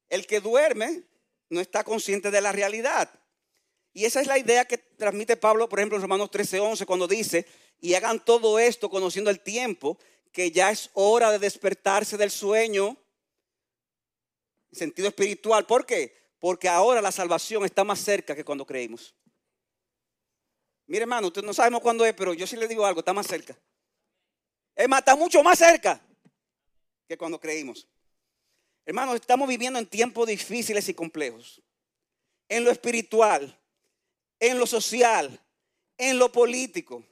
El 0.08 0.26
que 0.26 0.40
duerme 0.40 1.02
no 1.48 1.60
está 1.60 1.84
consciente 1.84 2.30
de 2.30 2.40
la 2.40 2.52
realidad. 2.52 3.10
Y 3.92 4.04
esa 4.04 4.20
es 4.20 4.26
la 4.26 4.38
idea 4.38 4.64
que 4.64 4.78
transmite 4.78 5.36
Pablo, 5.36 5.68
por 5.68 5.78
ejemplo, 5.78 5.96
en 5.96 6.02
Romanos 6.02 6.30
13:11, 6.30 6.84
cuando 6.84 7.06
dice, 7.06 7.46
y 7.80 7.94
hagan 7.94 8.24
todo 8.24 8.58
esto 8.58 8.90
conociendo 8.90 9.30
el 9.30 9.40
tiempo, 9.40 9.98
que 10.32 10.50
ya 10.50 10.70
es 10.70 10.90
hora 10.94 11.30
de 11.30 11.38
despertarse 11.38 12.16
del 12.16 12.30
sueño 12.30 12.96
en 14.72 14.78
sentido 14.78 15.08
espiritual. 15.08 15.64
¿Por 15.66 15.86
qué? 15.86 16.34
Porque 16.40 16.68
ahora 16.68 17.00
la 17.00 17.12
salvación 17.12 17.64
está 17.64 17.84
más 17.84 18.00
cerca 18.00 18.34
que 18.34 18.44
cuando 18.44 18.66
creímos. 18.66 19.14
Mire, 20.86 21.02
hermano, 21.02 21.28
usted 21.28 21.42
no 21.42 21.54
sabemos 21.54 21.80
cuándo 21.80 22.04
es, 22.04 22.12
pero 22.14 22.34
yo 22.34 22.46
sí 22.46 22.56
le 22.56 22.68
digo 22.68 22.84
algo, 22.84 23.00
está 23.00 23.12
más 23.12 23.26
cerca. 23.26 23.56
Es 24.74 24.88
más, 24.88 24.98
está 24.98 25.14
mucho 25.14 25.42
más 25.42 25.58
cerca 25.58 26.03
que 27.06 27.18
cuando 27.18 27.40
creímos. 27.40 27.86
Hermanos, 28.86 29.16
estamos 29.16 29.48
viviendo 29.48 29.78
en 29.78 29.86
tiempos 29.86 30.28
difíciles 30.28 30.88
y 30.88 30.94
complejos. 30.94 31.62
En 32.48 32.64
lo 32.64 32.70
espiritual, 32.70 33.58
en 34.38 34.58
lo 34.58 34.66
social, 34.66 35.40
en 35.96 36.18
lo 36.18 36.30
político. 36.30 37.02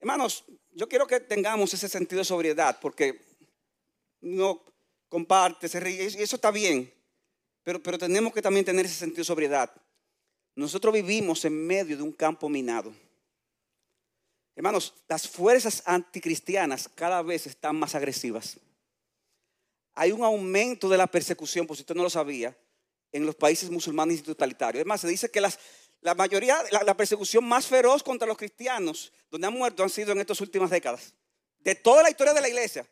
Hermanos, 0.00 0.44
yo 0.72 0.88
quiero 0.88 1.06
que 1.06 1.20
tengamos 1.20 1.74
ese 1.74 1.88
sentido 1.88 2.20
de 2.20 2.24
sobriedad, 2.24 2.78
porque 2.80 3.20
no 4.20 4.62
comparte, 5.08 5.68
se 5.68 5.80
ríe, 5.80 6.04
y 6.04 6.22
eso 6.22 6.36
está 6.36 6.50
bien. 6.50 6.92
Pero, 7.62 7.82
pero 7.82 7.98
tenemos 7.98 8.32
que 8.32 8.42
también 8.42 8.64
tener 8.64 8.86
ese 8.86 8.94
sentido 8.94 9.20
de 9.20 9.26
sobriedad. 9.26 9.70
Nosotros 10.54 10.92
vivimos 10.92 11.44
en 11.44 11.66
medio 11.66 11.96
de 11.96 12.02
un 12.02 12.12
campo 12.12 12.48
minado. 12.48 12.92
Hermanos, 14.54 14.94
las 15.08 15.26
fuerzas 15.26 15.82
anticristianas 15.86 16.88
cada 16.88 17.22
vez 17.22 17.46
están 17.46 17.76
más 17.76 17.94
agresivas. 17.94 18.58
Hay 19.94 20.12
un 20.12 20.22
aumento 20.22 20.88
de 20.88 20.96
la 20.96 21.06
persecución, 21.06 21.66
por 21.66 21.76
si 21.76 21.82
usted 21.82 21.94
no 21.94 22.02
lo 22.02 22.10
sabía, 22.10 22.56
en 23.12 23.26
los 23.26 23.34
países 23.34 23.70
musulmanes 23.70 24.20
y 24.20 24.22
totalitarios. 24.22 24.80
Es 24.80 24.86
más, 24.86 25.00
se 25.00 25.08
dice 25.08 25.30
que 25.30 25.40
la 25.40 26.14
mayoría, 26.14 26.62
la, 26.70 26.82
la, 26.82 26.96
persecución 26.96 27.44
más 27.44 27.66
feroz 27.66 28.02
contra 28.02 28.26
los 28.26 28.38
cristianos, 28.38 29.12
donde 29.30 29.46
han 29.46 29.52
muerto, 29.52 29.82
han 29.82 29.90
sido 29.90 30.12
en 30.12 30.20
estas 30.20 30.40
últimas 30.40 30.70
décadas. 30.70 31.14
De 31.58 31.74
toda 31.74 32.02
la 32.02 32.10
historia 32.10 32.32
de 32.32 32.40
la 32.40 32.48
iglesia. 32.48 32.82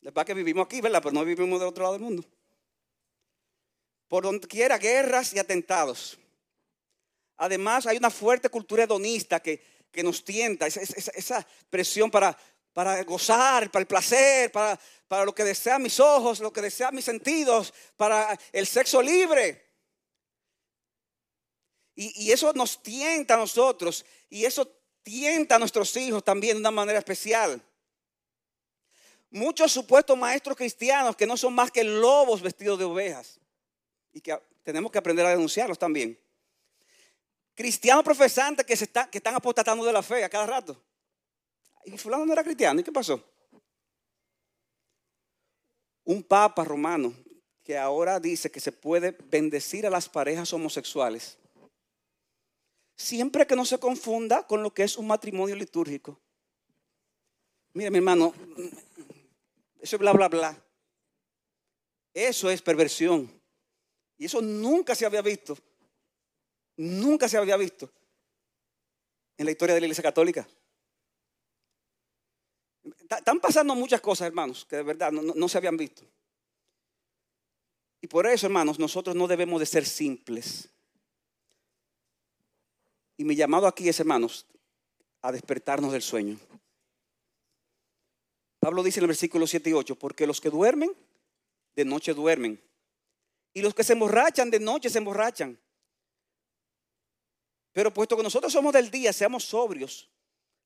Es 0.00 0.12
verdad 0.12 0.26
que 0.26 0.34
vivimos 0.34 0.66
aquí, 0.66 0.80
¿verdad? 0.80 1.00
Pero 1.02 1.14
no 1.14 1.24
vivimos 1.24 1.58
del 1.58 1.68
otro 1.68 1.82
lado 1.84 1.94
del 1.94 2.02
mundo 2.02 2.24
por 4.14 4.22
donde 4.22 4.46
quiera 4.46 4.78
guerras 4.78 5.34
y 5.34 5.40
atentados. 5.40 6.16
Además, 7.36 7.84
hay 7.86 7.96
una 7.96 8.10
fuerte 8.10 8.48
cultura 8.48 8.84
hedonista 8.84 9.40
que, 9.40 9.60
que 9.90 10.04
nos 10.04 10.24
tienta, 10.24 10.68
esa, 10.68 11.44
presión 11.68 12.12
para, 12.12 12.38
para 12.74 13.02
gozar, 13.04 13.70
para 13.70 13.80
el 13.80 13.86
placer, 13.86 14.52
para, 14.52 14.78
para 15.08 15.24
lo 15.24 15.34
que 15.34 15.44
desean 15.44 15.80
mis 15.80 15.98
ojos, 16.00 16.40
lo 16.40 16.52
que 16.52 16.60
desean 16.60 16.94
mis 16.94 17.04
sentidos, 17.04 17.72
para 17.96 18.38
el 18.52 18.66
sexo 18.66 19.00
libre. 19.00 19.64
Y, 21.94 22.26
y 22.26 22.32
eso 22.32 22.52
nos 22.52 22.82
tienta 22.82 23.34
a 23.34 23.36
nosotros 23.38 24.04
y 24.28 24.44
eso 24.44 24.68
tienta 25.04 25.54
a 25.54 25.58
nuestros 25.60 25.96
hijos 25.96 26.24
también 26.24 26.56
de 26.56 26.60
una 26.60 26.72
manera 26.72 26.98
especial. 26.98 27.62
Muchos 29.30 29.70
supuestos 29.70 30.18
maestros 30.18 30.56
cristianos 30.56 31.14
que 31.14 31.26
no 31.26 31.36
son 31.36 31.54
más 31.54 31.70
que 31.70 31.84
lobos 31.84 32.42
vestidos 32.42 32.78
de 32.78 32.84
ovejas 32.84 33.38
y 34.12 34.20
que 34.20 34.36
tenemos 34.64 34.90
que 34.90 34.98
aprender 34.98 35.24
a 35.26 35.30
denunciarlos 35.30 35.78
también. 35.78 36.18
Cristianos 37.54 38.02
profesantes 38.02 38.66
que, 38.66 38.76
se 38.76 38.84
están, 38.84 39.08
que 39.10 39.18
están 39.18 39.36
apostatando 39.36 39.84
de 39.84 39.92
la 39.92 40.02
fe 40.02 40.24
a 40.24 40.28
cada 40.28 40.46
rato. 40.46 40.82
Y 41.84 41.98
fulano 41.98 42.24
no 42.24 42.32
era 42.32 42.44
cristiano, 42.44 42.80
¿y 42.80 42.84
qué 42.84 42.92
pasó? 42.92 43.22
Un 46.04 46.22
papa 46.22 46.64
romano 46.64 47.14
que 47.62 47.78
ahora 47.78 48.20
dice 48.20 48.50
que 48.50 48.60
se 48.60 48.72
puede 48.72 49.12
bendecir 49.12 49.86
a 49.86 49.90
las 49.90 50.08
parejas 50.08 50.52
homosexuales. 50.52 51.38
Siempre 52.96 53.46
que 53.46 53.56
no 53.56 53.64
se 53.64 53.78
confunda 53.78 54.46
con 54.46 54.62
lo 54.62 54.72
que 54.72 54.84
es 54.84 54.96
un 54.98 55.06
matrimonio 55.06 55.56
litúrgico. 55.56 56.20
Mire, 57.72 57.90
mi 57.90 57.98
hermano, 57.98 58.32
eso 59.80 59.96
es 59.96 60.00
bla, 60.00 60.12
bla, 60.12 60.28
bla. 60.28 60.64
Eso 62.12 62.50
es 62.50 62.62
perversión. 62.62 63.30
Y 64.16 64.26
eso 64.26 64.40
nunca 64.40 64.94
se 64.94 65.06
había 65.06 65.22
visto. 65.22 65.58
Nunca 66.76 67.28
se 67.28 67.36
había 67.36 67.56
visto 67.56 67.90
en 69.36 69.46
la 69.46 69.50
historia 69.50 69.74
de 69.74 69.80
la 69.80 69.86
Iglesia 69.86 70.02
Católica. 70.02 70.46
Están 73.10 73.40
pasando 73.40 73.74
muchas 73.74 74.00
cosas, 74.00 74.26
hermanos, 74.26 74.64
que 74.64 74.76
de 74.76 74.82
verdad 74.82 75.12
no, 75.12 75.48
se 75.48 75.58
habían 75.58 75.76
visto. 75.76 76.02
Y 78.00 78.06
por 78.06 78.26
eso, 78.26 78.46
hermanos, 78.46 78.78
nosotros 78.78 79.14
no 79.14 79.26
debemos 79.26 79.60
de 79.60 79.66
ser 79.66 79.84
simples. 79.84 80.68
Y 83.16 83.24
mi 83.24 83.36
llamado 83.36 83.66
aquí 83.66 83.88
es, 83.88 84.00
hermanos, 84.00 84.46
a 85.22 85.32
despertarnos 85.32 85.92
del 85.92 86.02
sueño. 86.02 86.38
Pablo 88.58 88.82
dice 88.82 89.00
en 89.00 89.04
el 89.04 89.08
versículo 89.08 89.46
7 89.46 89.70
y 89.70 89.72
8, 89.74 89.96
porque 89.96 90.26
los 90.26 90.40
que 90.40 90.50
duermen, 90.50 90.92
de 91.76 91.84
noche 91.84 92.14
duermen. 92.14 92.60
Y 93.52 93.62
los 93.62 93.74
que 93.74 93.84
se 93.84 93.92
emborrachan 93.92 94.50
de 94.50 94.60
noche 94.60 94.90
se 94.90 94.98
emborrachan. 94.98 95.58
Pero 97.72 97.92
puesto 97.92 98.16
que 98.16 98.22
nosotros 98.22 98.52
somos 98.52 98.72
del 98.72 98.90
día, 98.90 99.12
seamos 99.12 99.44
sobrios, 99.44 100.08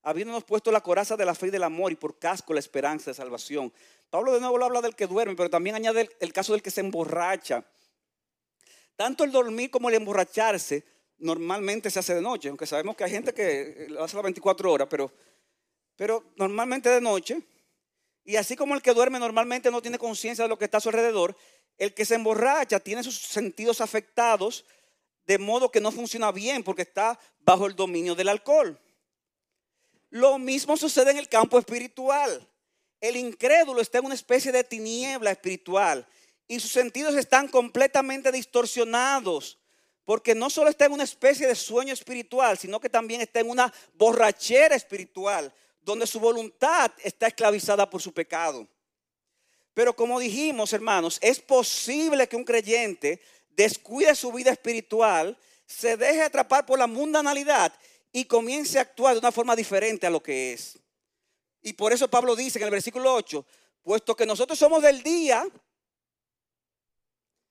habiéndonos 0.09 0.45
puesto 0.45 0.73
la 0.73 0.81
coraza 0.81 1.19
de 1.19 1.27
la 1.27 1.35
fe 1.35 1.49
y 1.49 1.51
del 1.51 1.63
amor 1.63 1.93
y 1.93 1.97
por 1.97 2.19
casco 2.19 2.55
la 2.55 2.61
esperanza 2.61 3.11
de 3.11 3.15
salvación. 3.15 3.71
Pablo 4.09 4.33
de 4.33 4.41
nuevo 4.41 4.57
lo 4.57 4.65
habla 4.65 4.81
del 4.81 4.97
que 4.97 5.07
duerme, 5.07 5.37
pero 5.37 5.51
también 5.51 5.77
añade 5.77 6.09
el, 6.19 6.33
caso 6.33 6.55
del 6.55 6.63
que 6.63 6.71
se 6.71 6.81
emborracha. 6.81 7.63
Tanto 8.97 9.23
el 9.23 9.31
dormir 9.31 9.71
como 9.71 9.91
el 9.91 9.97
emborracharse 9.97 10.83
normalmente 11.19 11.91
se 11.91 11.99
hace 11.99 12.15
de 12.15 12.23
noche, 12.23 12.49
aunque 12.49 12.65
sabemos 12.65 12.97
que 12.97 13.05
hay 13.05 13.11
gente 13.11 13.35
que 13.35 13.87
lo 13.91 14.03
hace 14.03 14.17
las 14.17 14.23
24 14.23 14.73
horas, 14.73 14.89
pero, 14.91 15.13
pero 15.95 16.33
normalmente 16.37 16.89
de 16.89 17.03
noche. 17.03 17.43
Y 18.25 18.37
así 18.37 18.57
como 18.57 18.75
el 18.75 18.81
que 18.81 18.95
duerme 18.95 19.19
normalmente 19.19 19.71
no 19.71 19.83
tiene 19.83 19.99
conciencia 19.99 20.45
de 20.45 20.49
lo 20.49 20.57
que 20.57 20.65
está 20.65 20.79
a 20.79 20.81
su 20.81 20.89
alrededor, 20.89 21.37
el 21.77 21.93
que 21.93 22.07
se 22.07 22.15
emborracha 22.15 22.81
tiene 22.81 23.03
sus 23.03 23.19
sentidos 23.19 23.83
afectados 23.83 24.65
de 25.27 25.37
modo 25.37 25.71
que 25.71 25.83
no 25.83 25.93
funciona 25.93 26.33
bien 26.33 26.65
porque 26.65 26.83
está 26.83 27.21
bajo 27.41 27.67
el 27.67 27.77
dominio 27.77 28.15
del 28.15 28.31
alcohol. 28.31 28.81
Lo 30.11 30.39
mismo 30.39 30.77
sucede 30.77 31.11
en 31.11 31.19
el 31.19 31.29
campo 31.29 31.59
espiritual. 31.59 32.47
El 33.01 33.17
incrédulo 33.17 33.81
está 33.81 33.99
en 33.99 34.07
una 34.07 34.15
especie 34.15 34.51
de 34.51 34.65
tiniebla 34.65 35.31
espiritual 35.31 36.07
y 36.49 36.59
sus 36.59 36.73
sentidos 36.73 37.15
están 37.15 37.47
completamente 37.49 38.33
distorsionados 38.33 39.59
porque 40.05 40.35
no 40.35 40.49
solo 40.49 40.71
está 40.71 40.87
en 40.87 40.93
una 40.93 41.05
especie 41.05 41.47
de 41.47 41.55
sueño 41.55 41.93
espiritual, 41.93 42.57
sino 42.57 42.81
que 42.81 42.89
también 42.89 43.21
está 43.21 43.41
en 43.41 43.51
una 43.51 43.73
borrachera 43.95 44.75
espiritual 44.75 45.53
donde 45.83 46.07
su 46.07 46.19
voluntad 46.19 46.91
está 47.05 47.27
esclavizada 47.27 47.89
por 47.89 48.01
su 48.01 48.13
pecado. 48.13 48.67
Pero 49.75 49.95
como 49.95 50.19
dijimos, 50.19 50.73
hermanos, 50.73 51.19
es 51.21 51.39
posible 51.41 52.27
que 52.27 52.37
un 52.37 52.45
creyente 52.45 53.21
descuide 53.51 54.15
su 54.15 54.33
vida 54.33 54.51
espiritual, 54.51 55.37
se 55.67 55.97
deje 55.97 56.23
atrapar 56.23 56.65
por 56.65 56.79
la 56.79 56.87
mundanalidad 56.87 57.73
y 58.13 58.25
comience 58.25 58.79
a 58.79 58.83
actuar 58.83 59.15
de 59.15 59.21
una 59.21 59.33
forma 59.33 59.55
diferente 59.55 60.07
a 60.07 60.11
lo 60.11 60.23
que 60.23 60.53
es. 60.53 60.79
Y 61.63 61.73
por 61.73 61.93
eso 61.93 62.09
Pablo 62.09 62.37
dice 62.37 62.59
en 62.59 62.65
el 62.65 62.71
versículo 62.71 63.15
8, 63.15 63.45
puesto 63.83 64.17
que 64.17 64.27
nosotros 64.27 64.59
somos 64.59 64.83
del 64.83 65.03
día, 65.03 65.47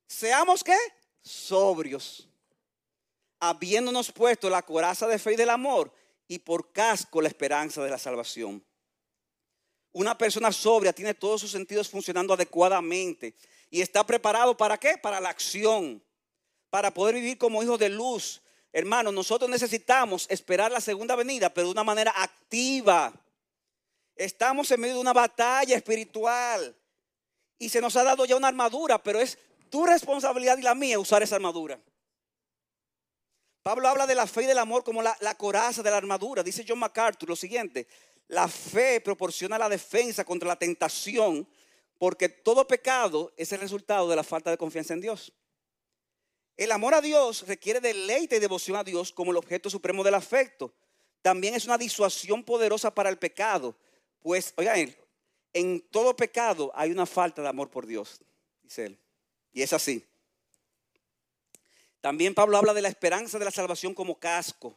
seamos 0.08 0.64
qué? 0.64 0.78
Sobrios, 1.22 2.28
habiéndonos 3.40 4.12
puesto 4.12 4.50
la 4.50 4.62
coraza 4.62 5.08
de 5.08 5.20
fe 5.20 5.34
y 5.34 5.36
del 5.36 5.50
amor 5.50 5.94
y 6.28 6.40
por 6.40 6.72
casco 6.72 7.22
la 7.22 7.28
esperanza 7.28 7.84
de 7.84 7.90
la 7.90 7.98
salvación. 7.98 8.64
Una 9.92 10.18
persona 10.18 10.52
sobria 10.52 10.94
tiene 10.94 11.14
todos 11.14 11.42
sus 11.42 11.52
sentidos 11.52 11.90
funcionando 11.90 12.34
adecuadamente 12.34 13.36
y 13.70 13.82
está 13.82 14.06
preparado 14.06 14.56
para 14.56 14.78
qué? 14.78 14.98
Para 14.98 15.20
la 15.20 15.30
acción, 15.30 16.04
para 16.70 16.94
poder 16.94 17.16
vivir 17.16 17.38
como 17.38 17.64
hijos 17.64 17.80
de 17.80 17.90
luz. 17.90 18.42
Hermanos, 18.78 19.12
nosotros 19.12 19.50
necesitamos 19.50 20.28
esperar 20.30 20.72
la 20.72 20.80
segunda 20.80 21.16
venida, 21.16 21.52
pero 21.52 21.66
de 21.66 21.72
una 21.72 21.84
manera 21.84 22.14
activa. 22.16 23.12
Estamos 24.16 24.70
en 24.70 24.80
medio 24.80 24.94
de 24.94 25.02
una 25.02 25.14
batalla 25.14 25.76
espiritual 25.76 26.78
y 27.58 27.70
se 27.70 27.82
nos 27.82 27.96
ha 27.96 28.04
dado 28.04 28.24
ya 28.26 28.36
una 28.36 28.50
armadura, 28.50 29.02
pero 29.02 29.20
es 29.20 29.40
tu 29.72 29.84
responsabilidad 29.84 30.60
y 30.60 30.62
la 30.62 30.76
mía 30.76 31.00
usar 31.00 31.24
esa 31.24 31.38
armadura. 31.38 31.80
Pablo 33.64 33.88
habla 33.88 34.06
de 34.06 34.14
la 34.14 34.28
fe 34.28 34.44
y 34.44 34.46
del 34.46 34.60
amor 34.60 34.84
como 34.84 35.02
la, 35.02 35.18
la 35.22 35.34
coraza 35.34 35.82
de 35.82 35.90
la 35.90 35.98
armadura. 35.98 36.44
Dice 36.44 36.64
John 36.68 36.78
MacArthur 36.78 37.30
lo 37.30 37.36
siguiente, 37.36 37.88
La 38.28 38.48
fe 38.48 39.02
proporciona 39.02 39.58
la 39.58 39.70
defensa 39.70 40.24
contra 40.24 40.50
la 40.50 40.56
tentación 40.56 41.48
porque 41.98 42.30
todo 42.30 42.68
pecado 42.68 43.34
es 43.38 43.52
el 43.52 43.60
resultado 43.60 44.08
de 44.08 44.16
la 44.16 44.24
falta 44.24 44.52
de 44.52 44.58
confianza 44.60 44.94
en 44.94 45.02
Dios. 45.02 45.34
El 46.58 46.72
amor 46.72 46.96
a 46.96 47.02
Dios 47.02 47.48
requiere 47.48 47.80
deleite 47.80 48.38
y 48.38 48.40
devoción 48.40 48.78
a 48.78 48.84
Dios 48.84 49.14
como 49.14 49.30
el 49.30 49.38
objeto 49.38 49.70
supremo 49.70 50.04
del 50.04 50.16
afecto. 50.16 50.74
También 51.22 51.54
es 51.54 51.66
una 51.66 51.78
disuasión 51.78 52.44
poderosa 52.44 52.94
para 52.94 53.10
el 53.10 53.20
pecado. 53.20 53.78
Pues, 54.20 54.54
oigan, 54.58 54.96
en 55.54 55.82
todo 55.92 56.16
pecado 56.16 56.72
hay 56.74 56.92
una 56.92 57.06
falta 57.06 57.44
de 57.44 57.48
amor 57.48 57.70
por 57.70 57.86
Dios, 57.86 58.20
dice 58.64 58.88
él. 58.88 59.00
Y 59.54 59.62
es 59.62 59.72
así. 59.72 60.04
También 62.02 62.34
Pablo 62.34 62.58
habla 62.58 62.74
de 62.74 62.82
la 62.82 62.90
esperanza 62.90 63.38
de 63.38 63.46
la 63.46 63.52
salvación 63.52 63.94
como 63.94 64.20
casco. 64.20 64.76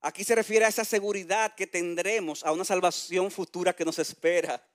Aquí 0.00 0.24
se 0.24 0.34
refiere 0.34 0.64
a 0.64 0.68
esa 0.68 0.84
seguridad 0.84 1.54
que 1.54 1.66
tendremos 1.66 2.44
a 2.44 2.52
una 2.52 2.64
salvación 2.64 3.30
futura 3.30 3.74
que 3.74 3.84
nos 3.84 3.98
espera. 3.98 4.66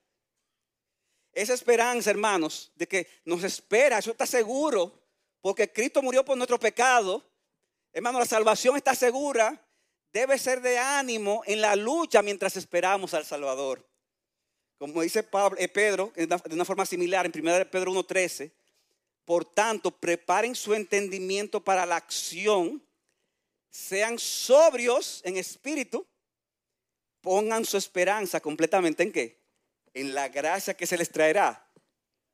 Esa 1.32 1.54
esperanza, 1.54 2.10
hermanos, 2.10 2.70
de 2.76 2.86
que 2.86 3.08
nos 3.24 3.42
espera, 3.42 3.98
eso 3.98 4.12
está 4.12 4.26
seguro, 4.26 5.05
porque 5.46 5.70
Cristo 5.70 6.02
murió 6.02 6.24
por 6.24 6.36
nuestro 6.36 6.58
pecado. 6.58 7.24
Hermano, 7.92 8.18
la 8.18 8.26
salvación 8.26 8.76
está 8.76 8.96
segura. 8.96 9.64
Debe 10.12 10.38
ser 10.38 10.60
de 10.60 10.76
ánimo 10.76 11.44
en 11.46 11.60
la 11.60 11.76
lucha 11.76 12.20
mientras 12.20 12.56
esperamos 12.56 13.14
al 13.14 13.24
Salvador. 13.24 13.88
Como 14.76 15.02
dice 15.02 15.24
eh, 15.58 15.68
Pedro, 15.68 16.12
de 16.16 16.26
una 16.50 16.64
forma 16.64 16.84
similar 16.84 17.26
en 17.26 17.32
1 17.32 17.70
Pedro 17.70 17.92
1.13, 17.92 18.50
por 19.24 19.44
tanto, 19.44 19.92
preparen 19.92 20.56
su 20.56 20.74
entendimiento 20.74 21.62
para 21.62 21.86
la 21.86 21.94
acción, 21.94 22.84
sean 23.70 24.18
sobrios 24.18 25.20
en 25.24 25.36
espíritu, 25.36 26.04
pongan 27.20 27.64
su 27.64 27.76
esperanza 27.76 28.40
completamente 28.40 29.04
en 29.04 29.12
qué? 29.12 29.44
En 29.94 30.12
la 30.12 30.28
gracia 30.28 30.76
que 30.76 30.88
se 30.88 30.98
les 30.98 31.12
traerá 31.12 31.70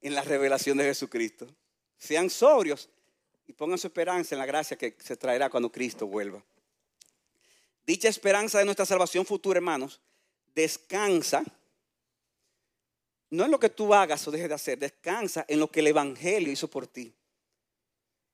en 0.01 0.15
la 0.15 0.23
revelación 0.23 0.79
de 0.79 0.85
Jesucristo. 0.85 1.55
Sean 1.99 2.31
sobrios 2.31 2.89
y 3.47 3.53
pongan 3.53 3.79
su 3.79 3.87
esperanza 3.87 4.35
en 4.35 4.39
la 4.39 4.47
gracia 4.47 4.77
que 4.77 4.97
se 4.99 5.17
traerá 5.17 5.51
cuando 5.51 5.71
Cristo 5.71 6.07
vuelva. 6.07 6.43
Dicha 7.85 8.09
esperanza 8.09 8.59
de 8.59 8.65
nuestra 8.65 8.87
salvación 8.87 9.27
futura, 9.27 9.59
hermanos, 9.59 10.01
descansa 10.55 11.45
no 13.33 13.47
en 13.47 13.51
lo 13.51 13.59
que 13.59 13.71
tú 13.71 13.95
hagas 13.95 14.29
o 14.29 14.31
dejes 14.31 14.51
de 14.51 14.55
hacer, 14.55 14.79
descansa 14.79 15.47
en 15.49 15.59
lo 15.59 15.71
que 15.71 15.81
el 15.81 15.87
Evangelio 15.87 16.53
hizo 16.53 16.69
por 16.69 16.87
ti. 16.87 17.15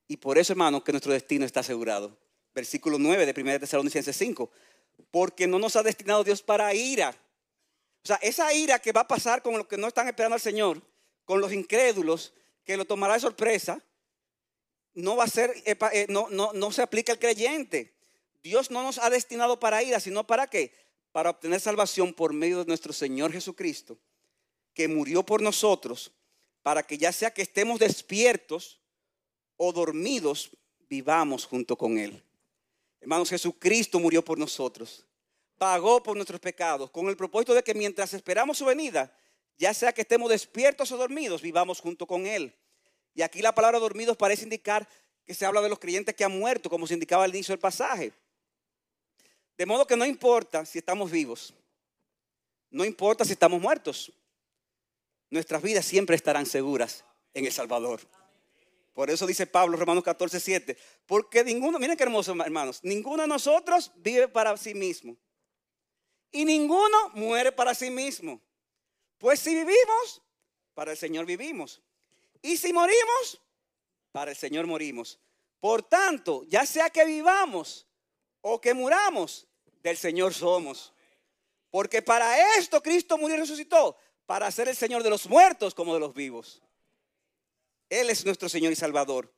Y 0.09 0.17
por 0.17 0.39
eso, 0.39 0.53
hermano, 0.53 0.83
que 0.83 0.91
nuestro 0.91 1.13
destino 1.13 1.47
está 1.47 1.61
asegurado. 1.61 2.19
Versículo 2.53 2.99
9 2.99 3.25
de 3.25 3.41
1 3.41 3.61
Tesalonicenses 3.61 4.17
5. 4.17 4.51
Porque 5.13 5.47
no 5.47 5.61
nos 5.61 5.77
ha 5.77 5.85
destinado 5.85 6.25
Dios 6.25 6.43
para 6.43 6.75
ira. 6.75 7.15
O 8.03 8.07
sea, 8.09 8.17
esa 8.17 8.53
ira 8.53 8.81
que 8.81 8.91
va 8.91 9.03
a 9.03 9.07
pasar 9.07 9.41
con 9.41 9.57
los 9.57 9.69
que 9.69 9.77
no 9.77 9.87
están 9.87 10.09
esperando 10.09 10.35
al 10.35 10.41
Señor, 10.41 10.83
con 11.25 11.41
los 11.41 11.53
incrédulos, 11.53 12.33
que 12.65 12.77
lo 12.77 12.85
tomará 12.85 13.15
de 13.15 13.21
sorpresa, 13.21 13.81
no 14.99 15.15
va 15.15 15.25
a 15.25 15.29
ser, 15.29 15.55
eh, 15.65 15.77
eh, 15.93 16.07
no, 16.09 16.29
no, 16.31 16.53
no 16.53 16.73
se 16.73 16.83
aplica 16.83 17.13
al 17.13 17.19
creyente. 17.21 17.95
Dios 18.43 18.71
no 18.71 18.83
nos 18.83 18.99
ha 18.99 19.11
destinado 19.11 19.61
para 19.61 19.83
ira, 19.83 20.01
sino 20.01 20.27
para 20.27 20.49
qué? 20.49 20.73
Para 21.13 21.31
obtener 21.31 21.61
salvación 21.61 22.13
por 22.13 22.33
medio 22.33 22.59
de 22.59 22.65
nuestro 22.65 22.93
Señor 22.93 23.33
Jesucristo 23.33 23.99
que 24.75 24.89
murió 24.89 25.25
por 25.25 25.41
nosotros, 25.41 26.13
para 26.63 26.85
que 26.85 26.99
ya 26.99 27.13
sea 27.13 27.33
que 27.33 27.43
estemos 27.43 27.81
despiertos 27.81 28.81
o 29.57 29.73
dormidos, 29.73 30.51
vivamos 30.89 31.47
junto 31.47 31.77
con 31.77 31.99
Él. 31.99 32.23
Hermanos, 33.01 33.31
Jesucristo 33.31 33.99
murió 33.99 34.25
por 34.25 34.39
nosotros, 34.39 35.05
pagó 35.59 36.03
por 36.03 36.17
nuestros 36.17 36.41
pecados, 36.41 36.91
con 36.91 37.09
el 37.09 37.17
propósito 37.17 37.55
de 37.55 37.63
que 37.63 37.75
mientras 37.75 38.15
esperamos 38.15 38.59
su 38.59 38.65
venida, 38.65 39.17
ya 39.57 39.75
sea 39.75 39.93
que 39.93 40.03
estemos 40.03 40.29
despiertos 40.29 40.91
o 40.93 40.97
dormidos, 40.97 41.43
vivamos 41.43 41.81
junto 41.81 42.07
con 42.07 42.27
Él. 42.27 42.55
Y 43.15 43.23
aquí 43.23 43.43
la 43.43 43.55
palabra 43.55 43.79
dormidos 43.79 44.17
parece 44.17 44.45
indicar 44.45 44.89
que 45.25 45.35
se 45.35 45.45
habla 45.45 45.61
de 45.61 45.69
los 45.69 45.79
creyentes 45.79 46.15
que 46.15 46.25
han 46.25 46.39
muerto, 46.39 46.71
como 46.71 46.87
se 46.87 46.95
indicaba 46.95 47.25
al 47.25 47.31
inicio 47.31 47.53
del 47.53 47.61
pasaje. 47.61 48.13
De 49.57 49.67
modo 49.67 49.87
que 49.87 49.97
no 49.97 50.07
importa 50.07 50.65
si 50.65 50.79
estamos 50.79 51.11
vivos, 51.11 51.53
no 52.71 52.85
importa 52.85 53.25
si 53.25 53.33
estamos 53.33 53.61
muertos 53.61 54.13
nuestras 55.31 55.63
vidas 55.63 55.85
siempre 55.85 56.17
estarán 56.17 56.47
seguras 56.47 57.05
en 57.35 57.45
el 57.45 57.53
Salvador. 57.53 58.01
Por 58.95 59.11
eso 59.11 59.27
dice 59.27 59.47
Pablo, 59.47 59.77
Romanos 59.77 60.03
14, 60.03 60.41
7. 60.41 60.77
Porque 61.07 61.45
ninguno, 61.45 61.79
miren 61.79 61.97
qué 61.97 62.03
hermoso 62.03 62.33
hermanos, 62.41 62.81
ninguno 62.83 63.23
de 63.23 63.29
nosotros 63.29 63.93
vive 63.97 64.29
para 64.29 64.57
sí 64.57 64.75
mismo. 64.75 65.17
Y 66.33 66.45
ninguno 66.45 67.11
muere 67.15 67.53
para 67.53 67.75
sí 67.75 67.91
mismo. 67.91 68.41
Pues 69.19 69.41
si 69.41 69.51
vivimos, 69.55 70.23
para 70.75 70.93
el 70.93 70.97
Señor 70.97 71.27
vivimos. 71.27 71.81
Y 72.43 72.57
si 72.57 72.73
morimos, 72.73 73.41
para 74.13 74.31
el 74.31 74.37
Señor 74.37 74.67
morimos. 74.67 75.19
Por 75.61 75.83
tanto, 75.83 76.45
ya 76.49 76.65
sea 76.65 76.91
que 76.91 77.05
vivamos 77.05 77.87
o 78.41 78.61
que 78.61 78.75
muramos, 78.75 79.47
del 79.83 79.97
Señor 79.97 80.35
somos. 80.35 80.93
Porque 81.71 82.03
para 82.03 82.57
esto 82.57 82.83
Cristo 82.83 83.19
murió 83.19 83.37
y 83.37 83.41
resucitó, 83.41 83.97
para 84.27 84.51
ser 84.51 84.69
el 84.69 84.77
Señor 84.77 85.03
de 85.03 85.11
los 85.11 85.29
muertos 85.29 85.75
como 85.75 85.95
de 85.95 86.01
los 86.01 86.15
vivos. 86.15 86.63
Él 87.89 88.11
es 88.11 88.25
nuestro 88.25 88.49
Señor 88.49 88.73
y 88.73 88.77
Salvador. 88.77 89.33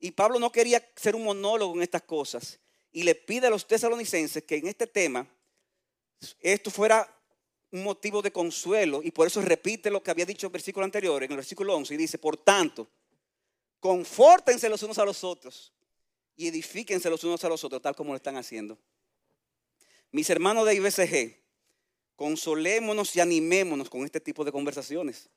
Y 0.00 0.12
Pablo 0.12 0.38
no 0.38 0.52
quería 0.52 0.86
ser 0.96 1.16
un 1.16 1.24
monólogo 1.24 1.74
en 1.74 1.82
estas 1.82 2.02
cosas. 2.02 2.60
Y 2.92 3.02
le 3.02 3.14
pide 3.14 3.46
a 3.46 3.50
los 3.50 3.66
tesalonicenses 3.66 4.42
que 4.44 4.56
en 4.56 4.66
este 4.66 4.86
tema 4.86 5.26
esto 6.40 6.70
fuera 6.70 7.17
un 7.70 7.84
motivo 7.84 8.22
de 8.22 8.32
consuelo. 8.32 9.00
Y 9.02 9.10
por 9.10 9.26
eso 9.26 9.40
repite 9.40 9.90
lo 9.90 10.02
que 10.02 10.10
había 10.10 10.26
dicho 10.26 10.46
en 10.46 10.50
el 10.50 10.52
versículo 10.52 10.84
anterior, 10.84 11.22
en 11.22 11.30
el 11.30 11.36
versículo 11.36 11.74
11. 11.74 11.94
Y 11.94 11.96
dice, 11.96 12.18
por 12.18 12.36
tanto, 12.36 12.88
confórtense 13.80 14.68
los 14.68 14.82
unos 14.82 14.98
a 14.98 15.04
los 15.04 15.24
otros 15.24 15.72
y 16.36 16.48
edifíquense 16.48 17.10
los 17.10 17.24
unos 17.24 17.44
a 17.44 17.48
los 17.48 17.62
otros, 17.64 17.82
tal 17.82 17.96
como 17.96 18.12
lo 18.12 18.16
están 18.16 18.36
haciendo. 18.36 18.78
Mis 20.10 20.30
hermanos 20.30 20.66
de 20.66 20.74
IBCG, 20.74 21.38
Consolémonos 22.18 23.14
y 23.14 23.20
animémonos 23.20 23.88
con 23.88 24.04
este 24.04 24.18
tipo 24.18 24.44
de 24.44 24.50
conversaciones. 24.50 25.28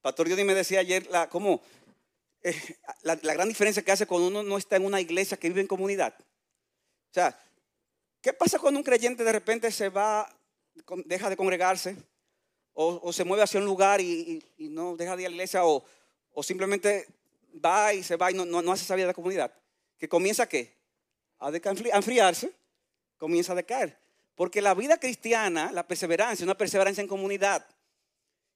Pastor 0.00 0.26
Dios 0.28 0.42
me 0.42 0.54
decía 0.54 0.80
ayer 0.80 1.06
la, 1.08 1.28
cómo, 1.28 1.60
eh, 2.42 2.54
la, 3.02 3.16
gran 3.16 3.48
diferencia 3.48 3.82
que 3.82 3.92
hace 3.92 4.06
cuando 4.06 4.28
uno 4.28 4.42
no 4.42 4.56
está 4.56 4.76
en 4.76 4.86
una 4.86 4.98
iglesia 4.98 5.36
que 5.36 5.48
vive 5.48 5.60
en 5.60 5.66
comunidad. 5.66 6.14
O 6.18 7.12
sea, 7.12 7.38
¿qué 8.22 8.32
pasa 8.32 8.58
cuando 8.58 8.80
un 8.80 8.84
creyente 8.84 9.24
de 9.24 9.30
repente 9.30 9.70
se 9.70 9.90
va, 9.90 10.26
deja 11.04 11.30
de 11.30 11.36
congregarse 11.36 11.96
o, 12.74 13.12
se 13.12 13.24
mueve 13.24 13.42
hacia 13.42 13.60
un 13.60 13.66
lugar 13.66 14.00
y, 14.00 14.42
no 14.58 14.96
deja 14.96 15.16
de 15.16 15.22
ir 15.22 15.26
a 15.26 15.30
la 15.30 15.34
iglesia 15.34 15.64
o, 15.64 15.84
simplemente 16.42 17.06
va 17.64 17.92
y 17.92 18.02
se 18.02 18.16
va 18.16 18.30
y 18.30 18.34
no, 18.34 18.44
no, 18.44 18.72
hace 18.72 18.84
esa 18.84 18.94
vida 18.94 19.08
de 19.08 19.14
comunidad? 19.14 19.52
Que 19.98 20.08
comienza 20.08 20.48
qué? 20.48 20.76
A, 21.38 21.48
a 21.48 21.96
enfriarse, 21.96 22.52
comienza 23.18 23.52
a 23.52 23.56
decaer. 23.56 23.98
Porque 24.34 24.62
la 24.62 24.74
vida 24.74 24.98
cristiana, 24.98 25.70
la 25.72 25.86
perseverancia, 25.86 26.42
es 26.42 26.46
una 26.46 26.56
perseverancia 26.56 27.02
en 27.02 27.08
comunidad. 27.08 27.66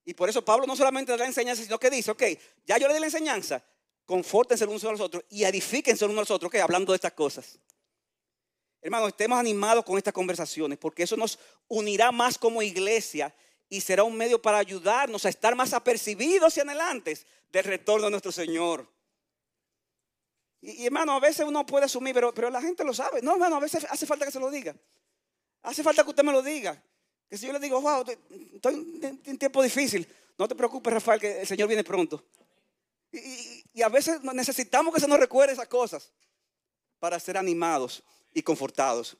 Y 0.05 0.14
por 0.14 0.29
eso 0.29 0.45
Pablo 0.45 0.67
no 0.67 0.77
solamente 0.77 1.12
da 1.12 1.19
la 1.19 1.27
enseñanza, 1.27 1.62
sino 1.62 1.79
que 1.79 1.91
dice, 1.91 2.11
ok, 2.12 2.23
ya 2.64 2.79
yo 2.79 2.89
le 2.89 2.95
di 2.95 3.01
la 3.01 3.07
enseñanza, 3.07 3.62
confórtense 4.07 4.64
unos 4.64 4.85
a 4.85 4.93
los 4.93 5.01
otros 5.01 5.25
y 5.29 5.45
edifíquense 5.45 6.05
unos 6.05 6.17
a 6.17 6.21
los 6.21 6.31
otros, 6.31 6.49
ok, 6.49 6.57
hablando 6.57 6.93
de 6.93 6.97
estas 6.97 7.12
cosas. 7.12 7.59
Hermanos, 8.87 9.09
estemos 9.09 9.37
animados 9.37 9.84
con 9.84 9.99
estas 9.99 10.14
conversaciones, 10.14 10.78
porque 10.78 11.03
eso 11.03 11.16
nos 11.16 11.41
unirá 11.66 12.12
más 12.12 12.39
como 12.39 12.62
iglesia 12.62 13.34
y 13.68 13.80
será 13.80 14.05
un 14.05 14.16
medio 14.16 14.41
para 14.41 14.59
ayudarnos 14.59 15.26
a 15.26 15.28
estar 15.28 15.57
más 15.57 15.72
apercibidos 15.72 16.57
y 16.57 16.61
anhelantes 16.61 17.26
del 17.51 17.64
retorno 17.64 18.05
de 18.05 18.12
nuestro 18.12 18.30
Señor. 18.30 18.89
Y, 20.61 20.87
hermano, 20.87 21.14
a 21.14 21.18
veces 21.18 21.45
uno 21.45 21.66
puede 21.66 21.87
asumir, 21.87 22.14
pero, 22.14 22.32
pero 22.32 22.49
la 22.49 22.62
gente 22.62 22.84
lo 22.84 22.95
sabe. 22.95 23.20
No, 23.22 23.32
hermano, 23.32 23.57
a 23.57 23.59
veces 23.59 23.84
hace 23.91 24.07
falta 24.07 24.24
que 24.24 24.30
se 24.30 24.39
lo 24.39 24.53
diga. 24.53 24.76
Hace 25.64 25.82
falta 25.82 26.05
que 26.05 26.11
usted 26.11 26.22
me 26.22 26.30
lo 26.30 26.41
diga. 26.41 26.80
Que 27.28 27.37
si 27.37 27.49
yo 27.49 27.53
le 27.53 27.59
digo, 27.59 27.80
wow, 27.80 28.05
estoy 28.55 29.01
en 29.24 29.37
tiempo 29.37 29.64
difícil, 29.64 30.07
no 30.39 30.47
te 30.47 30.55
preocupes, 30.55 30.93
Rafael, 30.93 31.20
que 31.20 31.41
el 31.41 31.47
Señor 31.49 31.66
viene 31.66 31.82
pronto. 31.82 32.24
Y, 33.11 33.82
a 33.82 33.89
veces 33.89 34.22
necesitamos 34.22 34.95
que 34.95 35.01
se 35.01 35.09
nos 35.09 35.18
recuerde 35.18 35.55
esas 35.55 35.66
cosas 35.66 36.12
para 37.01 37.18
ser 37.18 37.37
animados 37.37 38.05
y 38.37 38.43
confortados. 38.43 39.16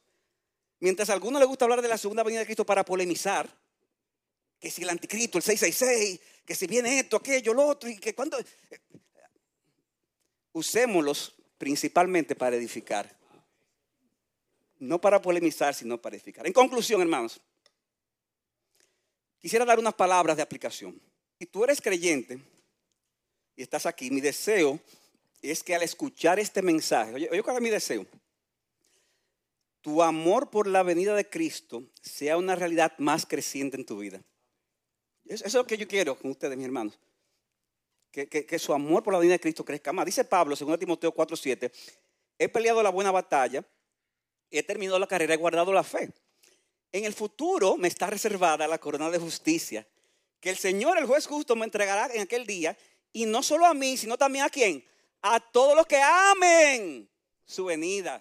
Mientras 0.79 1.09
a 1.09 1.15
algunos 1.15 1.41
les 1.41 1.49
gusta 1.49 1.65
hablar 1.65 1.81
de 1.81 1.89
la 1.89 1.97
segunda 1.97 2.23
venida 2.23 2.41
de 2.41 2.47
Cristo 2.47 2.67
para 2.67 2.85
polemizar, 2.85 3.49
que 4.61 4.71
si 4.71 4.83
el 4.83 4.91
anticristo, 4.91 5.39
el 5.39 5.45
666, 5.45 6.21
que 6.45 6.55
si 6.55 6.67
viene 6.67 7.01
esto, 7.01 7.17
aquello, 7.17 7.55
lo 7.55 7.67
otro, 7.67 7.89
y 7.89 7.97
que 7.97 8.15
cuando... 8.15 8.39
Usémoslos 10.53 11.35
principalmente 11.59 12.35
para 12.37 12.57
edificar 12.57 13.17
no 14.79 15.01
para 15.01 15.23
polemizar, 15.23 15.75
sino 15.75 16.01
para 16.01 16.17
edificar. 16.17 16.47
En 16.47 16.53
conclusión, 16.53 17.01
hermanos, 17.01 17.41
quisiera 19.39 19.65
dar 19.65 19.79
unas 19.79 19.95
palabras 19.95 20.37
de 20.37 20.43
aplicación. 20.43 21.01
Si 21.39 21.47
tú 21.47 21.65
eres 21.65 21.81
creyente 21.81 22.39
y 23.55 23.63
estás 23.63 23.87
aquí, 23.87 24.11
mi 24.11 24.21
deseo 24.21 24.79
es 25.43 25.63
que 25.63 25.75
al 25.75 25.83
escuchar 25.83 26.39
este 26.39 26.63
mensaje, 26.63 27.15
oye, 27.15 27.29
oye 27.31 27.43
¿cuál 27.43 27.57
es 27.57 27.63
mi 27.63 27.71
deseo? 27.71 28.07
Tu 29.87 30.03
amor 30.03 30.51
por 30.51 30.67
la 30.67 30.83
venida 30.83 31.15
de 31.15 31.31
Cristo 31.31 31.85
sea 32.03 32.37
una 32.37 32.57
realidad 32.57 32.95
más 32.99 33.25
creciente 33.25 33.77
en 33.77 33.87
tu 33.87 33.99
vida. 33.99 34.21
Eso 35.25 35.45
es 35.45 35.55
lo 35.55 35.65
que 35.65 35.79
yo 35.79 35.87
quiero 35.87 36.19
con 36.19 36.33
ustedes, 36.33 36.57
mis 36.57 36.67
hermanos. 36.67 36.99
Que, 38.11 38.27
que 38.27 38.59
su 38.59 38.73
amor 38.73 39.05
por 39.05 39.13
la 39.13 39.21
venida 39.21 39.35
de 39.35 39.39
Cristo 39.39 39.65
crezca 39.65 39.93
más. 39.93 40.05
Dice 40.05 40.25
Pablo, 40.25 40.57
2 40.57 40.79
Timoteo 40.81 41.15
4:7, 41.15 41.71
he 42.37 42.49
peleado 42.49 42.83
la 42.83 42.91
buena 42.91 43.13
batalla, 43.13 43.65
he 44.51 44.61
terminado 44.65 44.99
la 44.99 45.07
carrera, 45.07 45.35
he 45.35 45.37
guardado 45.37 45.73
la 45.73 45.85
fe. 45.85 46.13
En 46.91 47.05
el 47.05 47.13
futuro 47.13 47.77
me 47.77 47.87
está 47.87 48.09
reservada 48.09 48.67
la 48.67 48.79
corona 48.79 49.09
de 49.09 49.19
justicia, 49.19 49.87
que 50.41 50.51
el 50.51 50.57
Señor, 50.57 50.99
el 50.99 51.07
juez 51.07 51.29
justo, 51.29 51.55
me 51.55 51.65
entregará 51.65 52.13
en 52.13 52.23
aquel 52.23 52.45
día, 52.45 52.77
y 53.13 53.25
no 53.25 53.41
solo 53.41 53.67
a 53.67 53.73
mí, 53.73 53.97
sino 53.97 54.19
también 54.19 54.47
a 54.47 54.51
quién? 54.51 54.85
A 55.23 55.39
todos 55.39 55.77
los 55.77 55.87
que 55.87 56.03
amen 56.03 57.09
su 57.45 57.67
venida. 57.67 58.21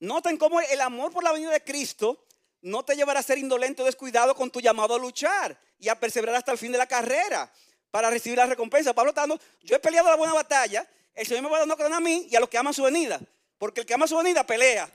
Noten 0.00 0.36
cómo 0.36 0.60
el 0.60 0.80
amor 0.80 1.12
por 1.12 1.24
la 1.24 1.32
venida 1.32 1.50
de 1.50 1.62
Cristo 1.62 2.24
no 2.62 2.84
te 2.84 2.96
llevará 2.96 3.20
a 3.20 3.22
ser 3.22 3.38
indolente 3.38 3.82
o 3.82 3.84
descuidado 3.84 4.34
con 4.34 4.50
tu 4.50 4.60
llamado 4.60 4.94
a 4.94 4.98
luchar 4.98 5.58
y 5.78 5.88
a 5.88 5.98
perseverar 5.98 6.36
hasta 6.36 6.52
el 6.52 6.58
fin 6.58 6.72
de 6.72 6.78
la 6.78 6.86
carrera 6.86 7.52
para 7.90 8.10
recibir 8.10 8.38
la 8.38 8.46
recompensa. 8.46 8.94
Pablo 8.94 9.10
está 9.10 9.22
dando, 9.22 9.38
yo 9.62 9.76
he 9.76 9.78
peleado 9.78 10.08
la 10.08 10.16
buena 10.16 10.34
batalla, 10.34 10.88
el 11.14 11.26
Señor 11.26 11.44
me 11.44 11.50
va 11.50 11.60
dando 11.64 11.76
a 11.94 12.00
mí 12.00 12.26
y 12.30 12.36
a 12.36 12.40
los 12.40 12.48
que 12.48 12.58
aman 12.58 12.74
su 12.74 12.82
venida. 12.82 13.20
Porque 13.58 13.80
el 13.80 13.86
que 13.86 13.94
ama 13.94 14.06
su 14.06 14.16
venida 14.16 14.44
pelea. 14.44 14.90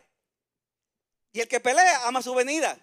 Y 1.32 1.40
el 1.40 1.48
que 1.48 1.60
pelea 1.60 2.08
ama 2.08 2.22
su 2.22 2.34
venida. 2.34 2.78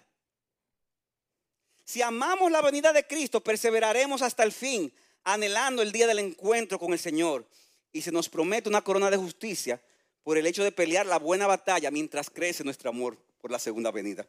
Si 1.83 2.01
amamos 2.01 2.51
la 2.51 2.61
venida 2.61 2.91
de 2.91 3.05
Cristo, 3.05 3.41
perseveraremos 3.41 4.21
hasta 4.21 4.43
el 4.43 4.51
fin, 4.51 4.93
anhelando 5.23 5.81
el 5.81 5.91
día 5.91 6.07
del 6.07 6.19
encuentro 6.19 6.79
con 6.79 6.93
el 6.93 6.99
Señor. 6.99 7.47
Y 7.91 8.01
se 8.01 8.11
nos 8.11 8.27
promete 8.27 8.69
una 8.69 8.83
corona 8.83 9.09
de 9.09 9.17
justicia 9.17 9.81
por 10.27 10.37
el 10.37 10.45
hecho 10.45 10.61
de 10.65 10.73
pelear 10.73 11.05
la 11.05 11.19
buena 11.19 11.47
batalla 11.47 11.89
mientras 11.89 12.29
crece 12.29 12.65
nuestro 12.65 12.89
amor 12.89 13.17
por 13.39 13.49
la 13.49 13.59
segunda 13.59 13.91
venida. 13.91 14.27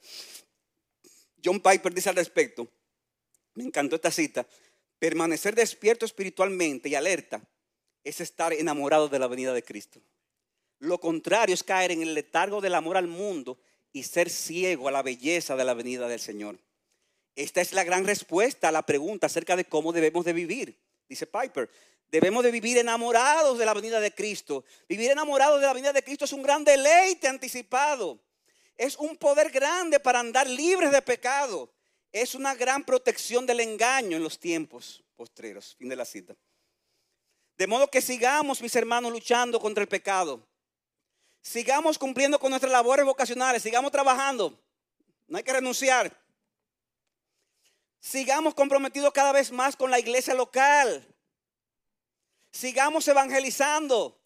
John 1.45 1.59
Piper 1.59 1.93
dice 1.93 2.09
al 2.09 2.15
respecto, 2.15 2.69
me 3.55 3.65
encantó 3.65 3.97
esta 3.97 4.13
cita, 4.13 4.47
permanecer 5.01 5.57
despierto 5.57 6.07
espiritualmente 6.07 6.89
y 6.89 6.95
alerta 6.95 7.43
es 8.05 8.21
estar 8.21 8.53
enamorado 8.53 9.09
de 9.09 9.19
la 9.19 9.27
venida 9.27 9.53
de 9.53 9.65
Cristo. 9.65 10.01
Lo 10.79 11.01
contrario 11.01 11.53
es 11.53 11.65
caer 11.65 11.91
en 11.91 12.03
el 12.03 12.15
letargo 12.15 12.61
del 12.61 12.77
amor 12.77 12.97
al 12.97 13.09
mundo 13.09 13.59
y 13.93 14.05
ser 14.05 14.31
ciego 14.31 14.87
a 14.87 14.93
la 14.93 15.03
belleza 15.03 15.57
de 15.57 15.65
la 15.65 15.75
venida 15.75 16.07
del 16.07 16.21
Señor. 16.21 16.61
Esta 17.35 17.61
es 17.61 17.73
la 17.73 17.83
gran 17.83 18.07
respuesta 18.07 18.69
a 18.69 18.73
la 18.73 18.87
pregunta 18.87 19.27
acerca 19.27 19.57
de 19.57 19.65
cómo 19.65 19.93
debemos 19.93 20.25
de 20.25 20.33
vivir, 20.33 20.79
dice 21.09 21.27
Piper. 21.27 21.69
Debemos 22.11 22.43
de 22.43 22.51
vivir 22.51 22.79
enamorados 22.79 23.59
de 23.59 23.67
la 23.67 23.75
venida 23.75 24.01
de 24.01 24.15
Cristo. 24.15 24.65
Vivir 24.89 25.11
enamorados 25.11 25.61
de 25.61 25.67
la 25.67 25.75
venida 25.75 25.93
de 25.93 26.03
Cristo 26.03 26.25
es 26.25 26.33
un 26.33 26.43
gran 26.43 26.65
deleite 26.65 27.29
anticipado. 27.29 28.19
Es 28.77 28.97
un 28.97 29.17
poder 29.17 29.51
grande 29.51 30.01
para 30.01 30.21
andar 30.21 30.49
libres 30.49 30.91
de 30.91 31.03
pecado. 31.03 31.71
Es 32.11 32.35
una 32.35 32.55
gran 32.55 32.85
protección 32.85 33.45
del 33.45 33.61
engaño 33.61 34.17
en 34.17 34.23
los 34.23 34.39
tiempos 34.39 35.05
postreros. 35.17 35.77
Fin 35.79 35.91
de 35.91 35.97
la 35.97 36.07
cita. 36.07 36.35
De 37.59 37.67
modo 37.67 37.91
que 37.91 38.01
sigamos, 38.01 38.63
mis 38.63 38.75
hermanos, 38.75 39.13
luchando 39.13 39.61
contra 39.61 39.83
el 39.83 39.89
pecado. 39.89 40.47
Sigamos 41.43 41.99
cumpliendo 41.99 42.39
con 42.39 42.51
nuestras 42.51 42.73
labores 42.73 43.05
vocacionales. 43.05 43.63
Sigamos 43.63 43.93
trabajando. 43.93 44.59
No 45.27 45.37
hay 45.37 45.45
que 45.45 45.53
renunciar. 45.53 46.19
Sigamos 48.01 48.55
comprometidos 48.55 49.13
cada 49.13 49.33
vez 49.33 49.53
más 49.53 49.77
con 49.77 49.91
la 49.91 49.99
iglesia 49.99 50.33
local 50.33 51.07
sigamos 52.59 53.07
evangelizando, 53.07 54.21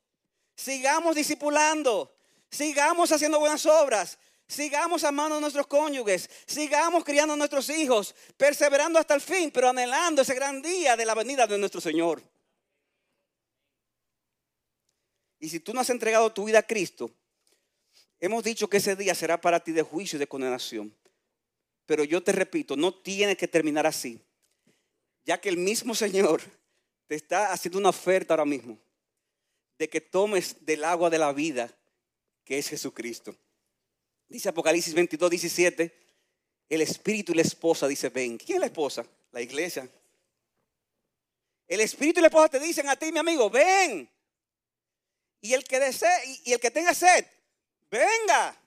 sigamos 0.55 1.15
discipulando, 1.15 2.17
sigamos 2.51 3.13
haciendo 3.13 3.39
buenas 3.39 3.67
obras, 3.67 4.19
sigamos 4.47 5.05
amando 5.05 5.37
a 5.37 5.41
nuestros 5.41 5.67
cónyuges, 5.67 6.31
sigamos 6.47 7.05
criando 7.05 7.35
a 7.35 7.37
nuestros 7.37 7.69
hijos, 7.69 8.15
perseverando 8.39 8.99
hasta 8.99 9.15
el 9.15 9.21
fin, 9.21 9.51
pero 9.51 9.69
anhelando 9.69 10.23
ese 10.23 10.33
gran 10.33 10.63
día 10.63 10.97
de 10.97 11.05
la 11.05 11.15
venida 11.15 11.47
de 11.47 11.59
nuestro 11.59 11.83
Señor. 11.83 12.23
Y 15.39 15.51
si 15.51 15.61
tú 15.61 15.75
no 15.75 15.81
has 15.81 15.91
entregado 15.91 16.33
tu 16.33 16.45
vida 16.47 16.61
a 16.61 16.67
Cristo, 16.67 17.11
hemos 18.19 18.43
dicho 18.43 18.67
que 18.67 18.79
ese 18.79 18.97
día 18.97 19.15
será 19.15 19.39
para 19.39 19.61
ti 19.61 19.73
de 19.73 19.83
juicio 19.83 20.17
y 20.17 20.21
de 20.21 20.27
condenación. 20.27 20.97
Pero 21.85 22.03
yo 22.03 22.23
te 22.23 22.33
repito, 22.33 22.79
no 22.79 22.95
tiene 22.95 23.37
que 23.37 23.47
terminar 23.49 23.87
así, 23.87 24.25
ya 25.27 25.39
que 25.39 25.51
el 25.51 25.59
mismo 25.59 25.95
Señor 25.95 26.41
te 27.13 27.17
está 27.17 27.53
haciendo 27.53 27.79
una 27.79 27.91
oferta 27.91 28.33
ahora 28.33 28.47
mismo 28.47 28.79
de 29.79 29.87
que 29.87 30.01
tomes 30.01 30.65
del 30.65 30.83
agua 30.83 31.11
de 31.11 31.19
la 31.19 31.31
vida 31.31 31.71
que 32.43 32.57
es 32.57 32.71
Jesucristo. 32.71 33.37
Dice 34.29 34.49
Apocalipsis 34.49 34.95
22, 34.95 35.29
17, 35.29 35.95
el 36.71 36.81
espíritu 36.81 37.33
y 37.33 37.35
la 37.35 37.43
esposa 37.43 37.87
dice, 37.87 38.09
ven. 38.09 38.39
¿Quién 38.39 38.57
es 38.57 38.61
la 38.61 38.67
esposa? 38.69 39.05
La 39.31 39.43
iglesia. 39.43 39.87
El 41.69 41.81
espíritu 41.81 42.21
y 42.21 42.23
la 42.23 42.29
esposa 42.29 42.49
te 42.49 42.59
dicen 42.59 42.89
a 42.89 42.97
ti, 42.97 43.13
mi 43.13 43.19
amigo, 43.19 43.51
ven. 43.51 44.09
Y 45.43 45.53
el 45.53 45.65
que 45.65 45.81
desee, 45.81 46.41
y 46.47 46.55
el 46.55 46.61
que 46.61 46.71
tenga 46.71 46.95
sed, 46.95 47.27
venga. 47.91 48.59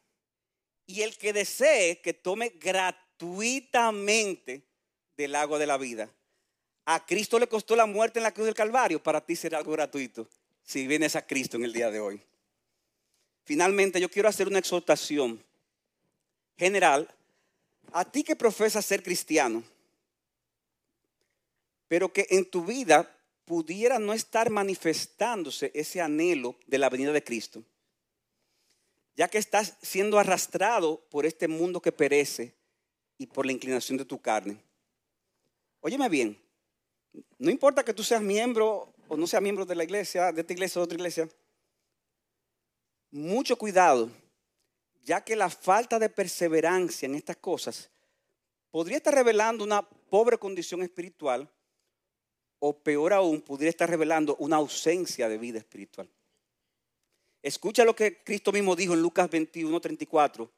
Y 0.86 1.02
el 1.02 1.18
que 1.18 1.34
desee 1.34 2.00
que 2.00 2.14
tome 2.14 2.50
gratuitamente 2.50 4.62
del 5.18 5.34
agua 5.34 5.58
de 5.58 5.66
la 5.66 5.80
vida. 5.80 6.12
A 6.86 7.04
Cristo 7.04 7.40
le 7.40 7.48
costó 7.48 7.76
la 7.76 7.88
muerte 7.88 8.20
en 8.20 8.24
la 8.24 8.32
cruz 8.32 8.46
del 8.46 8.56
Calvario, 8.56 9.02
para 9.02 9.20
ti 9.20 9.36
será 9.36 9.58
algo 9.58 9.72
gratuito 9.72 10.28
si 10.64 10.88
vienes 10.88 11.16
a 11.16 11.26
Cristo 11.26 11.58
en 11.58 11.64
el 11.66 11.74
día 11.74 11.90
de 11.90 12.00
hoy. 12.00 12.22
Finalmente, 13.44 14.00
yo 14.00 14.10
quiero 14.10 14.30
hacer 14.30 14.48
una 14.48 14.60
exhortación 14.60 15.44
general 16.58 17.08
a 17.92 18.04
ti 18.04 18.24
que 18.24 18.36
profesas 18.36 18.86
ser 18.86 19.04
cristiano, 19.04 19.64
pero 21.88 22.12
que 22.12 22.28
en 22.30 22.50
tu 22.50 22.66
vida 22.66 23.12
pudiera 23.46 24.00
no 24.00 24.14
estar 24.14 24.50
manifestándose 24.50 25.72
ese 25.76 26.02
anhelo 26.02 26.56
de 26.66 26.80
la 26.80 26.90
venida 26.90 27.12
de 27.12 27.24
Cristo, 27.24 27.64
ya 29.16 29.28
que 29.28 29.38
estás 29.38 29.76
siendo 29.82 30.18
arrastrado 30.18 31.00
por 31.10 31.26
este 31.26 31.48
mundo 31.48 31.82
que 31.82 31.92
perece 31.92 32.54
y 33.18 33.28
por 33.28 33.46
la 33.46 33.52
inclinación 33.52 33.98
de 33.98 34.06
tu 34.06 34.20
carne. 34.20 34.58
Óyeme 35.82 36.10
bien, 36.10 36.45
no 37.38 37.52
importa 37.52 37.84
que 37.84 37.94
tú 37.94 38.04
seas 38.04 38.22
miembro 38.22 38.94
o 39.08 39.18
no 39.18 39.28
seas 39.28 39.42
miembro 39.42 39.66
de 39.66 39.76
la 39.76 39.84
iglesia, 39.84 40.32
de 40.32 40.42
esta 40.42 40.54
iglesia 40.54 40.80
o 40.80 40.82
de 40.82 40.86
otra 40.86 40.98
iglesia. 40.98 41.30
Mucho 43.12 43.58
cuidado, 43.58 44.10
ya 45.04 45.24
que 45.24 45.36
la 45.36 45.50
falta 45.50 46.00
de 46.00 46.10
perseverancia 46.10 47.06
en 47.06 47.16
estas 47.16 47.38
cosas 47.38 47.90
podría 48.72 48.98
estar 48.98 49.14
revelando 49.14 49.64
una 49.64 49.82
pobre 49.82 50.38
condición 50.38 50.82
espiritual 50.82 51.50
o 52.60 52.78
peor 52.78 53.14
aún, 53.14 53.42
podría 53.42 53.70
estar 53.70 53.90
revelando 53.90 54.36
una 54.38 54.56
ausencia 54.58 55.30
de 55.30 55.38
vida 55.38 55.60
espiritual. 55.60 56.10
Escucha 57.44 57.86
lo 57.86 57.96
que 57.96 58.24
Cristo 58.24 58.52
mismo 58.52 58.76
dijo 58.76 58.94
en 58.94 59.02
Lucas 59.02 59.30
21, 59.30 59.80
34. 59.80 60.52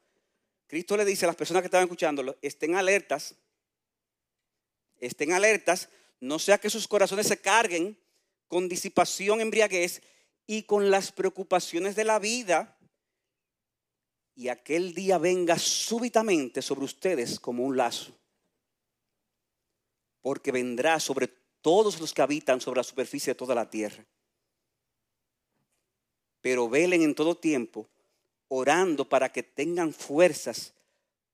Cristo 0.66 0.96
le 0.96 1.04
dice 1.04 1.26
a 1.26 1.28
las 1.28 1.36
personas 1.36 1.62
que 1.62 1.66
estaban 1.66 1.84
escuchándolo, 1.84 2.36
estén 2.40 2.76
alertas, 2.76 3.34
estén 4.98 5.32
alertas 5.32 5.90
no 6.20 6.38
sea 6.38 6.58
que 6.58 6.70
sus 6.70 6.88
corazones 6.88 7.26
se 7.26 7.40
carguen 7.40 7.98
con 8.48 8.68
disipación, 8.68 9.40
embriaguez 9.40 10.02
y 10.46 10.62
con 10.62 10.90
las 10.90 11.12
preocupaciones 11.12 11.94
de 11.94 12.04
la 12.04 12.18
vida. 12.18 12.76
Y 14.34 14.48
aquel 14.48 14.94
día 14.94 15.18
venga 15.18 15.58
súbitamente 15.58 16.62
sobre 16.62 16.84
ustedes 16.84 17.38
como 17.38 17.64
un 17.64 17.76
lazo. 17.76 18.16
Porque 20.22 20.52
vendrá 20.52 21.00
sobre 21.00 21.28
todos 21.60 22.00
los 22.00 22.12
que 22.12 22.22
habitan 22.22 22.60
sobre 22.60 22.78
la 22.78 22.84
superficie 22.84 23.32
de 23.32 23.38
toda 23.38 23.54
la 23.54 23.68
tierra. 23.68 24.04
Pero 26.40 26.68
velen 26.68 27.02
en 27.02 27.14
todo 27.14 27.36
tiempo, 27.36 27.88
orando 28.48 29.08
para 29.08 29.30
que 29.30 29.42
tengan 29.42 29.92
fuerzas 29.92 30.72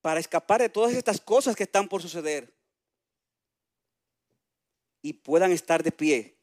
para 0.01 0.21
escapar 0.21 0.61
de 0.61 0.69
todas 0.69 0.93
estas 0.93 1.19
cosas 1.19 1.57
que 1.57 1.63
están 1.63 1.89
por 1.89 2.03
suceder 2.03 2.54
y 5.05 5.13
puedan 5.13 5.53
estar 5.53 5.83
de 5.83 5.93
pie 5.93 6.35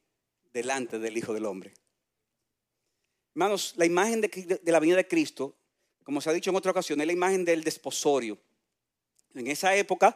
delante 0.53 0.99
del 0.99 1.17
Hijo 1.17 1.33
del 1.33 1.47
Hombre. 1.47 1.73
Hermanos, 3.33 3.73
la 3.75 3.87
imagen 3.87 4.21
de, 4.21 4.61
la 4.65 4.79
venida 4.79 4.97
de 4.97 5.07
Cristo, 5.07 5.55
como 6.03 6.21
se 6.21 6.29
ha 6.29 6.33
dicho 6.33 6.51
en 6.51 6.55
otra 6.55 6.69
ocasión, 6.69 7.01
es 7.01 7.07
la 7.07 7.13
imagen 7.13 7.43
del 7.43 7.63
desposorio. 7.63 8.37
En 9.33 9.47
esa 9.47 9.75
época, 9.75 10.15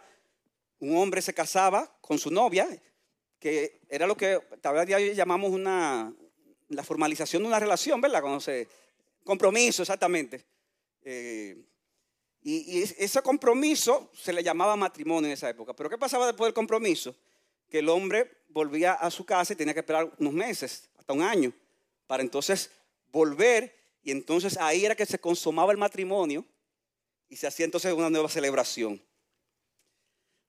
un 0.78 0.96
hombre 0.96 1.24
se 1.24 1.34
casaba 1.34 1.98
con 2.02 2.20
su 2.20 2.30
novia, 2.30 2.68
que 3.40 3.82
era 3.90 4.06
lo 4.06 4.16
que 4.16 4.40
tal 4.62 4.76
vez 4.76 5.16
llamamos 5.16 5.50
una, 5.52 6.14
la 6.70 6.84
formalización 6.84 7.42
de 7.42 7.48
una 7.48 7.60
relación, 7.60 8.00
¿verdad? 8.00 8.22
Cuando 8.22 8.40
se, 8.40 8.68
compromiso, 9.24 9.82
exactamente. 9.82 10.46
Eh, 11.02 11.58
y, 12.44 12.78
y, 12.78 12.84
ese 12.84 13.24
compromiso 13.24 14.12
se 14.14 14.32
le 14.32 14.44
llamaba 14.44 14.76
matrimonio 14.76 15.30
en 15.30 15.34
esa 15.34 15.50
época. 15.50 15.76
Pero 15.76 15.90
¿qué 15.90 15.98
pasaba 15.98 16.28
después 16.28 16.46
del 16.46 16.54
compromiso? 16.54 17.16
Que 17.76 17.80
el 17.80 17.90
hombre 17.90 18.32
volvía 18.48 18.94
a 18.94 19.12
su 19.12 19.26
casa 19.26 19.52
y 19.52 19.58
tenía 19.58 19.74
que 19.74 19.82
esperar 19.82 20.10
unos 20.18 20.32
meses, 20.32 20.90
hasta 20.98 21.12
un 21.12 21.22
año, 21.22 21.52
para 22.08 22.24
entonces 22.24 22.72
volver. 23.12 23.76
Y 24.02 24.12
entonces 24.12 24.56
ahí 24.58 24.86
era 24.86 24.96
que 24.96 25.06
se 25.06 25.20
consumaba 25.20 25.74
el 25.74 25.78
matrimonio 25.78 26.46
Y 27.28 27.36
se 27.36 27.48
hacía 27.48 27.66
entonces 27.66 27.92
una 27.92 28.10
nueva 28.10 28.30
celebración. 28.30 29.04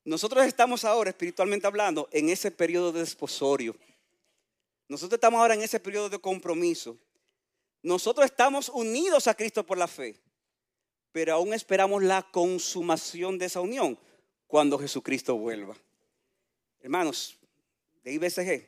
Nosotros 0.04 0.46
estamos 0.46 0.84
ahora, 0.84 1.10
espiritualmente 1.10 1.66
hablando, 1.66 2.08
en 2.12 2.28
ese 2.28 2.52
periodo 2.52 2.92
de 2.92 3.00
desposorio. 3.00 3.74
Nosotros 4.86 5.16
estamos 5.16 5.40
ahora 5.40 5.54
en 5.54 5.62
ese 5.62 5.80
periodo 5.80 6.08
de 6.08 6.20
compromiso. 6.20 6.96
Nosotros 7.82 8.26
estamos 8.26 8.68
unidos 8.68 9.26
a 9.26 9.34
Cristo 9.34 9.66
por 9.66 9.78
la 9.78 9.88
fe, 9.88 10.16
pero 11.10 11.34
aún 11.34 11.54
esperamos 11.54 12.04
la 12.04 12.22
consumación 12.30 13.36
de 13.36 13.46
esa 13.46 13.60
unión 13.60 13.98
cuando 14.46 14.78
Jesucristo 14.78 15.36
vuelva. 15.36 15.76
Hermanos, 16.86 17.36
de 18.04 18.12
IBSG, 18.12 18.64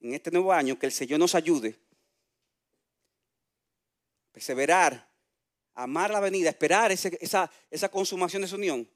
en 0.00 0.14
este 0.14 0.32
nuevo 0.32 0.52
año, 0.52 0.76
que 0.76 0.86
el 0.86 0.90
Señor 0.90 1.20
nos 1.20 1.36
ayude 1.36 1.78
a 4.28 4.32
perseverar, 4.32 5.08
amar 5.76 6.10
la 6.10 6.18
venida, 6.18 6.50
esperar 6.50 6.90
esa, 6.90 7.48
esa 7.70 7.88
consumación 7.88 8.42
de 8.42 8.48
su 8.48 8.56
unión, 8.56 8.90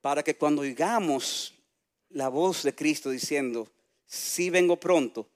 para 0.00 0.22
que 0.22 0.36
cuando 0.36 0.62
oigamos 0.62 1.52
la 2.10 2.28
voz 2.28 2.62
de 2.62 2.76
Cristo 2.76 3.10
diciendo, 3.10 3.68
si 4.06 4.50
vengo 4.50 4.78
pronto, 4.78 5.28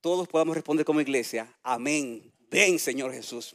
todos 0.00 0.26
podamos 0.26 0.56
responder 0.56 0.84
como 0.84 1.00
iglesia, 1.00 1.46
amén. 1.62 2.32
Ven, 2.50 2.76
Señor 2.80 3.12
Jesús. 3.12 3.54